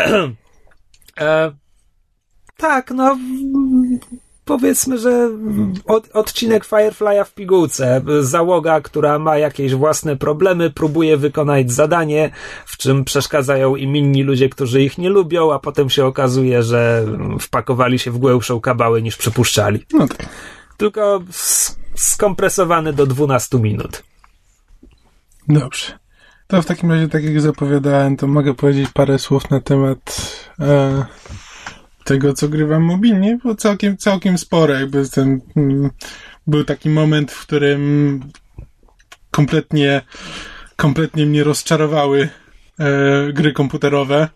e, 1.21 1.53
tak, 2.57 2.91
no 2.91 3.19
powiedzmy, 4.45 4.99
że 4.99 5.31
od, 5.85 6.09
odcinek 6.13 6.65
Firefly'a 6.65 7.25
w 7.25 7.35
pigułce. 7.35 8.03
Załoga, 8.21 8.81
która 8.81 9.19
ma 9.19 9.39
jakieś 9.39 9.75
własne 9.75 10.17
problemy, 10.17 10.71
próbuje 10.71 11.17
wykonać 11.17 11.73
zadanie, 11.73 12.31
w 12.67 12.77
czym 12.77 13.05
przeszkadzają 13.05 13.77
im 13.77 13.97
inni 13.97 14.23
ludzie, 14.23 14.49
którzy 14.49 14.83
ich 14.83 14.99
nie 14.99 15.11
lubią, 15.11 15.53
a 15.53 15.59
potem 15.59 15.91
się 15.91 16.07
okazuje, 16.07 16.63
że 16.63 17.07
wpakowali 17.41 17.99
się 17.99 18.11
w 18.11 18.19
głębszą 18.19 18.61
kabałę 18.61 19.03
niż 19.03 19.17
przypuszczali. 19.17 19.87
No 19.93 20.09
tak. 20.09 20.27
Tylko 20.77 21.23
skompresowany 21.95 22.93
do 22.93 23.07
12 23.07 23.59
minut. 23.59 24.03
Dobrze. 25.49 25.99
To 26.47 26.63
w 26.63 26.67
takim 26.67 26.93
razie, 26.93 27.09
tak 27.09 27.25
jak 27.25 27.41
zapowiadałem, 27.41 28.17
to 28.17 28.27
mogę 28.27 28.55
powiedzieć 28.55 28.91
parę 28.95 29.19
słów 29.19 29.51
na 29.51 29.61
temat 29.61 30.31
e, 30.61 31.05
tego, 32.05 32.33
co 32.33 32.49
grywam 32.49 32.83
mobilnie, 32.83 33.37
było 33.37 33.55
całkiem, 33.55 33.97
całkiem 33.97 34.39
spore. 34.39 34.81
Jakby 34.81 35.09
ten, 35.09 35.41
mm, 35.57 35.91
był 36.47 36.65
taki 36.65 36.91
moment, 36.91 37.33
w 37.33 37.43
którym 37.47 38.21
kompletnie, 39.31 40.03
kompletnie 40.77 41.27
mnie 41.27 41.45
rozczarowały 41.45 42.29
e, 42.79 43.33
gry 43.33 43.53
komputerowe 43.53 44.29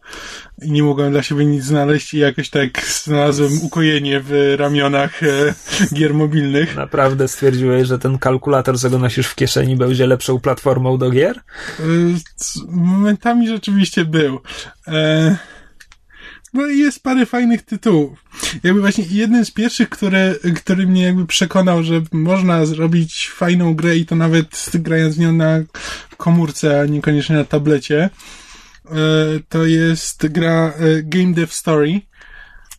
i 0.63 0.73
nie 0.73 0.83
mogłem 0.83 1.13
dla 1.13 1.23
siebie 1.23 1.47
nic 1.47 1.65
znaleźć 1.65 2.15
i 2.15 2.19
jakoś 2.19 2.51
tak 2.51 2.87
znalazłem 2.87 3.63
ukojenie 3.63 4.21
w 4.21 4.55
ramionach 4.59 5.23
e, 5.23 5.55
gier 5.95 6.15
mobilnych. 6.15 6.77
Naprawdę 6.77 7.29
stwierdziłeś, 7.29 7.89
że 7.89 7.99
ten 7.99 8.19
kalkulator, 8.19 8.79
co 8.79 8.91
go 8.91 8.99
nosisz 8.99 9.27
w 9.27 9.35
kieszeni, 9.35 9.77
będzie 9.77 10.07
lepszą 10.07 10.41
platformą 10.41 10.99
do 10.99 11.11
gier? 11.11 11.37
E, 11.37 11.83
momentami 12.69 13.49
rzeczywiście 13.49 14.05
był. 14.05 14.41
E, 14.89 15.37
no 16.55 16.67
i 16.67 16.79
jest 16.79 17.03
parę 17.03 17.27
fajnych 17.27 17.63
tytułów. 17.63 18.25
Jakby 18.63 18.81
właśnie 18.81 19.05
jeden 19.11 19.45
z 19.45 19.51
pierwszych, 19.51 19.89
który, 19.89 20.39
który 20.57 20.87
mnie 20.87 21.03
jakby 21.03 21.27
przekonał, 21.27 21.83
że 21.83 22.03
można 22.13 22.67
zrobić 22.67 23.31
fajną 23.35 23.75
grę 23.75 23.97
i 23.97 24.07
to 24.07 24.17
nawet 24.17 24.71
grając 24.75 25.17
w 25.17 25.19
nią 25.19 25.33
na 25.33 25.61
komórce, 26.17 26.81
a 26.81 26.87
niekoniecznie 26.87 27.37
na 27.37 27.45
tablecie, 27.45 28.11
e, 28.85 28.91
to 29.49 29.67
jest 29.67 30.27
gra 30.27 30.73
e, 30.79 31.03
Game 31.03 31.35
Dev 31.35 31.53
Story 31.53 32.01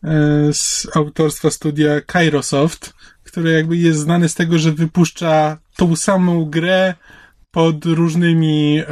e, 0.04 0.10
z 0.52 0.86
autorstwa 0.94 1.50
studia 1.50 2.00
Kairosoft, 2.00 2.94
które 3.24 3.52
jakby 3.52 3.76
jest 3.76 3.98
znane 3.98 4.28
z 4.28 4.34
tego, 4.34 4.58
że 4.58 4.72
wypuszcza 4.72 5.58
tą 5.76 5.96
samą 5.96 6.44
grę 6.44 6.94
pod 7.50 7.84
różnymi, 7.84 8.82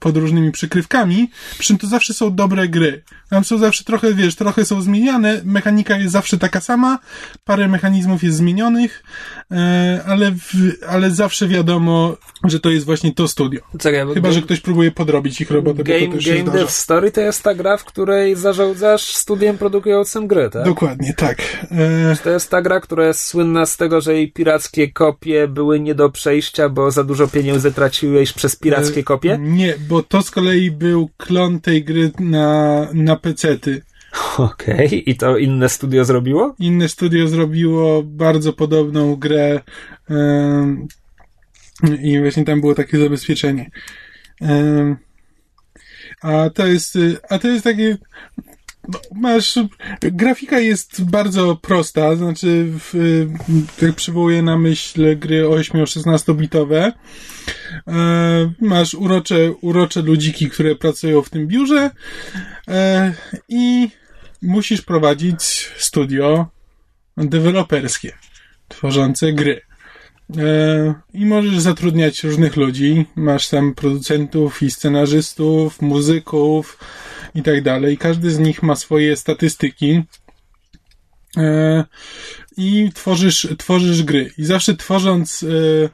pod 0.00 0.16
różnymi 0.16 0.52
przykrywkami, 0.52 1.30
przy 1.58 1.68
czym 1.68 1.78
to 1.78 1.86
zawsze 1.86 2.14
są 2.14 2.34
dobre 2.34 2.68
gry. 2.68 3.02
Tam 3.30 3.44
są 3.44 3.58
zawsze 3.58 3.84
trochę, 3.84 4.14
wiesz, 4.14 4.34
trochę 4.34 4.64
są 4.64 4.82
zmieniane, 4.82 5.40
mechanika 5.44 5.98
jest 5.98 6.12
zawsze 6.12 6.38
taka 6.38 6.60
sama, 6.60 6.98
parę 7.44 7.68
mechanizmów 7.68 8.22
jest 8.22 8.36
zmienionych, 8.36 9.02
e, 9.50 10.00
ale, 10.06 10.30
w, 10.30 10.52
ale 10.88 11.10
zawsze 11.10 11.48
wiadomo, 11.48 12.16
że 12.44 12.60
to 12.60 12.70
jest 12.70 12.86
właśnie 12.86 13.14
to 13.14 13.28
studio. 13.28 13.60
Czekaj, 13.78 14.00
Chyba, 14.00 14.14
game... 14.14 14.32
że 14.32 14.42
ktoś 14.42 14.60
próbuje 14.60 14.90
podrobić 14.90 15.40
ich 15.40 15.50
robotę, 15.50 15.84
game, 15.84 16.00
bo 16.00 16.06
to 16.06 16.12
też 16.12 16.26
Game 16.26 16.50
Dev 16.50 16.70
Story 16.70 17.12
to 17.12 17.20
jest 17.20 17.42
ta 17.42 17.54
gra, 17.54 17.76
w 17.76 17.84
której 17.84 18.36
zarządzasz 18.36 19.14
studiem 19.14 19.58
produkującym 19.58 20.26
gry, 20.26 20.50
tak? 20.50 20.64
Dokładnie, 20.64 21.14
tak. 21.14 21.66
E... 21.70 22.16
To 22.24 22.30
jest 22.30 22.50
ta 22.50 22.62
gra, 22.62 22.80
która 22.80 23.06
jest 23.06 23.20
słynna 23.20 23.66
z 23.66 23.76
tego, 23.76 24.00
że 24.00 24.14
jej 24.14 24.32
pirackie 24.32 24.92
kopie 24.92 25.48
były 25.48 25.80
nie 25.80 25.94
do 25.94 26.10
przejścia, 26.10 26.68
bo 26.68 26.90
za 26.90 27.04
dużo 27.04 27.28
pieniędzy 27.28 27.72
traciłeś 27.72 28.32
przez 28.32 28.56
pirackie 28.56 29.00
e, 29.00 29.04
kopie? 29.04 29.38
Nie, 29.40 29.74
bo 29.88 30.02
to 30.02 30.22
z 30.22 30.30
kolei 30.30 30.70
był 30.70 31.10
klon 31.16 31.60
tej 31.60 31.84
gry 31.84 32.10
na, 32.18 32.86
na 32.92 33.15
na 33.16 33.20
pecety. 33.20 33.82
Okej, 34.38 34.86
okay. 34.86 34.98
i 34.98 35.16
to 35.16 35.38
inne 35.38 35.68
studio 35.68 36.04
zrobiło? 36.04 36.54
Inne 36.58 36.88
studio 36.88 37.28
zrobiło 37.28 38.02
bardzo 38.02 38.52
podobną 38.52 39.16
grę 39.16 39.60
i 42.02 42.20
właśnie 42.20 42.44
tam 42.44 42.60
było 42.60 42.74
takie 42.74 42.98
zabezpieczenie. 42.98 43.70
A 46.22 46.50
to 46.50 46.66
jest, 46.66 46.98
a 47.30 47.38
to 47.38 47.48
jest 47.48 47.64
takie 47.64 47.96
masz, 49.14 49.58
grafika 50.00 50.58
jest 50.58 51.04
bardzo 51.04 51.56
prosta, 51.56 52.16
znaczy, 52.16 52.66
w, 52.78 53.26
przywołuję 53.96 54.42
na 54.42 54.58
myśl 54.58 55.18
gry 55.18 55.44
8-16 55.44 56.34
bitowe, 56.34 56.92
e, 57.88 58.52
masz 58.60 58.94
urocze, 58.94 59.52
urocze 59.52 60.02
ludziki, 60.02 60.50
które 60.50 60.74
pracują 60.74 61.22
w 61.22 61.30
tym 61.30 61.46
biurze 61.46 61.90
e, 62.68 63.14
i 63.48 63.88
musisz 64.42 64.82
prowadzić 64.82 65.42
studio 65.78 66.46
deweloperskie, 67.16 68.12
tworzące 68.68 69.32
gry. 69.32 69.60
E, 70.38 70.94
I 71.14 71.26
możesz 71.26 71.58
zatrudniać 71.58 72.24
różnych 72.24 72.56
ludzi. 72.56 73.06
Masz 73.16 73.48
tam 73.48 73.74
producentów 73.74 74.62
i 74.62 74.70
scenarzystów, 74.70 75.82
muzyków 75.82 76.78
i 77.36 77.42
tak 77.42 77.62
dalej. 77.62 77.98
Każdy 77.98 78.30
z 78.30 78.38
nich 78.38 78.62
ma 78.62 78.76
swoje 78.76 79.16
statystyki. 79.16 80.02
E, 81.36 81.84
I 82.56 82.90
tworzysz, 82.94 83.48
tworzysz 83.58 84.02
gry. 84.02 84.30
I 84.38 84.44
zawsze 84.44 84.76
tworząc, 84.76 85.42
e, 85.42 85.88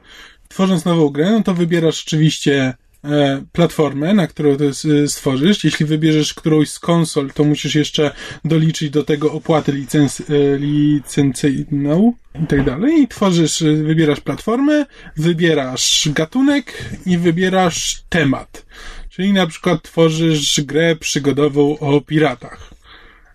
tworząc 0.47 0.85
nową 0.85 1.09
grę, 1.09 1.31
no 1.31 1.43
to 1.43 1.53
wybierasz 1.53 2.03
oczywiście 2.07 2.73
E, 3.03 3.43
platformę, 3.51 4.13
na 4.13 4.27
którą 4.27 4.57
to 4.57 4.63
stworzysz. 5.07 5.63
Jeśli 5.63 5.85
wybierzesz 5.85 6.33
którąś 6.33 6.69
z 6.69 6.79
konsol, 6.79 7.31
to 7.33 7.43
musisz 7.43 7.75
jeszcze 7.75 8.11
doliczyć 8.45 8.89
do 8.89 9.03
tego 9.03 9.31
opłatę 9.31 9.71
licenc, 9.71 10.21
licencyjną 10.59 12.13
i 12.43 12.47
tak 12.47 12.65
dalej. 12.65 13.01
I 13.01 13.07
tworzysz, 13.07 13.63
wybierasz 13.63 14.19
platformę, 14.19 14.85
wybierasz 15.17 16.09
gatunek 16.11 16.89
i 17.05 17.17
wybierasz 17.17 18.03
temat. 18.09 18.65
Czyli 19.13 19.33
na 19.33 19.47
przykład 19.47 19.81
tworzysz 19.81 20.61
grę 20.61 20.95
przygodową 20.95 21.79
o 21.79 22.01
piratach. 22.01 22.73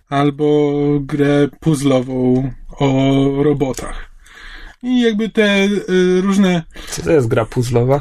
Albo 0.09 0.73
grę 1.01 1.49
puzzlową 1.61 2.51
o 2.71 3.13
robotach. 3.43 4.11
I 4.83 5.01
jakby 5.01 5.29
te 5.29 5.69
różne... 6.21 6.63
Co 6.89 7.03
to 7.03 7.11
jest 7.11 7.29
gra 7.29 7.45
puzzlowa? 7.45 8.01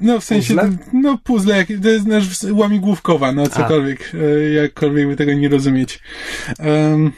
No 0.00 0.20
w 0.20 0.24
sensie, 0.24 0.54
puzzle? 0.54 0.78
no 0.92 1.18
puzzle, 1.24 1.66
to 1.82 1.88
jest 1.88 2.06
nasz 2.06 2.42
łamigłówkowa, 2.52 3.32
no 3.32 3.46
cokolwiek, 3.46 4.12
A. 4.14 4.16
E, 4.16 4.50
jakkolwiek 4.50 5.08
by 5.08 5.16
tego 5.16 5.34
nie 5.34 5.48
rozumieć. 5.48 6.00
Um, 6.58 7.12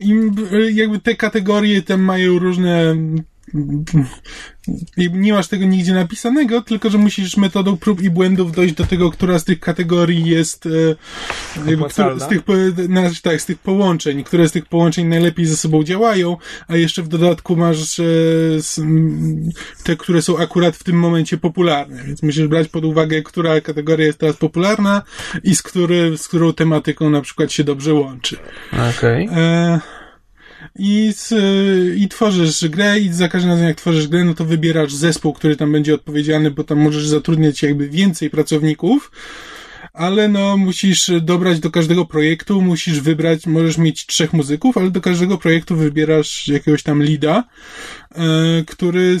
I 0.00 0.14
jakby 0.74 0.98
te 0.98 1.14
kategorie 1.14 1.82
tam 1.82 2.00
mają 2.00 2.38
różne 2.38 2.96
nie 5.12 5.32
masz 5.32 5.48
tego 5.48 5.64
nigdzie 5.64 5.94
napisanego, 5.94 6.62
tylko 6.62 6.90
że 6.90 6.98
musisz 6.98 7.36
metodą 7.36 7.76
prób 7.76 8.02
i 8.02 8.10
błędów 8.10 8.52
dojść 8.52 8.74
do 8.74 8.86
tego, 8.86 9.10
która 9.10 9.38
z 9.38 9.44
tych 9.44 9.60
kategorii 9.60 10.24
jest 10.24 10.66
e, 10.66 10.70
jakby, 11.70 11.88
które, 11.88 12.20
z 12.20 12.28
tych, 12.28 12.42
tak, 13.22 13.40
z 13.40 13.46
tych 13.46 13.58
połączeń, 13.58 14.24
które 14.24 14.48
z 14.48 14.52
tych 14.52 14.66
połączeń 14.66 15.06
najlepiej 15.06 15.46
ze 15.46 15.56
sobą 15.56 15.84
działają, 15.84 16.36
a 16.68 16.76
jeszcze 16.76 17.02
w 17.02 17.08
dodatku 17.08 17.56
masz 17.56 18.00
e, 18.00 18.04
te, 19.84 19.96
które 19.96 20.22
są 20.22 20.38
akurat 20.38 20.76
w 20.76 20.84
tym 20.84 20.96
momencie 20.96 21.38
popularne, 21.38 22.04
więc 22.04 22.22
musisz 22.22 22.46
brać 22.46 22.68
pod 22.68 22.84
uwagę, 22.84 23.22
która 23.22 23.60
kategoria 23.60 24.06
jest 24.06 24.18
teraz 24.18 24.36
popularna 24.36 25.02
i 25.44 25.56
z, 25.56 25.62
który, 25.62 26.18
z 26.18 26.28
którą 26.28 26.52
tematyką 26.52 27.10
na 27.10 27.20
przykład 27.20 27.52
się 27.52 27.64
dobrze 27.64 27.94
łączy. 27.94 28.36
Okej. 28.72 29.28
Okay. 29.28 30.01
I, 30.78 31.12
i 31.96 32.08
tworzysz 32.08 32.68
grę 32.68 33.00
i 33.00 33.12
za 33.12 33.28
każdym 33.28 33.50
razem 33.50 33.66
jak 33.66 33.76
tworzysz 33.76 34.08
grę, 34.08 34.24
no 34.24 34.34
to 34.34 34.44
wybierasz 34.44 34.94
zespół, 34.94 35.32
który 35.32 35.56
tam 35.56 35.72
będzie 35.72 35.94
odpowiedzialny, 35.94 36.50
bo 36.50 36.64
tam 36.64 36.78
możesz 36.78 37.08
zatrudniać 37.08 37.62
jakby 37.62 37.88
więcej 37.88 38.30
pracowników, 38.30 39.10
ale 39.92 40.28
no 40.28 40.56
musisz 40.56 41.10
dobrać 41.20 41.60
do 41.60 41.70
każdego 41.70 42.04
projektu, 42.04 42.62
musisz 42.62 43.00
wybrać, 43.00 43.46
możesz 43.46 43.78
mieć 43.78 44.06
trzech 44.06 44.32
muzyków, 44.32 44.76
ale 44.76 44.90
do 44.90 45.00
każdego 45.00 45.38
projektu 45.38 45.76
wybierasz 45.76 46.48
jakiegoś 46.48 46.82
tam 46.82 47.02
lida, 47.02 47.44
e, 48.14 48.22
który, 48.66 49.18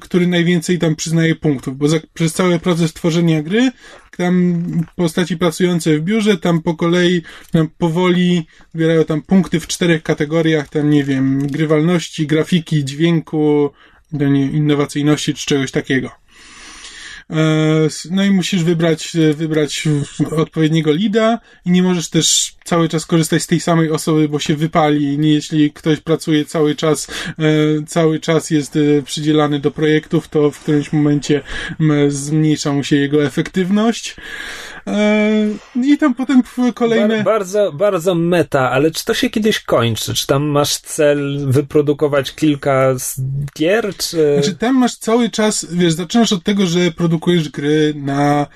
który 0.00 0.26
najwięcej 0.26 0.78
tam 0.78 0.96
przyznaje 0.96 1.34
punktów, 1.34 1.76
bo 1.78 1.88
za, 1.88 1.96
przez 2.14 2.32
cały 2.32 2.58
proces 2.58 2.92
tworzenia 2.92 3.42
gry 3.42 3.70
tam 4.16 4.64
postaci 4.96 5.36
pracujące 5.36 5.98
w 5.98 6.02
biurze, 6.02 6.36
tam 6.36 6.62
po 6.62 6.74
kolei, 6.74 7.22
tam 7.52 7.68
powoli 7.78 8.46
zbierają 8.74 9.04
tam 9.04 9.22
punkty 9.22 9.60
w 9.60 9.66
czterech 9.66 10.02
kategoriach, 10.02 10.68
tam 10.68 10.90
nie 10.90 11.04
wiem, 11.04 11.46
grywalności, 11.46 12.26
grafiki, 12.26 12.84
dźwięku, 12.84 13.70
innowacyjności 14.52 15.34
czy 15.34 15.46
czegoś 15.46 15.70
takiego. 15.70 16.10
E, 17.30 17.88
no 18.10 18.24
i 18.24 18.30
musisz 18.30 18.64
wybrać, 18.64 19.12
wybrać 19.34 19.84
odpowiedniego 20.36 20.92
lida 20.92 21.38
i 21.66 21.70
nie 21.70 21.82
możesz 21.82 22.08
też 22.08 22.54
cały 22.64 22.88
czas 22.88 23.06
korzystać 23.06 23.42
z 23.42 23.46
tej 23.46 23.60
samej 23.60 23.90
osoby, 23.90 24.28
bo 24.28 24.38
się 24.38 24.56
wypali. 24.56 25.32
Jeśli 25.32 25.72
ktoś 25.72 26.00
pracuje 26.00 26.44
cały 26.44 26.74
czas, 26.74 27.08
e, 27.38 27.42
cały 27.86 28.20
czas 28.20 28.50
jest 28.50 28.76
e, 28.76 29.02
przydzielany 29.02 29.60
do 29.60 29.70
projektów, 29.70 30.28
to 30.28 30.50
w 30.50 30.60
którymś 30.60 30.92
momencie 30.92 31.42
zmniejsza 32.08 32.72
mu 32.72 32.84
się 32.84 32.96
jego 32.96 33.24
efektywność. 33.24 34.16
I 35.82 35.98
tam 35.98 36.14
potem 36.14 36.42
kolejne. 36.74 37.16
Bar 37.16 37.24
bardzo, 37.24 37.72
bardzo 37.72 38.14
meta, 38.14 38.70
ale 38.70 38.90
czy 38.90 39.04
to 39.04 39.14
się 39.14 39.30
kiedyś 39.30 39.60
kończy? 39.60 40.14
Czy 40.14 40.26
tam 40.26 40.42
masz 40.42 40.76
cel 40.78 41.46
wyprodukować 41.46 42.34
kilka 42.34 42.94
gier? 43.58 43.96
Czy... 43.96 44.34
Znaczy, 44.34 44.58
tam 44.58 44.76
masz 44.76 44.96
cały 44.96 45.30
czas, 45.30 45.66
wiesz, 45.70 45.92
zaczynasz 45.92 46.32
od 46.32 46.44
tego, 46.44 46.66
że 46.66 46.90
produkujesz 46.90 47.48
gry 47.48 47.94
na 47.96 48.46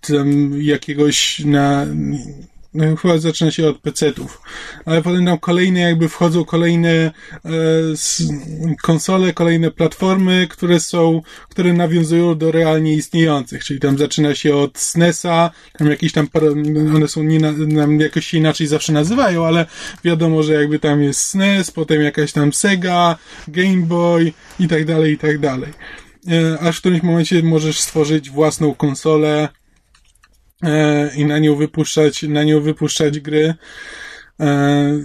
tam 0.00 0.52
jakiegoś, 0.62 1.38
na 1.38 1.86
chyba 2.74 3.18
zaczyna 3.18 3.50
się 3.50 3.68
od 3.68 3.78
PC-ów, 3.78 4.42
ale 4.84 5.02
potem 5.02 5.26
tam 5.26 5.38
kolejne 5.38 5.80
jakby 5.80 6.08
wchodzą 6.08 6.44
kolejne 6.44 6.90
e, 6.90 7.10
konsole, 8.82 9.32
kolejne 9.32 9.70
platformy, 9.70 10.46
które 10.50 10.80
są, 10.80 11.22
które 11.48 11.72
nawiązują 11.72 12.38
do 12.38 12.52
realnie 12.52 12.94
istniejących, 12.94 13.64
czyli 13.64 13.80
tam 13.80 13.98
zaczyna 13.98 14.34
się 14.34 14.56
od 14.56 14.78
SNES-a, 14.78 15.50
tam 15.78 15.90
jakieś 15.90 16.12
tam, 16.12 16.28
one 16.96 17.08
są 17.08 17.22
nie, 17.22 17.40
nam 17.66 18.00
jakoś 18.00 18.26
się 18.26 18.38
inaczej 18.38 18.66
zawsze 18.66 18.92
nazywają, 18.92 19.46
ale 19.46 19.66
wiadomo, 20.04 20.42
że 20.42 20.54
jakby 20.54 20.78
tam 20.78 21.02
jest 21.02 21.20
SNES, 21.20 21.70
potem 21.70 22.02
jakaś 22.02 22.32
tam 22.32 22.52
Sega, 22.52 23.16
Game 23.48 23.86
Boy 23.86 24.32
i 24.60 24.68
tak 24.68 24.84
dalej, 24.84 25.12
i 25.12 25.18
tak 25.18 25.38
dalej. 25.38 25.72
E, 26.28 26.60
aż 26.60 26.76
w 26.76 26.80
którymś 26.80 27.02
momencie 27.02 27.42
możesz 27.42 27.80
stworzyć 27.80 28.30
własną 28.30 28.74
konsolę, 28.74 29.48
E, 29.48 29.59
i 31.16 31.24
na 31.24 31.38
nią 31.38 31.56
wypuszczać, 31.56 32.22
na 32.22 32.44
nią 32.44 32.60
wypuszczać 32.60 33.20
gry. 33.20 33.54
E, 34.40 34.98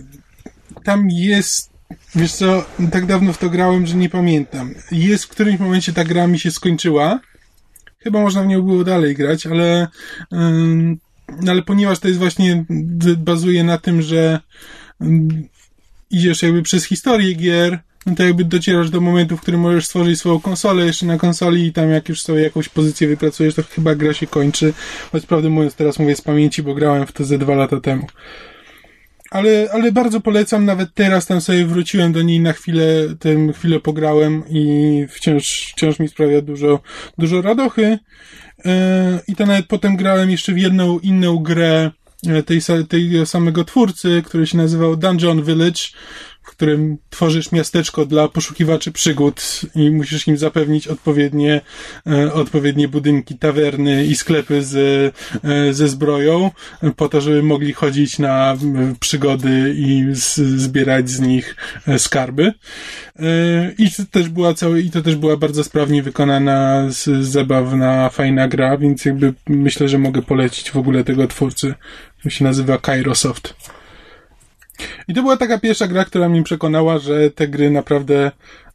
tam 0.83 1.09
jest, 1.09 1.69
wiesz 2.15 2.33
co, 2.33 2.65
tak 2.91 3.05
dawno 3.05 3.33
w 3.33 3.37
to 3.37 3.49
grałem, 3.49 3.87
że 3.87 3.95
nie 3.95 4.09
pamiętam. 4.09 4.75
Jest 4.91 5.23
w 5.23 5.27
którymś 5.27 5.59
momencie 5.59 5.93
ta 5.93 6.03
gra 6.03 6.27
mi 6.27 6.39
się 6.39 6.51
skończyła. 6.51 7.19
Chyba 7.97 8.21
można 8.21 8.43
w 8.43 8.47
nią 8.47 8.61
było 8.61 8.83
dalej 8.83 9.15
grać, 9.15 9.47
ale, 9.47 9.87
ale 11.47 11.61
ponieważ 11.61 11.99
to 11.99 12.07
jest 12.07 12.19
właśnie, 12.19 12.65
bazuje 13.17 13.63
na 13.63 13.77
tym, 13.77 14.01
że 14.01 14.39
idziesz 16.09 16.41
jakby 16.41 16.61
przez 16.61 16.85
historię 16.85 17.33
gier, 17.33 17.79
no 18.05 18.15
to 18.15 18.23
jakby 18.23 18.45
docierasz 18.45 18.89
do 18.89 19.01
momentu, 19.01 19.37
w 19.37 19.41
którym 19.41 19.59
możesz 19.59 19.85
stworzyć 19.85 20.19
swoją 20.19 20.39
konsolę 20.39 20.85
jeszcze 20.85 21.05
na 21.05 21.17
konsoli 21.17 21.65
i 21.65 21.73
tam 21.73 21.89
jak 21.89 22.09
już 22.09 22.21
sobie 22.21 22.41
jakąś 22.41 22.69
pozycję 22.69 23.07
wypracujesz, 23.07 23.55
to 23.55 23.63
chyba 23.63 23.95
gra 23.95 24.13
się 24.13 24.27
kończy. 24.27 24.73
Choć 25.11 25.25
prawdę 25.25 25.49
mówiąc 25.49 25.75
teraz 25.75 25.99
mówię 25.99 26.15
z 26.15 26.21
pamięci, 26.21 26.63
bo 26.63 26.73
grałem 26.73 27.07
w 27.07 27.11
to 27.11 27.23
ze 27.23 27.37
dwa 27.37 27.55
lata 27.55 27.81
temu. 27.81 28.07
Ale, 29.31 29.67
ale 29.73 29.91
bardzo 29.91 30.21
polecam, 30.21 30.65
nawet 30.65 30.93
teraz 30.93 31.25
tam 31.25 31.41
sobie 31.41 31.65
wróciłem 31.65 32.13
do 32.13 32.21
niej 32.21 32.39
na 32.39 32.53
chwilę, 32.53 32.85
tym 33.19 33.53
chwilę 33.53 33.79
pograłem 33.79 34.43
i 34.49 35.05
wciąż, 35.09 35.73
wciąż 35.75 35.99
mi 35.99 36.07
sprawia 36.07 36.41
dużo, 36.41 36.79
dużo 37.17 37.41
radochy. 37.41 37.99
Yy, 38.65 38.71
I 39.27 39.35
to 39.35 39.45
nawet 39.45 39.65
potem 39.65 39.95
grałem 39.95 40.31
jeszcze 40.31 40.53
w 40.53 40.57
jedną 40.57 40.99
inną 40.99 41.37
grę 41.37 41.91
e, 42.27 42.43
tej, 42.43 42.61
tej 42.89 43.25
samego 43.25 43.63
twórcy, 43.63 44.23
który 44.25 44.47
się 44.47 44.57
nazywał 44.57 44.95
Dungeon 44.95 45.43
Village, 45.43 45.81
w 46.45 46.49
którym 46.49 46.97
tworzysz 47.09 47.51
miasteczko 47.51 48.05
dla 48.05 48.27
poszukiwaczy 48.27 48.91
przygód 48.91 49.61
i 49.75 49.91
musisz 49.91 50.27
im 50.27 50.37
zapewnić 50.37 50.87
odpowiednie, 50.87 51.61
e, 52.07 52.33
odpowiednie 52.33 52.87
budynki, 52.87 53.37
tawerny 53.37 54.05
i 54.05 54.15
sklepy 54.15 54.63
z, 54.63 54.75
e, 55.43 55.73
ze 55.73 55.87
zbroją, 55.87 56.51
po 56.95 57.09
to, 57.09 57.21
żeby 57.21 57.43
mogli 57.43 57.73
chodzić 57.73 58.19
na 58.19 58.53
e, 58.53 58.57
przygody 58.99 59.75
i 59.77 60.05
z, 60.11 60.35
zbierać 60.35 61.09
z 61.09 61.19
nich 61.19 61.55
e, 61.87 61.99
skarby. 61.99 62.53
E, 63.19 63.71
I 63.77 63.91
to 63.91 64.03
też 64.11 64.29
była 64.29 64.53
cały, 64.53 64.81
i 64.81 64.91
to 64.91 65.01
też 65.01 65.15
była 65.15 65.37
bardzo 65.37 65.63
sprawnie 65.63 66.03
wykonana, 66.03 66.87
zabawna, 67.21 68.09
fajna 68.09 68.47
gra, 68.47 68.77
więc 68.77 69.05
jakby 69.05 69.33
myślę, 69.47 69.89
że 69.89 69.97
mogę 69.97 70.21
polecić 70.21 70.71
w 70.71 70.77
ogóle 70.77 71.03
tego 71.03 71.27
twórcy. 71.27 71.73
To 72.23 72.29
się 72.29 72.43
nazywa 72.43 72.77
Kairosoft. 72.77 73.55
I 75.07 75.13
to 75.13 75.21
była 75.21 75.37
taka 75.37 75.59
pierwsza 75.59 75.87
gra, 75.87 76.05
która 76.05 76.29
mnie 76.29 76.43
przekonała, 76.43 76.97
że 76.97 77.31
te 77.31 77.47
gry 77.47 77.69
naprawdę, 77.69 78.31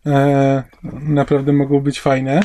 e, 0.07 0.63
naprawdę 1.03 1.53
mogą 1.53 1.81
być 1.81 2.01
fajne. 2.01 2.43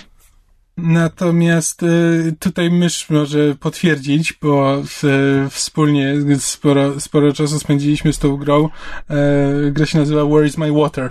Natomiast 0.78 1.84
y, 1.84 2.36
tutaj 2.40 2.72
mysz 2.72 3.10
może 3.10 3.56
potwierdzić, 3.60 4.34
bo 4.34 4.84
w, 4.86 5.04
wspólnie 5.50 6.14
sporo, 6.40 7.00
sporo 7.00 7.34
czasu 7.34 7.60
spędziliśmy 7.60 8.14
z 8.14 8.20
tą 8.20 8.38
grą. 8.38 8.70
E, 9.10 9.72
gra 9.72 9.86
się 9.86 9.98
nazywa 9.98 10.26
Where 10.26 10.48
is 10.48 10.58
my 10.58 10.72
water? 10.72 11.10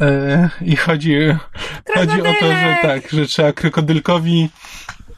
E, 0.00 0.48
I 0.60 0.76
chodzi, 0.76 1.16
chodzi 1.94 2.20
o 2.20 2.34
to, 2.40 2.46
że 2.46 2.76
tak, 2.82 3.10
że 3.10 3.26
trzeba 3.26 3.52
krokodylkowi 3.52 4.48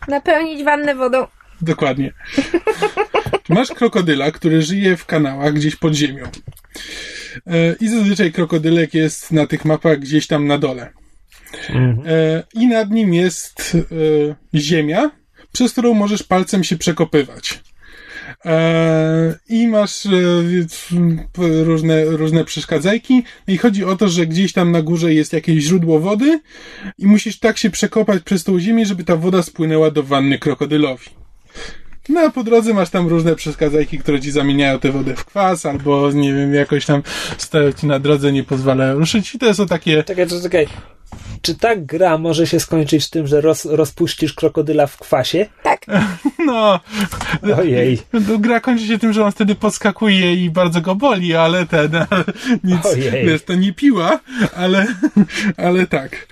Napełnić 0.08 0.64
wannę 0.64 0.94
wodą. 0.94 1.26
Dokładnie. 1.62 2.12
Masz 3.48 3.68
krokodyla, 3.68 4.30
który 4.30 4.62
żyje 4.62 4.96
w 4.96 5.06
kanałach 5.06 5.54
gdzieś 5.54 5.76
pod 5.76 5.94
ziemią. 5.94 6.24
E, 7.46 7.74
I 7.80 7.88
zazwyczaj 7.88 8.32
krokodylek 8.32 8.94
jest 8.94 9.32
na 9.32 9.46
tych 9.46 9.64
mapach 9.64 9.98
gdzieś 9.98 10.26
tam 10.26 10.46
na 10.46 10.58
dole. 10.58 10.92
E, 12.06 12.42
I 12.54 12.66
nad 12.66 12.90
nim 12.90 13.14
jest 13.14 13.76
e, 14.54 14.58
ziemia, 14.58 15.10
przez 15.52 15.72
którą 15.72 15.94
możesz 15.94 16.22
palcem 16.22 16.64
się 16.64 16.76
przekopywać. 16.76 17.60
I 19.48 19.68
masz 19.68 20.08
różne, 21.64 22.04
różne 22.04 22.44
przeszkadzajki. 22.44 23.22
No 23.48 23.54
I 23.54 23.58
chodzi 23.58 23.84
o 23.84 23.96
to, 23.96 24.08
że 24.08 24.26
gdzieś 24.26 24.52
tam 24.52 24.72
na 24.72 24.82
górze 24.82 25.14
jest 25.14 25.32
jakieś 25.32 25.64
źródło 25.64 26.00
wody 26.00 26.40
i 26.98 27.06
musisz 27.06 27.38
tak 27.38 27.58
się 27.58 27.70
przekopać 27.70 28.22
przez 28.22 28.44
tą 28.44 28.60
ziemię, 28.60 28.86
żeby 28.86 29.04
ta 29.04 29.16
woda 29.16 29.42
spłynęła 29.42 29.90
do 29.90 30.02
wanny 30.02 30.38
krokodylowi. 30.38 31.23
No 32.08 32.20
a 32.20 32.30
po 32.30 32.44
drodze 32.44 32.74
masz 32.74 32.90
tam 32.90 33.08
różne 33.08 33.36
przeszkadzajki, 33.36 33.98
które 33.98 34.20
ci 34.20 34.30
zamieniają 34.30 34.78
tę 34.78 34.92
wodę 34.92 35.16
w 35.16 35.24
kwas, 35.24 35.66
albo 35.66 36.10
nie 36.12 36.34
wiem, 36.34 36.54
jakoś 36.54 36.86
tam 36.86 37.02
stoją 37.38 37.72
ci 37.72 37.86
na 37.86 37.98
drodze, 37.98 38.32
nie 38.32 38.44
pozwalają 38.44 38.98
ruszyć. 38.98 39.34
I 39.34 39.38
to 39.38 39.54
są 39.54 39.66
takie. 39.66 40.02
Czekaj, 40.04 40.26
czekaj. 40.42 40.66
Czy 41.42 41.54
ta 41.54 41.76
gra 41.76 42.18
może 42.18 42.46
się 42.46 42.60
skończyć 42.60 43.10
tym, 43.10 43.26
że 43.26 43.40
roz, 43.40 43.64
rozpuścisz 43.64 44.32
krokodyla 44.32 44.86
w 44.86 44.96
kwasie? 44.96 45.46
Tak. 45.62 45.86
No. 46.46 46.80
Ojej. 47.58 47.98
Gra 48.38 48.60
kończy 48.60 48.86
się 48.86 48.98
tym, 48.98 49.12
że 49.12 49.24
on 49.24 49.32
wtedy 49.32 49.54
podskakuje 49.54 50.34
i 50.34 50.50
bardzo 50.50 50.80
go 50.80 50.94
boli, 50.94 51.34
ale 51.34 51.66
ten. 51.66 51.90
Nic. 52.64 52.86
Ojej. 52.86 53.26
Wiesz, 53.26 53.42
to 53.42 53.54
nie 53.54 53.72
piła, 53.72 54.20
ale, 54.56 54.86
ale 55.56 55.86
tak. 55.86 56.26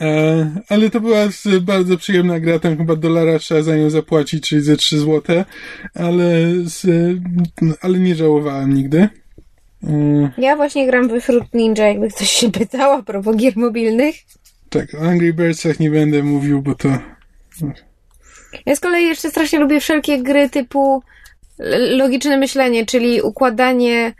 E, 0.00 0.50
ale 0.68 0.90
to 0.90 1.00
była 1.00 1.28
bardzo 1.60 1.96
przyjemna 1.96 2.40
gra, 2.40 2.58
tam 2.58 2.76
chyba 2.76 2.96
dolara 2.96 3.38
trzeba 3.38 3.62
za 3.62 3.76
nią 3.76 3.90
zapłacić, 3.90 4.48
czyli 4.48 4.62
ze 4.62 4.76
3 4.76 4.98
złote, 4.98 5.44
ale, 5.94 6.52
ale 7.80 7.98
nie 7.98 8.14
żałowałem 8.14 8.74
nigdy. 8.74 9.08
E, 9.84 10.30
ja 10.38 10.56
właśnie 10.56 10.86
gram 10.86 11.08
we 11.08 11.20
Fruit 11.20 11.54
Ninja, 11.54 11.88
jakby 11.88 12.08
ktoś 12.08 12.30
się 12.30 12.50
pytał 12.52 12.92
a 12.92 13.02
propos 13.02 13.36
gier 13.36 13.56
mobilnych. 13.56 14.14
Tak, 14.70 14.94
o 14.94 14.98
Angry 15.08 15.32
Birdsach 15.32 15.80
nie 15.80 15.90
będę 15.90 16.22
mówił, 16.22 16.62
bo 16.62 16.74
to... 16.74 16.88
Ja 18.66 18.76
z 18.76 18.80
kolei 18.80 19.06
jeszcze 19.06 19.30
strasznie 19.30 19.58
lubię 19.58 19.80
wszelkie 19.80 20.22
gry 20.22 20.50
typu 20.50 21.02
logiczne 21.96 22.36
myślenie, 22.36 22.86
czyli 22.86 23.22
układanie 23.22 24.14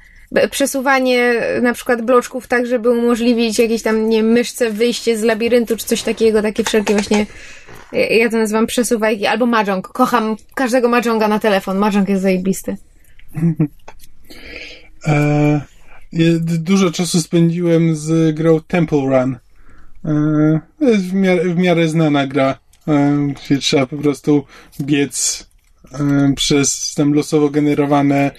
przesuwanie 0.51 1.41
na 1.63 1.75
przykład 1.75 2.03
bloczków 2.03 2.47
tak, 2.47 2.67
żeby 2.67 2.91
umożliwić 2.91 3.59
jakieś 3.59 3.83
tam, 3.83 4.09
nie 4.09 4.23
myszce 4.23 4.71
wyjście 4.71 5.19
z 5.19 5.23
labiryntu, 5.23 5.77
czy 5.77 5.87
coś 5.87 6.03
takiego, 6.03 6.43
takie 6.43 6.65
wszelkie 6.65 6.95
właśnie, 6.95 7.27
ja 7.93 8.31
to 8.31 8.37
nazywam 8.37 8.67
przesuwajki, 8.67 9.27
albo 9.27 9.47
mahjong. 9.47 9.89
Kocham 9.89 10.37
każdego 10.55 10.89
mahjonga 10.89 11.29
na 11.29 11.39
telefon. 11.39 11.79
Mahjong 11.79 12.09
jest 12.09 12.23
zajebisty. 12.23 12.77
E, 15.07 15.61
dużo 16.43 16.91
czasu 16.91 17.21
spędziłem 17.21 17.97
z 17.97 18.35
grą 18.35 18.61
Temple 18.61 18.99
Run. 18.99 19.37
E, 20.05 20.61
to 20.79 20.85
jest 20.85 21.05
w 21.05 21.13
miarę, 21.13 21.45
w 21.45 21.57
miarę 21.57 21.89
znana 21.89 22.27
gra, 22.27 22.59
e, 22.89 23.19
gdzie 23.35 23.59
trzeba 23.59 23.87
po 23.87 23.97
prostu 23.97 24.45
biec 24.81 25.47
e, 25.93 26.33
przez 26.37 26.95
tam 26.97 27.13
losowo 27.13 27.51
generowane 27.51 28.31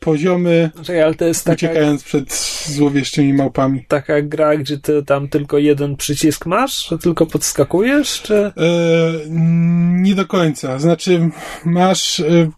poziomy, 0.00 0.70
Czekaj, 0.82 1.02
ale 1.02 1.14
to 1.14 1.24
jest 1.24 1.44
taka, 1.44 1.54
uciekając 1.54 2.04
przed 2.04 2.34
złowieszczymi 2.66 3.32
małpami. 3.32 3.84
Taka 3.88 4.22
gra, 4.22 4.56
gdzie 4.56 4.78
ty 4.78 5.02
tam 5.02 5.28
tylko 5.28 5.58
jeden 5.58 5.96
przycisk 5.96 6.46
masz, 6.46 6.88
że 6.88 6.98
tylko 6.98 7.26
podskakujesz, 7.26 8.22
czy? 8.22 8.34
E, 8.36 8.52
nie 9.90 10.14
do 10.14 10.26
końca. 10.26 10.78
Znaczy, 10.78 11.30
masz 11.64 12.20
e, 12.20 12.50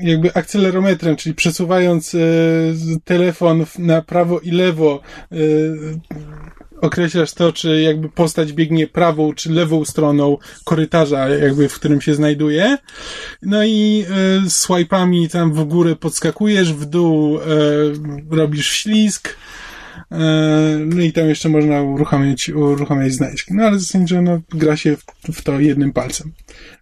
jakby 0.00 0.34
akcelerometrem, 0.34 1.16
czyli 1.16 1.34
przesuwając 1.34 2.14
e, 2.14 2.18
telefon 3.04 3.64
na 3.78 4.02
prawo 4.02 4.40
i 4.40 4.50
lewo 4.50 5.00
określasz 6.80 7.32
to, 7.32 7.52
czy 7.52 7.80
jakby 7.80 8.08
postać 8.08 8.52
biegnie 8.52 8.86
prawą 8.86 9.34
czy 9.34 9.52
lewą 9.52 9.84
stroną 9.84 10.38
korytarza, 10.64 11.28
jakby 11.28 11.68
w 11.68 11.74
którym 11.74 12.00
się 12.00 12.14
znajduje. 12.14 12.78
No 13.42 13.64
i 13.64 14.04
e, 15.24 15.28
tam 15.28 15.52
w 15.52 15.64
górę 15.64 15.96
podskakujesz, 15.96 16.72
w 16.72 16.84
dół 16.84 17.38
e, 17.38 17.42
robisz 18.30 18.70
ślizg. 18.70 19.36
E, 20.12 20.18
no 20.86 21.02
i 21.02 21.12
tam 21.12 21.28
jeszcze 21.28 21.48
można 21.48 21.82
uruchamiać, 21.82 22.48
uruchamiać 22.48 23.12
znajdźki. 23.12 23.54
No 23.54 23.64
ale 23.64 23.78
zasadniczo 23.78 24.22
no, 24.22 24.40
gra 24.48 24.76
się 24.76 24.96
w, 24.96 25.04
w 25.32 25.42
to 25.42 25.60
jednym 25.60 25.92
palcem. 25.92 26.32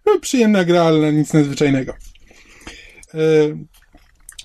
No, 0.05 0.19
przyjemna 0.19 0.65
gra, 0.65 0.83
ale 0.83 1.13
nic 1.13 1.33
nadzwyczajnego. 1.33 1.93
E, 3.13 3.17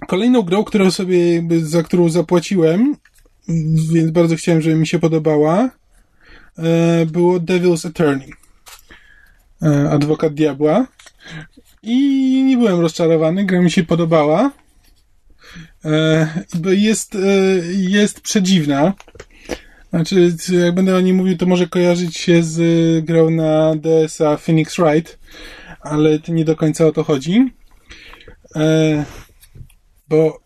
kolejną 0.09 0.43
grą, 0.43 0.65
którą 0.65 0.91
sobie, 0.91 1.43
za 1.63 1.83
którą 1.83 2.09
zapłaciłem, 2.09 2.97
więc 3.93 4.11
bardzo 4.11 4.37
chciałem, 4.37 4.61
żeby 4.61 4.77
mi 4.77 4.87
się 4.87 4.99
podobała, 4.99 5.71
e, 6.59 7.07
było 7.07 7.39
Devil's 7.39 7.89
Attorney. 7.89 8.33
E, 9.63 9.91
Adwokat 9.91 10.35
Diabła. 10.35 10.87
I 11.83 12.43
nie 12.45 12.57
byłem 12.57 12.81
rozczarowany, 12.81 13.45
gra 13.45 13.61
mi 13.61 13.71
się 13.71 13.85
podobała. 13.85 14.51
E, 15.85 16.45
bo 16.55 16.71
jest, 16.71 17.19
jest 17.73 18.21
przedziwna. 18.21 18.93
Znaczy, 19.91 20.35
jak 20.65 20.75
będę 20.75 20.97
o 20.97 21.01
niej 21.01 21.13
mówił, 21.13 21.37
to 21.37 21.47
może 21.47 21.67
kojarzyć 21.67 22.17
się 22.17 22.43
z 22.43 23.05
grą 23.05 23.31
na 23.31 23.75
DSA 23.77 24.37
Phoenix 24.37 24.77
Wright, 24.77 25.19
ale 25.81 26.19
to 26.19 26.33
nie 26.33 26.45
do 26.45 26.57
końca 26.57 26.87
o 26.87 26.93
to 26.93 27.05
chodzi. 27.05 27.53
Bo 30.09 30.41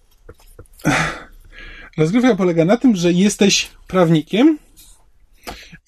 Rozgrywka 1.96 2.36
polega 2.36 2.64
na 2.64 2.76
tym, 2.76 2.96
że 2.96 3.12
jesteś 3.12 3.70
prawnikiem 3.86 4.58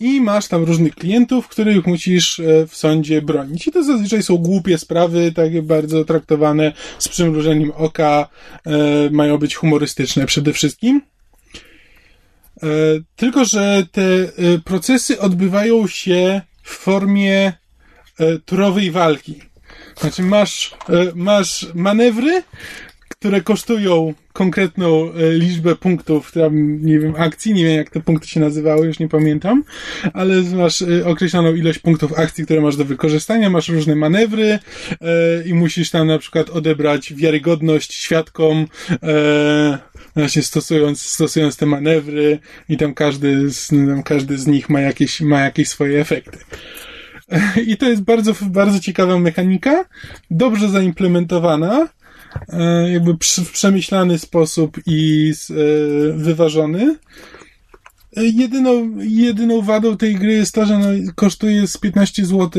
i 0.01 0.21
masz 0.21 0.49
tam 0.49 0.65
różnych 0.65 0.95
klientów, 0.95 1.49
których 1.49 1.87
musisz 1.87 2.41
e, 2.41 2.67
w 2.67 2.77
sądzie 2.77 3.23
bronić. 3.23 3.67
I 3.67 3.73
to 3.73 3.85
zazwyczaj 3.85 4.23
są 4.23 4.37
głupie 4.37 4.79
sprawy, 4.79 5.33
takie 5.33 5.63
bardzo 5.63 6.05
traktowane 6.05 6.73
z 6.99 7.09
przymrużeniem 7.09 7.73
oka, 7.77 8.29
e, 8.67 8.71
mają 9.11 9.39
być 9.39 9.55
humorystyczne 9.55 10.27
przede 10.27 10.53
wszystkim. 10.53 11.03
E, 12.63 12.67
tylko, 13.17 13.45
że 13.45 13.87
te 13.93 14.03
procesy 14.65 15.21
odbywają 15.21 15.87
się 15.87 16.41
w 16.63 16.71
formie 16.71 17.53
turowej 18.45 18.91
walki. 18.91 19.41
Znaczy 20.01 20.23
masz, 20.23 20.75
masz 21.15 21.67
manewry, 21.75 22.43
które 23.19 23.41
kosztują 23.41 24.15
konkretną 24.33 25.13
e, 25.13 25.33
liczbę 25.33 25.77
punktów, 25.77 26.33
tam, 26.33 26.83
nie 26.83 26.99
wiem, 26.99 27.15
akcji, 27.19 27.55
nie 27.55 27.65
wiem 27.65 27.77
jak 27.77 27.91
te 27.91 28.01
punkty 28.01 28.29
się 28.29 28.41
nazywały, 28.41 28.87
już 28.87 28.99
nie 28.99 29.09
pamiętam, 29.09 29.65
ale 30.13 30.43
masz 30.43 30.83
e, 30.83 31.07
określoną 31.07 31.55
ilość 31.55 31.79
punktów 31.79 32.19
akcji, 32.19 32.45
które 32.45 32.61
masz 32.61 32.77
do 32.77 32.85
wykorzystania, 32.85 33.51
masz 33.51 33.69
różne 33.69 33.97
manewry 33.97 34.47
e, 34.49 34.59
i 35.47 35.55
musisz 35.55 35.91
tam 35.91 36.07
na 36.07 36.19
przykład 36.19 36.51
odebrać 36.51 37.15
wiarygodność 37.15 37.95
świadkom, 37.95 38.67
e, 39.03 39.79
właśnie 40.17 40.43
stosując, 40.43 41.03
stosując 41.03 41.57
te 41.57 41.67
manewry 41.67 42.39
i 42.69 42.77
tam 42.77 42.95
każdy 42.95 43.51
z, 43.51 43.69
tam 43.69 44.03
każdy 44.03 44.39
z 44.39 44.47
nich 44.47 44.69
ma 44.69 44.81
jakieś, 44.81 45.21
ma 45.21 45.41
jakieś 45.41 45.69
swoje 45.69 46.01
efekty. 46.01 46.39
I 47.67 47.77
to 47.77 47.89
jest 47.89 48.03
bardzo, 48.03 48.35
bardzo 48.43 48.81
ciekawa 48.81 49.19
mechanika, 49.19 49.85
dobrze 50.31 50.69
zaimplementowana, 50.69 51.89
E, 51.89 51.96
jakby 52.93 53.15
w 53.45 53.53
przemyślany 53.53 54.19
sposób 54.19 54.77
i 54.87 55.33
e, 55.51 55.55
wyważony. 56.13 56.97
E, 58.17 58.25
jedyną, 58.25 58.97
jedyną 58.99 59.63
wadą 59.63 59.97
tej 59.97 60.15
gry 60.15 60.33
jest 60.33 60.55
to, 60.55 60.67
że 60.67 60.81
kosztuje 61.15 61.67
z 61.67 61.77
15 61.77 62.27
zł, 62.27 62.51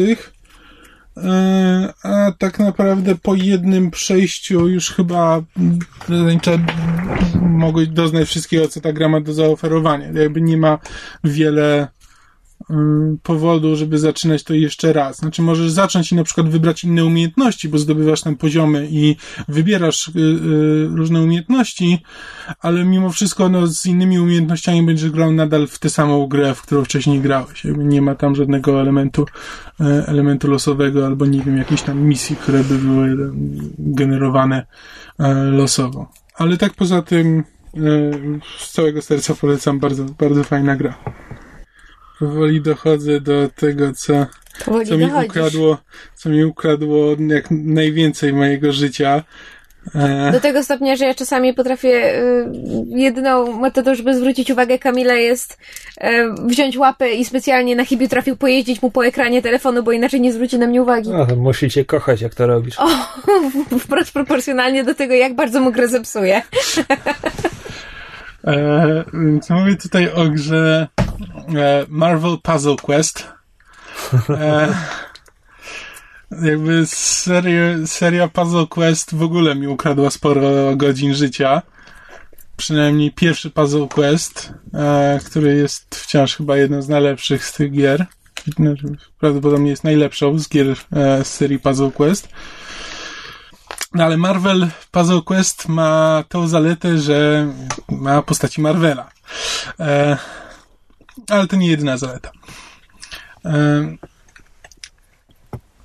a 2.03 2.31
tak 2.37 2.59
naprawdę 2.59 3.15
po 3.15 3.35
jednym 3.35 3.91
przejściu 3.91 4.67
już 4.67 4.91
chyba 4.91 5.41
mogłeś 7.41 7.87
doznać 7.87 8.27
wszystkiego, 8.27 8.67
co 8.67 8.81
ta 8.81 8.93
gra 8.93 9.09
ma 9.09 9.21
do 9.21 9.33
zaoferowania. 9.33 10.11
Jakby 10.11 10.41
nie 10.41 10.57
ma 10.57 10.79
wiele 11.23 11.87
powodu, 13.23 13.75
żeby 13.75 13.97
zaczynać 13.97 14.43
to 14.43 14.53
jeszcze 14.53 14.93
raz. 14.93 15.17
Znaczy, 15.17 15.41
możesz 15.41 15.71
zacząć 15.71 16.11
i 16.11 16.15
na 16.15 16.23
przykład 16.23 16.49
wybrać 16.49 16.83
inne 16.83 17.05
umiejętności, 17.05 17.69
bo 17.69 17.77
zdobywasz 17.77 18.21
tam 18.21 18.35
poziomy 18.35 18.87
i 18.91 19.15
wybierasz 19.47 20.07
y, 20.07 20.11
y, 20.15 20.87
różne 20.87 21.21
umiejętności, 21.21 22.03
ale 22.59 22.85
mimo 22.85 23.09
wszystko 23.09 23.49
no, 23.49 23.67
z 23.67 23.85
innymi 23.85 24.19
umiejętnościami 24.19 24.83
będziesz 24.83 25.11
grał 25.11 25.31
nadal 25.31 25.67
w 25.67 25.79
tę 25.79 25.89
samą 25.89 26.27
grę, 26.27 26.55
w 26.55 26.61
którą 26.61 26.83
wcześniej 26.83 27.19
grałeś. 27.21 27.63
Nie 27.77 28.01
ma 28.01 28.15
tam 28.15 28.35
żadnego 28.35 28.81
elementu, 28.81 29.25
elementu 30.07 30.47
losowego 30.47 31.05
albo 31.05 31.25
nie 31.25 31.41
wiem, 31.41 31.57
jakiejś 31.57 31.81
tam 31.81 32.01
misji, 32.01 32.35
które 32.35 32.63
by 32.63 32.77
były 32.77 33.31
generowane 33.77 34.65
losowo. 35.51 36.11
Ale 36.35 36.57
tak 36.57 36.73
poza 36.73 37.01
tym 37.01 37.43
z 38.57 38.71
całego 38.71 39.01
serca 39.01 39.35
polecam, 39.35 39.79
bardzo, 39.79 40.05
bardzo 40.05 40.43
fajna 40.43 40.75
gra. 40.75 40.97
Powoli 42.19 42.61
dochodzę 42.61 43.21
do 43.21 43.49
tego, 43.55 43.93
co, 43.93 44.25
co 44.87 44.97
mi 44.97 45.05
ukradło, 45.25 45.77
co 46.15 46.29
mi 46.29 46.45
ukradło 46.45 47.15
jak 47.19 47.51
najwięcej 47.51 48.33
mojego 48.33 48.71
życia. 48.71 49.23
E, 49.95 50.31
do 50.31 50.39
tego 50.39 50.63
stopnia, 50.63 50.95
że 50.95 51.05
ja 51.05 51.13
czasami 51.13 51.53
potrafię, 51.53 52.21
y, 52.21 52.47
jedyną 52.87 53.59
metodą, 53.59 53.95
żeby 53.95 54.15
zwrócić 54.15 54.51
uwagę 54.51 54.79
Kamila 54.79 55.13
jest 55.13 55.57
e, 55.97 56.35
wziąć 56.45 56.77
łapę 56.77 57.13
i 57.13 57.25
specjalnie 57.25 57.75
na 57.75 57.85
chybił 57.85 58.07
trafił 58.07 58.37
pojeździć 58.37 58.81
mu 58.81 58.91
po 58.91 59.05
ekranie 59.05 59.41
telefonu, 59.41 59.83
bo 59.83 59.91
inaczej 59.91 60.21
nie 60.21 60.33
zwróci 60.33 60.59
na 60.59 60.67
mnie 60.67 60.81
uwagi. 60.81 61.09
No, 61.09 61.27
musicie 61.35 61.85
kochać, 61.85 62.21
jak 62.21 62.35
to 62.35 62.47
robisz. 62.47 62.79
O, 62.79 62.87
wprost 63.79 64.11
proporcjonalnie 64.11 64.83
do 64.83 64.95
tego, 64.95 65.13
jak 65.13 65.35
bardzo 65.35 65.61
mu 65.61 65.71
grę 65.71 65.87
zepsuje. 65.87 66.41
E, 68.43 69.03
więc 69.13 69.49
mówię 69.49 69.75
tutaj 69.75 70.11
o 70.11 70.29
grze 70.29 70.87
e, 71.55 71.85
Marvel 71.87 72.37
Puzzle 72.43 72.75
Quest. 72.75 73.27
E, 74.29 74.75
jakby 76.41 76.85
seria, 76.85 77.61
seria 77.85 78.27
Puzzle 78.27 78.67
Quest 78.67 79.15
w 79.15 79.21
ogóle 79.21 79.55
mi 79.55 79.67
ukradła 79.67 80.09
sporo 80.09 80.75
godzin 80.75 81.13
życia. 81.13 81.61
Przynajmniej 82.57 83.11
pierwszy 83.11 83.49
Puzzle 83.49 83.87
Quest, 83.87 84.53
e, 84.73 85.19
który 85.25 85.55
jest 85.55 85.95
wciąż 85.95 86.35
chyba 86.35 86.57
jedną 86.57 86.81
z 86.81 86.89
najlepszych 86.89 87.45
z 87.45 87.53
tych 87.53 87.71
gier. 87.71 88.05
Prawdopodobnie 89.19 89.69
jest 89.69 89.83
najlepszą 89.83 90.39
z 90.39 90.49
gier 90.49 90.75
e, 90.91 91.23
z 91.23 91.27
serii 91.27 91.59
Puzzle 91.59 91.91
Quest. 91.91 92.29
No 93.97 94.03
ale 94.03 94.17
Marvel 94.17 94.67
Puzzle 94.91 95.21
Quest 95.21 95.67
ma 95.67 96.23
tą 96.29 96.47
zaletę, 96.47 96.97
że 96.97 97.47
ma 97.89 98.21
postaci 98.21 98.61
Marvela. 98.61 99.09
E, 99.79 100.17
ale 101.29 101.47
to 101.47 101.55
nie 101.55 101.67
jedyna 101.67 101.97
zaleta. 101.97 102.31
E, 103.45 103.97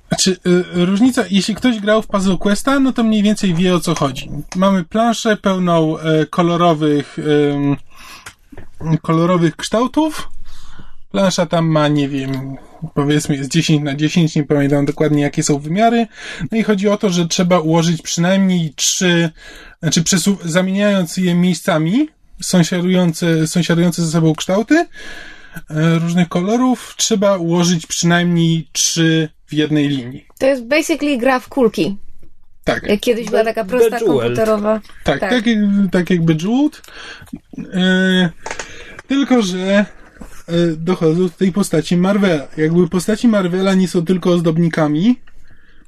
znaczy, 0.07 0.37
e, 0.75 0.85
różnica, 0.85 1.23
jeśli 1.29 1.55
ktoś 1.55 1.79
grał 1.79 2.01
w 2.01 2.07
Puzzle 2.07 2.37
Questa, 2.37 2.79
no 2.79 2.93
to 2.93 3.03
mniej 3.03 3.23
więcej 3.23 3.53
wie 3.53 3.75
o 3.75 3.79
co 3.79 3.95
chodzi. 3.95 4.29
Mamy 4.55 4.83
planszę 4.83 5.37
pełną 5.37 5.99
e, 5.99 6.25
kolorowych, 6.25 7.17
e, 8.83 8.97
kolorowych 9.01 9.55
kształtów, 9.55 10.29
Plansza 11.13 11.45
tam 11.45 11.65
ma, 11.67 11.87
nie 11.87 12.09
wiem, 12.09 12.57
powiedzmy 12.93 13.35
jest 13.35 13.49
10 13.49 13.83
na 13.83 13.95
10, 13.95 14.35
nie 14.35 14.43
pamiętam 14.43 14.85
dokładnie 14.85 15.21
jakie 15.21 15.43
są 15.43 15.59
wymiary. 15.59 16.07
No 16.51 16.57
i 16.57 16.63
chodzi 16.63 16.89
o 16.89 16.97
to, 16.97 17.09
że 17.09 17.27
trzeba 17.27 17.59
ułożyć 17.59 18.01
przynajmniej 18.01 18.73
trzy, 18.75 19.29
znaczy 19.81 20.01
przesu- 20.01 20.37
zamieniając 20.43 21.17
je 21.17 21.35
miejscami, 21.35 22.09
sąsiadujące, 22.41 23.47
sąsiadujące 23.47 24.01
ze 24.01 24.11
sobą 24.11 24.35
kształty 24.35 24.75
e, 24.75 24.85
różnych 25.99 26.29
kolorów, 26.29 26.95
trzeba 26.97 27.37
ułożyć 27.37 27.87
przynajmniej 27.87 28.67
trzy 28.71 29.29
w 29.45 29.53
jednej 29.53 29.87
linii. 29.87 30.25
To 30.39 30.45
jest 30.45 30.65
basically 30.65 31.17
gra 31.17 31.39
w 31.39 31.49
kulki. 31.49 31.97
Tak. 32.63 32.83
Jak 32.83 32.99
kiedyś 32.99 33.29
była 33.29 33.43
taka 33.43 33.63
prosta 33.65 33.99
komputerowa. 33.99 34.81
Tak, 35.03 35.19
tak, 35.19 35.31
tak, 35.31 35.43
tak 35.91 36.09
jak 36.09 36.25
Bejeweled. 36.25 36.81
E, 37.73 38.29
tylko, 39.07 39.41
że 39.41 39.85
dochodzą 40.77 41.23
do 41.23 41.29
tej 41.29 41.51
postaci 41.51 41.97
Marvela. 41.97 42.47
Jakby 42.57 42.89
postaci 42.89 43.27
Marvela 43.27 43.73
nie 43.73 43.87
są 43.87 44.05
tylko 44.05 44.29
ozdobnikami, 44.29 45.19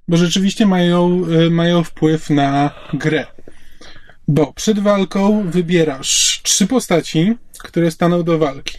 bo 0.07 0.17
rzeczywiście 0.17 0.65
mają, 0.65 1.21
e, 1.25 1.49
mają 1.49 1.83
wpływ 1.83 2.29
na 2.29 2.71
grę. 2.93 3.25
Bo 4.27 4.53
przed 4.53 4.79
walką 4.79 5.49
wybierasz 5.49 6.41
trzy 6.43 6.67
postaci, 6.67 7.37
które 7.59 7.91
staną 7.91 8.23
do 8.23 8.37
walki. 8.37 8.77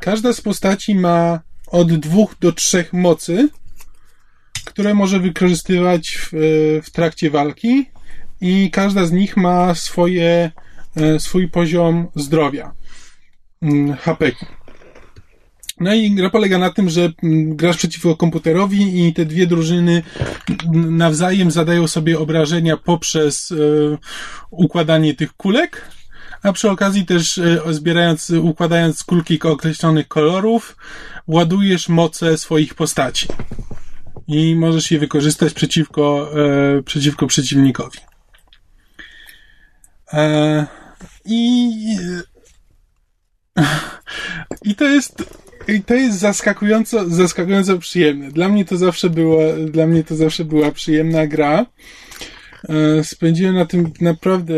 Każda 0.00 0.32
z 0.32 0.40
postaci 0.40 0.94
ma 0.94 1.40
od 1.66 1.92
dwóch 1.98 2.34
do 2.40 2.52
trzech 2.52 2.92
mocy, 2.92 3.48
które 4.64 4.94
może 4.94 5.20
wykorzystywać 5.20 6.18
w, 6.18 6.30
w 6.84 6.90
trakcie 6.90 7.30
walki 7.30 7.86
i 8.40 8.70
każda 8.70 9.04
z 9.04 9.12
nich 9.12 9.36
ma 9.36 9.74
swoje, 9.74 10.50
e, 10.96 11.20
swój 11.20 11.48
poziom 11.48 12.08
zdrowia. 12.14 12.72
Mm, 13.62 13.96
HP. 13.96 14.32
No 15.80 15.94
i 15.94 16.10
gra 16.10 16.30
polega 16.30 16.58
na 16.58 16.70
tym, 16.70 16.90
że 16.90 17.12
mm, 17.22 17.56
grasz 17.56 17.76
przeciwko 17.76 18.16
komputerowi 18.16 19.06
i 19.06 19.14
te 19.14 19.24
dwie 19.24 19.46
drużyny 19.46 20.02
nawzajem 20.74 21.50
zadają 21.50 21.88
sobie 21.88 22.18
obrażenia 22.18 22.76
poprzez 22.76 23.52
e, 23.52 23.56
układanie 24.50 25.14
tych 25.14 25.32
kulek, 25.32 25.90
a 26.42 26.52
przy 26.52 26.70
okazji 26.70 27.06
też 27.06 27.38
e, 27.38 27.60
zbierając, 27.70 28.30
układając 28.30 29.04
kulki 29.04 29.42
określonych 29.42 30.08
kolorów, 30.08 30.76
ładujesz 31.26 31.88
moce 31.88 32.38
swoich 32.38 32.74
postaci. 32.74 33.28
I 34.28 34.56
możesz 34.56 34.90
je 34.90 34.98
wykorzystać 34.98 35.52
przeciwko, 35.52 36.30
e, 36.78 36.82
przeciwko 36.82 37.26
przeciwnikowi. 37.26 37.98
I 41.24 41.72
i 44.64 44.74
to 44.74 44.84
jest 44.84 45.41
i 45.68 45.82
to 45.82 45.94
jest 45.94 46.18
zaskakująco, 46.18 47.10
zaskakująco 47.10 47.78
przyjemne. 47.78 48.30
Dla 48.30 48.48
mnie 48.48 48.64
to 48.64 48.76
zawsze 48.76 49.10
była, 49.10 49.44
dla 49.70 49.86
mnie 49.86 50.04
to 50.04 50.16
zawsze 50.16 50.44
była 50.44 50.72
przyjemna 50.72 51.26
gra. 51.26 51.66
E, 52.68 53.04
spędziłem 53.04 53.54
na 53.54 53.66
tym 53.66 53.92
naprawdę 54.00 54.54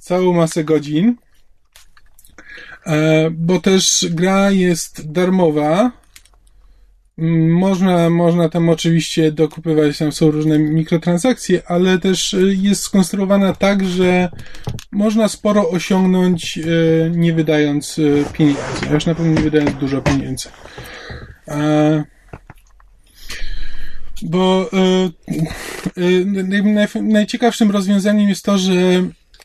całą 0.00 0.32
masę 0.32 0.64
godzin, 0.64 1.16
e, 2.86 3.30
bo 3.30 3.60
też 3.60 4.06
gra 4.10 4.50
jest 4.50 5.12
darmowa 5.12 5.92
można, 7.48 8.10
można 8.10 8.48
tam 8.48 8.68
oczywiście 8.68 9.32
dokupywać, 9.32 9.98
tam 9.98 10.12
są 10.12 10.30
różne 10.30 10.58
mikrotransakcje, 10.58 11.62
ale 11.66 11.98
też 11.98 12.34
e, 12.34 12.40
jest 12.40 12.82
skonstruowana 12.82 13.52
tak, 13.52 13.84
że 13.84 14.28
można 14.92 15.28
sporo 15.28 15.70
osiągnąć 15.70 16.58
e, 16.58 17.10
nie 17.10 17.32
wydając 17.32 17.98
e, 17.98 18.32
pieniędzy, 18.32 18.60
już 18.92 19.06
na 19.06 19.14
pewno 19.14 19.32
nie 19.32 19.40
wydając 19.40 19.74
dużo 19.74 20.02
pieniędzy. 20.02 20.48
Bo 24.22 24.70
najciekawszym 27.02 27.70
rozwiązaniem 27.70 28.28
jest 28.28 28.44
to, 28.44 28.58
że 28.58 28.72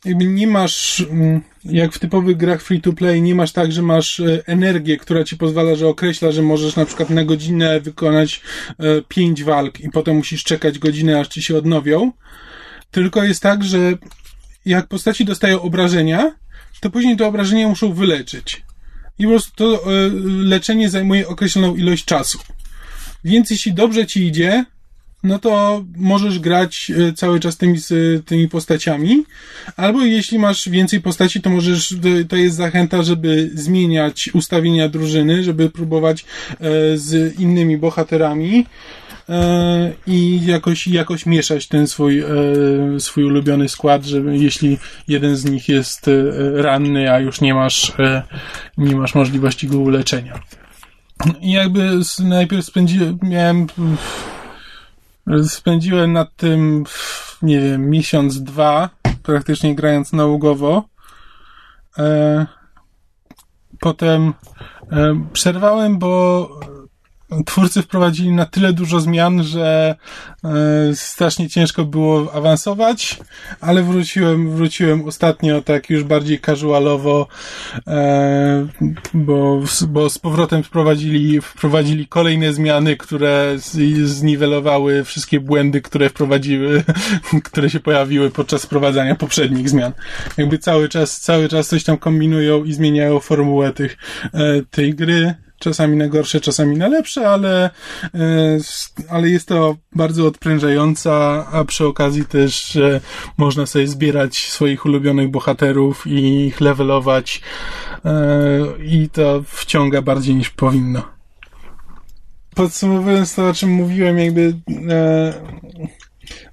jakby 0.05 0.25
nie 0.25 0.47
masz, 0.47 1.05
mm, 1.09 1.41
jak 1.65 1.93
w 1.93 1.99
typowych 1.99 2.37
grach 2.37 2.61
free-to-play, 2.61 3.21
nie 3.21 3.35
masz 3.35 3.51
tak, 3.51 3.71
że 3.71 3.81
masz 3.81 4.19
e, 4.19 4.43
energię, 4.45 4.97
która 4.97 5.23
ci 5.23 5.37
pozwala, 5.37 5.75
że 5.75 5.87
określa, 5.87 6.31
że 6.31 6.41
możesz 6.41 6.75
na 6.75 6.85
przykład 6.85 7.09
na 7.09 7.23
godzinę 7.25 7.81
wykonać 7.81 8.41
e, 8.79 8.83
pięć 9.07 9.43
walk 9.43 9.79
i 9.79 9.89
potem 9.89 10.15
musisz 10.15 10.43
czekać 10.43 10.79
godzinę, 10.79 11.19
aż 11.19 11.27
ci 11.27 11.43
się 11.43 11.57
odnowią. 11.57 12.11
Tylko 12.91 13.23
jest 13.23 13.41
tak, 13.41 13.63
że 13.63 13.93
jak 14.65 14.87
postaci 14.87 15.25
dostają 15.25 15.61
obrażenia, 15.61 16.35
to 16.79 16.89
później 16.89 17.17
te 17.17 17.27
obrażenia 17.27 17.67
muszą 17.67 17.93
wyleczyć. 17.93 18.63
I 19.19 19.23
po 19.23 19.29
prostu 19.29 19.51
to 19.55 19.93
e, 19.93 20.09
leczenie 20.25 20.89
zajmuje 20.89 21.27
określoną 21.27 21.75
ilość 21.75 22.05
czasu. 22.05 22.39
Więc 23.23 23.49
jeśli 23.49 23.73
dobrze 23.73 24.05
ci 24.07 24.27
idzie, 24.27 24.65
no 25.23 25.39
to 25.39 25.83
możesz 25.97 26.39
grać 26.39 26.91
e, 27.09 27.13
cały 27.13 27.39
czas 27.39 27.57
tymi, 27.57 27.77
tymi 28.25 28.47
postaciami. 28.47 29.23
Albo 29.77 30.01
jeśli 30.01 30.39
masz 30.39 30.69
więcej 30.69 31.01
postaci, 31.01 31.41
to 31.41 31.49
możesz, 31.49 31.95
to 32.29 32.35
jest 32.35 32.55
zachęta, 32.55 33.03
żeby 33.03 33.49
zmieniać 33.53 34.29
ustawienia 34.33 34.89
drużyny, 34.89 35.43
żeby 35.43 35.69
próbować 35.69 36.21
e, 36.21 36.25
z 36.97 37.39
innymi 37.39 37.77
bohaterami 37.77 38.65
e, 39.29 39.93
i 40.07 40.45
jakoś, 40.45 40.87
jakoś 40.87 41.25
mieszać 41.25 41.67
ten 41.67 41.87
swój, 41.87 42.23
swój 42.99 43.23
ulubiony 43.23 43.69
skład, 43.69 44.05
żeby 44.05 44.37
jeśli 44.37 44.77
jeden 45.07 45.35
z 45.35 45.45
nich 45.45 45.69
jest 45.69 46.09
ranny, 46.55 47.11
a 47.11 47.19
już 47.19 47.41
nie 47.41 47.53
masz, 47.53 47.91
nie 48.77 48.95
masz 48.95 49.15
możliwości 49.15 49.67
go 49.67 49.79
uleczenia. 49.79 50.39
I 51.41 51.51
jakby 51.51 51.99
najpierw 52.19 52.65
spędziłem, 52.65 53.19
miałem 53.21 53.67
Spędziłem 55.47 56.13
nad 56.13 56.35
tym, 56.35 56.83
nie 57.41 57.59
wiem, 57.59 57.89
miesiąc, 57.89 58.43
dwa, 58.43 58.89
praktycznie 59.23 59.75
grając 59.75 60.13
nałogowo. 60.13 60.83
E, 61.97 62.45
potem 63.79 64.33
E, 64.91 65.25
Przerwałem, 65.33 65.99
bo 65.99 66.49
twórcy 67.45 67.81
wprowadzili 67.81 68.31
na 68.31 68.45
tyle 68.45 68.73
dużo 68.73 68.99
zmian, 68.99 69.43
że 69.43 69.95
e, 70.43 70.49
strasznie 70.95 71.49
ciężko 71.49 71.85
było 71.85 72.33
awansować, 72.33 73.19
ale 73.61 73.83
wróciłem, 73.83 74.55
wróciłem 74.55 75.07
ostatnio 75.07 75.61
tak 75.61 75.89
już 75.89 76.03
bardziej 76.03 76.39
casualowo, 76.39 77.27
e, 77.87 78.67
bo, 79.13 79.61
bo 79.87 80.09
z 80.09 80.19
powrotem 80.19 80.63
wprowadzili, 80.63 81.41
wprowadzili 81.41 82.07
kolejne 82.07 82.53
zmiany, 82.53 82.97
które 82.97 83.55
zniwelowały 84.03 85.03
wszystkie 85.03 85.39
błędy, 85.39 85.81
które 85.81 86.09
wprowadziły, 86.09 86.83
które 87.47 87.69
się 87.69 87.79
pojawiły 87.79 88.31
podczas 88.31 88.65
wprowadzania 88.65 89.15
poprzednich 89.15 89.69
zmian. 89.69 89.91
Jakby 90.37 90.57
cały 90.57 90.89
czas, 90.89 91.21
cały 91.21 91.49
czas 91.49 91.67
coś 91.67 91.83
tam 91.83 91.97
kombinują 91.97 92.63
i 92.63 92.73
zmieniają 92.73 93.19
formułę 93.19 93.71
tych, 93.71 93.97
e, 94.33 94.61
tej 94.71 94.95
gry 94.95 95.35
czasami 95.63 95.97
na 95.97 96.07
gorsze, 96.07 96.41
czasami 96.41 96.77
na 96.77 96.87
lepsze, 96.87 97.29
ale, 97.29 97.69
e, 98.15 98.57
ale 99.09 99.29
jest 99.29 99.47
to 99.47 99.75
bardzo 99.95 100.27
odprężająca, 100.27 101.45
a 101.51 101.65
przy 101.65 101.85
okazji 101.87 102.25
też 102.25 102.67
że 102.67 103.01
można 103.37 103.65
sobie 103.65 103.87
zbierać 103.87 104.37
swoich 104.37 104.85
ulubionych 104.85 105.31
bohaterów 105.31 106.07
i 106.07 106.45
ich 106.45 106.61
levelować 106.61 107.41
e, 108.05 108.59
i 108.83 109.09
to 109.09 109.43
wciąga 109.47 110.01
bardziej 110.01 110.35
niż 110.35 110.49
powinno. 110.49 111.01
Podsumowując 112.55 113.35
to, 113.35 113.49
o 113.49 113.53
czym 113.53 113.69
mówiłem, 113.69 114.19
jakby 114.19 114.55
e, 114.89 115.33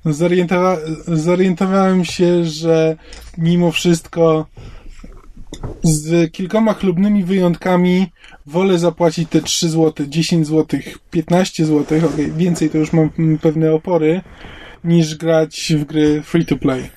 zorientowa- 0.07 0.79
zorientowałem 1.07 2.05
się, 2.05 2.45
że 2.45 2.97
mimo 3.39 3.73
wszystko 3.73 4.47
z 5.83 6.33
kilkoma 6.33 6.75
chlubnymi 6.75 7.25
wyjątkami 7.25 8.07
wolę 8.47 8.79
zapłacić 8.79 9.29
te 9.29 9.43
3 9.43 9.69
zł, 9.69 10.07
10 10.09 10.47
zł, 10.47 10.81
15 11.11 11.65
zł, 11.65 11.99
okej, 12.07 12.33
więcej 12.33 12.71
to 12.71 12.79
już 12.79 12.93
mam 12.93 13.11
pewne 13.43 13.73
opory, 13.73 14.21
niż 14.85 15.15
grać 15.15 15.73
w 15.77 15.85
gry 15.85 16.23
free 16.23 16.47
to 16.47 16.57
play. 16.57 16.91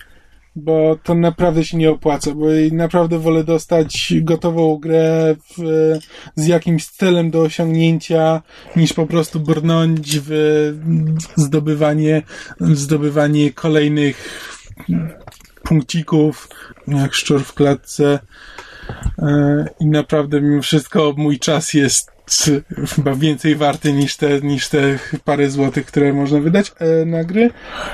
Bo 0.55 0.97
to 1.03 1.15
naprawdę 1.15 1.65
się 1.65 1.77
nie 1.77 1.91
opłaca, 1.91 2.31
bo 2.31 2.45
naprawdę 2.71 3.19
wolę 3.19 3.43
dostać 3.43 4.13
gotową 4.21 4.77
grę 4.77 5.35
w, 5.57 5.63
z 6.35 6.47
jakimś 6.47 6.85
celem 6.87 7.31
do 7.31 7.41
osiągnięcia, 7.41 8.41
niż 8.75 8.93
po 8.93 9.05
prostu 9.05 9.39
brnąć 9.39 10.19
w 10.19 10.29
zdobywanie, 11.35 12.21
zdobywanie 12.59 13.51
kolejnych 13.51 14.49
punkcików, 15.63 16.49
jak 16.87 17.13
szczur 17.13 17.43
w 17.43 17.53
klatce. 17.53 18.19
E, 19.19 19.65
I 19.79 19.85
naprawdę 19.85 20.41
mimo 20.41 20.61
wszystko 20.61 21.13
mój 21.17 21.39
czas 21.39 21.73
jest 21.73 22.13
chyba 22.95 23.15
więcej 23.15 23.55
warty 23.55 23.93
niż 23.93 24.17
te, 24.17 24.41
niż 24.41 24.69
te 24.69 24.99
parę 25.25 25.49
złotych, 25.49 25.85
które 25.85 26.13
można 26.13 26.39
wydać 26.39 26.71
e, 26.79 27.05
na 27.05 27.23
gry, 27.23 27.49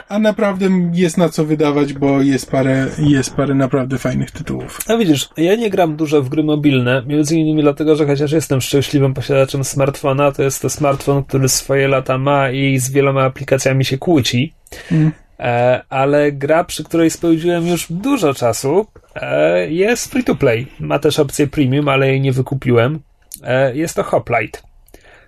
a 0.09 0.19
naprawdę 0.19 0.67
jest 0.93 1.17
na 1.17 1.29
co 1.29 1.45
wydawać, 1.45 1.93
bo 1.93 2.21
jest 2.21 2.51
parę, 2.51 2.87
jest 2.97 3.35
parę 3.35 3.55
naprawdę 3.55 3.97
fajnych 3.97 4.31
tytułów. 4.31 4.79
No 4.89 4.97
widzisz, 4.97 5.29
ja 5.37 5.55
nie 5.55 5.69
gram 5.69 5.95
dużo 5.95 6.21
w 6.21 6.29
gry 6.29 6.43
mobilne, 6.43 7.03
między 7.07 7.35
innymi 7.35 7.61
dlatego, 7.61 7.95
że 7.95 8.05
chociaż 8.05 8.31
jestem 8.31 8.61
szczęśliwym 8.61 9.13
posiadaczem 9.13 9.63
smartfona, 9.63 10.31
to 10.31 10.43
jest 10.43 10.61
to 10.61 10.69
smartfon, 10.69 11.23
który 11.23 11.49
swoje 11.49 11.87
lata 11.87 12.17
ma 12.17 12.51
i 12.51 12.79
z 12.79 12.91
wieloma 12.91 13.23
aplikacjami 13.23 13.85
się 13.85 13.97
kłóci. 13.97 14.53
Mm. 14.91 15.11
E, 15.39 15.83
ale 15.89 16.31
gra, 16.31 16.63
przy 16.63 16.83
której 16.83 17.09
spędziłem 17.09 17.67
już 17.67 17.87
dużo 17.89 18.33
czasu, 18.33 18.87
e, 19.15 19.71
jest 19.71 20.11
free 20.11 20.23
to 20.23 20.35
play. 20.35 20.67
Ma 20.79 20.99
też 20.99 21.19
opcję 21.19 21.47
premium, 21.47 21.87
ale 21.87 22.07
jej 22.07 22.21
nie 22.21 22.31
wykupiłem. 22.31 22.99
E, 23.43 23.75
jest 23.75 23.95
to 23.95 24.03
Hoplite. 24.03 24.59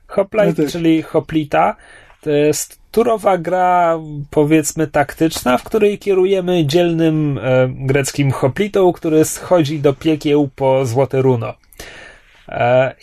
Hoplite, 0.07 0.63
No 0.63 0.69
czyli 0.69 1.01
Hoplita, 1.01 1.75
to 2.21 2.29
jest 2.29 2.81
turowa 2.91 3.37
gra, 3.37 3.99
powiedzmy 4.29 4.87
taktyczna, 4.87 5.57
w 5.57 5.63
której 5.63 5.99
kierujemy 5.99 6.65
dzielnym 6.65 7.39
greckim 7.69 8.31
hoplitą, 8.31 8.93
który 8.93 9.25
schodzi 9.25 9.79
do 9.79 9.93
piekieł 9.93 10.49
po 10.55 10.85
złote 10.85 11.21
runo. 11.21 11.53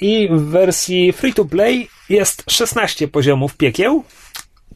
I 0.00 0.28
w 0.32 0.42
wersji 0.42 1.12
free 1.12 1.34
to 1.34 1.44
play 1.44 1.88
jest 2.08 2.50
16 2.50 3.08
poziomów 3.08 3.56
piekieł. 3.56 4.04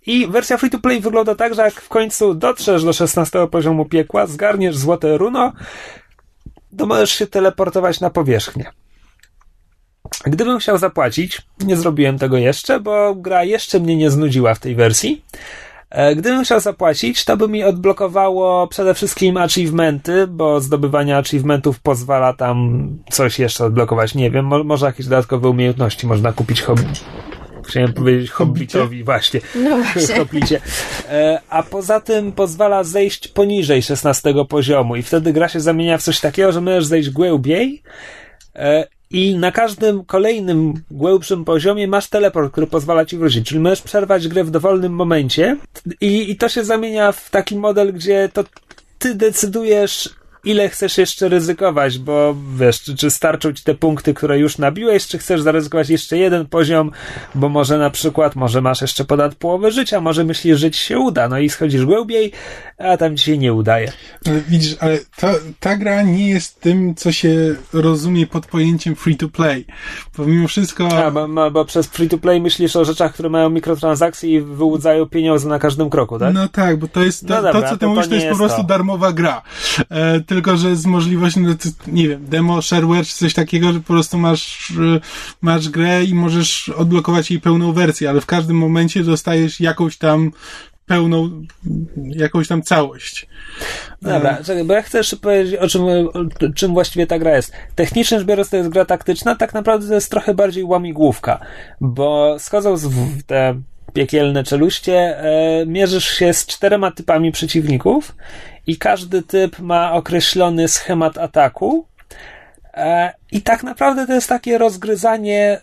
I 0.06 0.26
wersja 0.26 0.56
free 0.56 0.70
to 0.70 0.78
play 0.78 1.00
wygląda 1.00 1.34
tak, 1.34 1.54
że 1.54 1.62
jak 1.62 1.74
w 1.74 1.88
końcu 1.88 2.34
dotrzesz 2.34 2.84
do 2.84 2.92
16 2.92 3.46
poziomu 3.48 3.84
piekła, 3.84 4.26
zgarniesz 4.26 4.76
złote 4.76 5.18
runo, 5.18 5.52
to 6.78 6.86
możesz 6.86 7.10
się 7.10 7.26
teleportować 7.26 8.00
na 8.00 8.10
powierzchnię. 8.10 8.70
Gdybym 10.26 10.58
chciał 10.58 10.78
zapłacić, 10.78 11.42
nie 11.60 11.76
zrobiłem 11.76 12.18
tego 12.18 12.36
jeszcze, 12.36 12.80
bo 12.80 13.14
gra 13.14 13.44
jeszcze 13.44 13.80
mnie 13.80 13.96
nie 13.96 14.10
znudziła 14.10 14.54
w 14.54 14.58
tej 14.58 14.74
wersji. 14.74 15.24
E, 15.90 16.16
Gdybym 16.16 16.44
chciał 16.44 16.60
zapłacić, 16.60 17.24
to 17.24 17.36
by 17.36 17.48
mi 17.48 17.64
odblokowało 17.64 18.66
przede 18.68 18.94
wszystkim 18.94 19.36
achievementy, 19.36 20.26
bo 20.26 20.60
zdobywanie 20.60 21.16
achievementów 21.16 21.80
pozwala 21.80 22.32
tam 22.32 22.88
coś 23.10 23.38
jeszcze 23.38 23.64
odblokować. 23.64 24.14
Nie 24.14 24.30
wiem, 24.30 24.46
mo- 24.46 24.64
może 24.64 24.86
jakieś 24.86 25.06
dodatkowe 25.06 25.48
umiejętności 25.48 26.06
można 26.06 26.32
kupić 26.32 26.62
hobby. 26.62 26.84
Chciałem 27.66 27.92
powiedzieć 27.92 28.30
hobbitowi, 28.30 29.04
właśnie. 29.04 29.40
No 29.54 29.76
właśnie. 29.76 30.60
E, 31.08 31.40
A 31.48 31.62
poza 31.62 32.00
tym 32.00 32.32
pozwala 32.32 32.84
zejść 32.84 33.28
poniżej 33.28 33.82
16 33.82 34.34
poziomu 34.48 34.96
i 34.96 35.02
wtedy 35.02 35.32
gra 35.32 35.48
się 35.48 35.60
zamienia 35.60 35.98
w 35.98 36.02
coś 36.02 36.20
takiego, 36.20 36.52
że 36.52 36.60
możesz 36.60 36.84
zejść 36.84 37.10
głębiej 37.10 37.82
e, 38.56 38.86
i 39.10 39.34
na 39.38 39.52
każdym 39.52 40.04
kolejnym 40.04 40.74
głębszym 40.90 41.44
poziomie 41.44 41.88
masz 41.88 42.08
teleport, 42.08 42.52
który 42.52 42.66
pozwala 42.66 43.04
ci 43.04 43.16
wrócić. 43.16 43.48
Czyli 43.48 43.60
możesz 43.60 43.82
przerwać 43.82 44.28
grę 44.28 44.44
w 44.44 44.50
dowolnym 44.50 44.92
momencie 44.92 45.56
i, 46.00 46.30
i 46.30 46.36
to 46.36 46.48
się 46.48 46.64
zamienia 46.64 47.12
w 47.12 47.30
taki 47.30 47.56
model, 47.56 47.92
gdzie 47.92 48.28
to 48.32 48.44
ty 48.98 49.14
decydujesz, 49.14 50.10
ile 50.44 50.68
chcesz 50.68 50.98
jeszcze 50.98 51.28
ryzykować, 51.28 51.98
bo 51.98 52.36
wiesz, 52.56 52.82
czy, 52.82 52.96
czy 52.96 53.10
starczą 53.10 53.52
ci 53.52 53.64
te 53.64 53.74
punkty, 53.74 54.14
które 54.14 54.38
już 54.38 54.58
nabiłeś, 54.58 55.06
czy 55.06 55.18
chcesz 55.18 55.42
zaryzykować 55.42 55.90
jeszcze 55.90 56.18
jeden 56.18 56.46
poziom, 56.46 56.90
bo 57.34 57.48
może 57.48 57.78
na 57.78 57.90
przykład, 57.90 58.36
może 58.36 58.60
masz 58.60 58.80
jeszcze 58.80 59.04
ponad 59.04 59.34
połowę 59.34 59.70
życia, 59.70 60.00
może 60.00 60.24
myślisz, 60.24 60.58
że 60.58 60.70
ci 60.70 60.80
się 60.80 60.98
uda, 60.98 61.28
no 61.28 61.38
i 61.38 61.48
schodzisz 61.50 61.84
głębiej, 61.84 62.32
a 62.78 62.96
tam 62.96 63.16
ci 63.16 63.24
się 63.24 63.38
nie 63.38 63.52
udaje. 63.52 63.92
Ale 64.26 64.40
widzisz, 64.40 64.76
ale 64.80 64.98
ta, 65.16 65.34
ta 65.60 65.76
gra 65.76 66.02
nie 66.02 66.28
jest 66.28 66.60
tym, 66.60 66.94
co 66.94 67.12
się 67.12 67.54
rozumie 67.72 68.26
pod 68.26 68.46
pojęciem 68.46 68.96
free 68.96 69.16
to 69.16 69.28
play. 69.28 69.66
Pomimo 70.16 70.48
wszystko. 70.48 70.88
A, 71.06 71.10
bo, 71.10 71.28
bo, 71.28 71.50
bo 71.50 71.64
przez 71.64 71.86
free 71.86 72.08
to 72.08 72.18
play 72.18 72.40
myślisz 72.40 72.76
o 72.76 72.84
rzeczach, 72.84 73.12
które 73.12 73.28
mają 73.28 73.50
mikrotransakcje 73.50 74.30
i 74.30 74.40
wyłudzają 74.40 75.06
pieniądze 75.06 75.48
na 75.48 75.58
każdym 75.58 75.90
kroku, 75.90 76.18
tak? 76.18 76.34
No 76.34 76.48
tak, 76.48 76.76
bo 76.76 76.88
to 76.88 77.02
jest 77.02 77.26
to, 77.28 77.34
No 77.34 77.42
dobra, 77.42 77.52
to 77.52 77.62
co 77.62 77.74
ty 77.74 77.78
to 77.78 77.78
to 77.78 77.88
mówisz, 77.88 78.04
to 78.08 78.10
nie 78.14 78.16
jest 78.16 78.30
po 78.30 78.36
prostu 78.36 78.60
to. 78.62 78.66
darmowa 78.66 79.12
gra. 79.12 79.42
E, 79.90 80.20
tylko, 80.34 80.56
że 80.56 80.76
z 80.76 80.86
możliwością, 80.86 81.40
no, 81.40 81.54
nie 81.86 82.08
wiem, 82.08 82.26
demo, 82.26 82.62
shareware 82.62 83.06
czy 83.06 83.14
coś 83.14 83.34
takiego, 83.34 83.72
że 83.72 83.80
po 83.80 83.92
prostu 83.92 84.18
masz, 84.18 84.70
e, 84.70 85.00
masz 85.40 85.68
grę 85.68 86.04
i 86.04 86.14
możesz 86.14 86.68
odblokować 86.68 87.30
jej 87.30 87.40
pełną 87.40 87.72
wersję, 87.72 88.10
ale 88.10 88.20
w 88.20 88.26
każdym 88.26 88.56
momencie 88.56 89.04
dostajesz 89.04 89.60
jakąś 89.60 89.96
tam 89.96 90.30
pełną, 90.86 91.42
jakąś 91.96 92.48
tam 92.48 92.62
całość. 92.62 93.26
Dobra, 94.02 94.38
czekaj, 94.44 94.64
bo 94.64 94.74
ja 94.74 94.82
chcę 94.82 94.98
jeszcze 94.98 95.16
powiedzieć, 95.16 95.56
o 95.56 95.68
czym, 95.68 95.82
o 95.84 96.52
czym 96.54 96.72
właściwie 96.72 97.06
ta 97.06 97.18
gra 97.18 97.36
jest. 97.36 97.52
Technicznie 97.74 98.18
rzecz 98.18 98.26
biorąc, 98.26 98.50
to 98.50 98.56
jest 98.56 98.68
gra 98.68 98.84
taktyczna, 98.84 99.36
tak 99.36 99.54
naprawdę 99.54 99.88
to 99.88 99.94
jest 99.94 100.10
trochę 100.10 100.34
bardziej 100.34 100.64
łamigłówka, 100.64 101.40
bo 101.80 102.36
schodząc 102.38 102.84
w 102.86 103.22
te 103.22 103.54
piekielne 103.92 104.44
czeluście, 104.44 105.18
e, 105.18 105.66
mierzysz 105.66 106.08
się 106.10 106.32
z 106.32 106.46
czterema 106.46 106.90
typami 106.90 107.32
przeciwników 107.32 108.16
i 108.66 108.78
każdy 108.78 109.22
typ 109.22 109.58
ma 109.58 109.92
określony 109.92 110.68
schemat 110.68 111.18
ataku. 111.18 111.86
E, 112.74 113.12
i 113.32 113.42
tak 113.42 113.62
naprawdę 113.62 114.06
to 114.06 114.12
jest 114.12 114.28
takie 114.28 114.58
rozgryzanie 114.58 115.60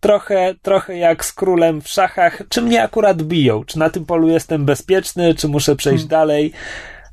trochę, 0.00 0.54
trochę 0.62 0.96
jak 0.96 1.24
z 1.24 1.32
królem 1.32 1.82
w 1.82 1.88
szachach, 1.88 2.42
czy 2.48 2.62
mnie 2.62 2.82
akurat 2.82 3.22
biją, 3.22 3.64
czy 3.64 3.78
na 3.78 3.90
tym 3.90 4.06
polu 4.06 4.28
jestem 4.28 4.64
bezpieczny, 4.64 5.34
czy 5.34 5.48
muszę 5.48 5.76
przejść 5.76 6.04
dalej. 6.04 6.52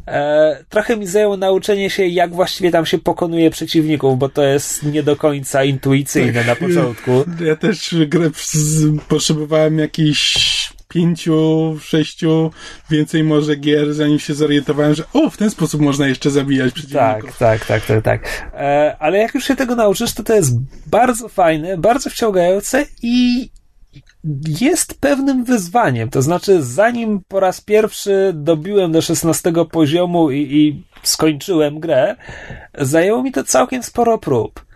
E, 0.10 0.64
trochę 0.70 0.98
mi 0.98 1.08
zajęło 1.08 1.38
nauczenie 1.38 1.90
się, 1.90 2.06
jak 2.06 2.34
właściwie 2.34 2.72
tam 2.72 2.86
się 2.86 2.98
pokonuje 2.98 3.50
przeciwników, 3.50 4.20
bo 4.20 4.30
to 4.30 4.44
jest 4.44 4.84
nie 4.84 5.04
do 5.04 5.16
końca 5.16 5.64
intuicyjne 5.64 6.44
na 6.44 6.56
początku. 6.56 7.12
Ja 7.46 7.56
też 7.56 7.96
grę 8.08 8.30
potrzebowałem 9.08 9.80
jakichś 9.80 10.70
pięciu, 10.88 11.78
sześciu, 11.82 12.52
więcej 12.90 13.24
może 13.24 13.56
gier, 13.56 13.94
zanim 13.94 14.20
się 14.20 14.34
zorientowałem, 14.34 14.96
że 14.96 15.04
o, 15.14 15.30
w 15.30 15.38
ten 15.38 15.50
sposób 15.50 15.82
można 15.82 16.08
jeszcze 16.08 16.32
zabijać 16.32 16.74
przeciwników. 16.74 17.38
Tak, 17.38 17.66
tak, 17.66 17.66
tak, 17.66 17.86
tak, 17.86 18.04
tak. 18.04 18.52
E, 18.54 18.96
ale 19.00 19.18
jak 19.18 19.36
już 19.36 19.44
się 19.44 19.56
tego 19.56 19.76
nauczysz, 19.76 20.14
to 20.14 20.24
to 20.24 20.36
jest 20.36 20.52
bardzo 20.88 21.28
fajne, 21.28 21.78
bardzo 21.78 22.10
wciągające 22.10 22.86
i 23.02 23.50
jest 24.62 25.02
pewnym 25.02 25.44
wyzwaniem. 25.44 26.10
To 26.10 26.22
znaczy, 26.22 26.64
zanim 26.64 27.22
po 27.28 27.40
raz 27.40 27.62
pierwszy 27.62 28.32
dobiłem 28.36 28.92
do 28.92 29.02
16 29.02 29.54
poziomu 29.72 30.32
i, 30.32 30.38
i 30.38 30.84
skończyłem 31.04 31.80
grę, 31.80 32.16
zajęło 32.78 33.24
mi 33.24 33.32
to 33.32 33.44
całkiem 33.44 33.84
sporo 33.84 34.18
prób. 34.18 34.69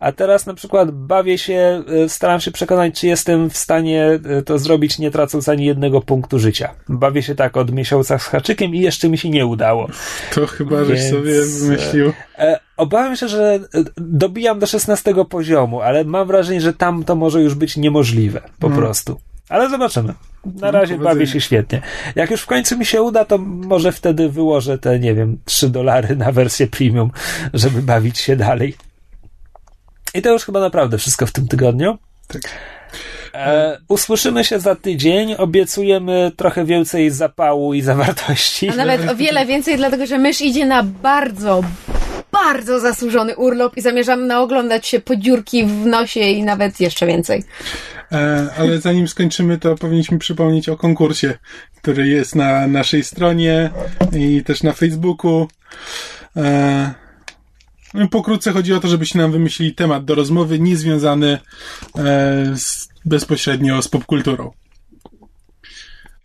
A 0.00 0.12
teraz 0.12 0.46
na 0.46 0.54
przykład 0.54 0.90
bawię 0.90 1.38
się, 1.38 1.82
e, 2.04 2.08
staram 2.08 2.40
się 2.40 2.50
przekonać, 2.50 3.00
czy 3.00 3.06
jestem 3.06 3.50
w 3.50 3.56
stanie 3.56 4.18
e, 4.38 4.42
to 4.42 4.58
zrobić 4.58 4.98
nie 4.98 5.10
tracąc 5.10 5.48
ani 5.48 5.64
jednego 5.64 6.00
punktu 6.00 6.38
życia. 6.38 6.70
Bawię 6.88 7.22
się 7.22 7.34
tak 7.34 7.56
od 7.56 7.72
miesiąca 7.72 8.18
z 8.18 8.24
haczykiem 8.24 8.74
i 8.74 8.80
jeszcze 8.80 9.08
mi 9.08 9.18
się 9.18 9.30
nie 9.30 9.46
udało. 9.46 9.88
To 10.34 10.46
chyba, 10.46 10.84
żeś 10.84 11.00
Więc, 11.00 11.10
sobie 11.10 11.32
wymyślił. 11.60 12.12
E, 12.38 12.60
obawiam 12.76 13.16
się, 13.16 13.28
że 13.28 13.58
dobijam 13.96 14.58
do 14.58 14.66
16 14.66 15.14
poziomu, 15.30 15.80
ale 15.80 16.04
mam 16.04 16.26
wrażenie, 16.26 16.60
że 16.60 16.72
tam 16.72 17.04
to 17.04 17.16
może 17.16 17.42
już 17.42 17.54
być 17.54 17.76
niemożliwe. 17.76 18.40
Po 18.58 18.66
Hmm. 18.68 18.82
prostu. 18.84 19.20
Ale 19.48 19.70
zobaczymy. 19.70 20.08
Na 20.44 20.52
No, 20.60 20.70
razie 20.70 20.94
powodzenia. 20.94 21.14
bawię 21.14 21.26
się 21.26 21.40
świetnie. 21.40 21.82
Jak 22.14 22.30
już 22.30 22.42
w 22.42 22.46
końcu 22.46 22.78
mi 22.78 22.86
się 22.86 23.02
uda, 23.02 23.24
to 23.24 23.38
może 23.38 23.92
wtedy 23.92 24.28
wyłożę 24.28 24.78
te, 24.78 24.98
nie 24.98 25.14
wiem, 25.14 25.38
3 25.44 25.68
dolary 25.68 26.16
na 26.16 26.32
wersję 26.32 26.66
premium, 26.66 27.10
żeby 27.54 27.82
bawić 27.82 28.18
się 28.18 28.36
dalej. 28.36 28.74
I 30.14 30.22
to 30.22 30.32
już 30.32 30.44
chyba 30.44 30.60
naprawdę 30.60 30.98
wszystko 30.98 31.26
w 31.26 31.32
tym 31.32 31.48
tygodniu. 31.48 31.98
Tak. 32.28 32.42
E, 33.34 33.78
usłyszymy 33.88 34.44
się 34.44 34.60
za 34.60 34.74
tydzień. 34.74 35.34
Obiecujemy 35.38 36.32
trochę 36.36 36.64
więcej 36.64 37.10
zapału 37.10 37.74
i 37.74 37.82
zawartości. 37.82 38.68
A 38.68 38.76
nawet 38.76 39.08
o 39.08 39.16
wiele 39.16 39.46
więcej, 39.46 39.76
dlatego 39.76 40.06
że 40.06 40.18
mysz 40.18 40.40
idzie 40.40 40.66
na 40.66 40.82
bardzo, 40.82 41.62
bardzo 42.32 42.80
zasłużony 42.80 43.36
urlop 43.36 43.76
i 43.76 43.80
zamierzam 43.80 44.26
naoglądać 44.26 44.86
się 44.86 45.00
po 45.00 45.16
dziurki 45.16 45.64
w 45.64 45.86
nosie 45.86 46.20
i 46.20 46.42
nawet 46.42 46.80
jeszcze 46.80 47.06
więcej. 47.06 47.44
E, 48.12 48.46
ale 48.58 48.80
zanim 48.80 49.08
skończymy, 49.08 49.58
to 49.58 49.76
powinniśmy 49.76 50.18
przypomnieć 50.18 50.68
o 50.68 50.76
konkursie, 50.76 51.34
który 51.76 52.08
jest 52.08 52.34
na 52.34 52.66
naszej 52.66 53.04
stronie 53.04 53.70
i 54.12 54.44
też 54.44 54.62
na 54.62 54.72
Facebooku. 54.72 55.48
E, 56.36 56.94
pokrótce 58.10 58.52
chodzi 58.52 58.74
o 58.74 58.80
to, 58.80 58.88
żebyście 58.88 59.18
nam 59.18 59.32
wymyślili 59.32 59.74
temat 59.74 60.04
do 60.04 60.14
rozmowy 60.14 60.60
niezwiązany 60.60 61.38
e, 61.98 62.56
z, 62.56 62.88
bezpośrednio 63.04 63.82
z 63.82 63.88
popkulturą. 63.88 64.52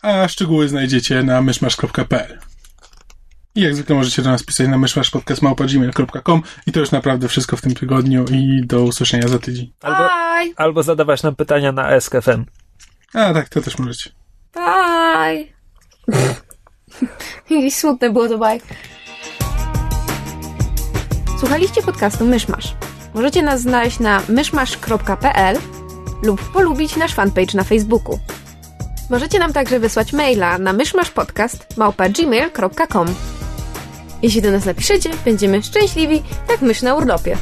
A 0.01 0.27
szczegóły 0.27 0.69
znajdziecie 0.69 1.23
na 1.23 1.41
myszmasz.pl. 1.41 2.39
I 3.55 3.61
jak 3.61 3.75
zwykle 3.75 3.95
możecie 3.95 4.21
do 4.21 4.29
nas 4.29 4.43
pisać 4.43 4.67
na 4.67 4.77
myszmaszpodcast.gmail.com 4.77 6.41
i 6.67 6.71
to 6.71 6.79
już 6.79 6.91
naprawdę 6.91 7.27
wszystko 7.27 7.57
w 7.57 7.61
tym 7.61 7.75
tygodniu 7.75 8.25
i 8.31 8.61
do 8.65 8.83
usłyszenia 8.83 9.27
za 9.27 9.39
tydzień. 9.39 9.73
Albo, 9.81 9.97
Bye! 9.97 10.53
albo 10.55 10.83
zadawać 10.83 11.23
nam 11.23 11.35
pytania 11.35 11.71
na 11.71 12.01
SKFM. 12.01 12.45
A 13.13 13.33
tak, 13.33 13.49
to 13.49 13.61
też 13.61 13.77
możecie. 13.77 14.09
Bye! 14.53 15.45
I 17.65 17.71
smutne 17.71 18.09
było 18.09 18.27
to 18.29 18.37
bye. 18.37 18.59
Słuchaliście 21.45 21.81
podcastu 21.81 22.25
Myszmasz. 22.25 22.75
Możecie 23.13 23.43
nas 23.43 23.61
znaleźć 23.61 23.99
na 23.99 24.21
myszmasz.pl 24.29 25.57
lub 26.23 26.51
polubić 26.51 26.95
nasz 26.95 27.13
fanpage 27.13 27.57
na 27.57 27.63
Facebooku. 27.63 28.19
Możecie 29.09 29.39
nam 29.39 29.53
także 29.53 29.79
wysłać 29.79 30.13
maila 30.13 30.57
na 30.57 30.73
myszmaszpodcast.gmail.com 30.73 33.07
Jeśli 34.21 34.41
do 34.41 34.51
nas 34.51 34.65
napiszecie, 34.65 35.09
będziemy 35.25 35.63
szczęśliwi 35.63 36.23
jak 36.49 36.61
mysz 36.61 36.81
na 36.81 36.95
urlopie. 36.95 37.37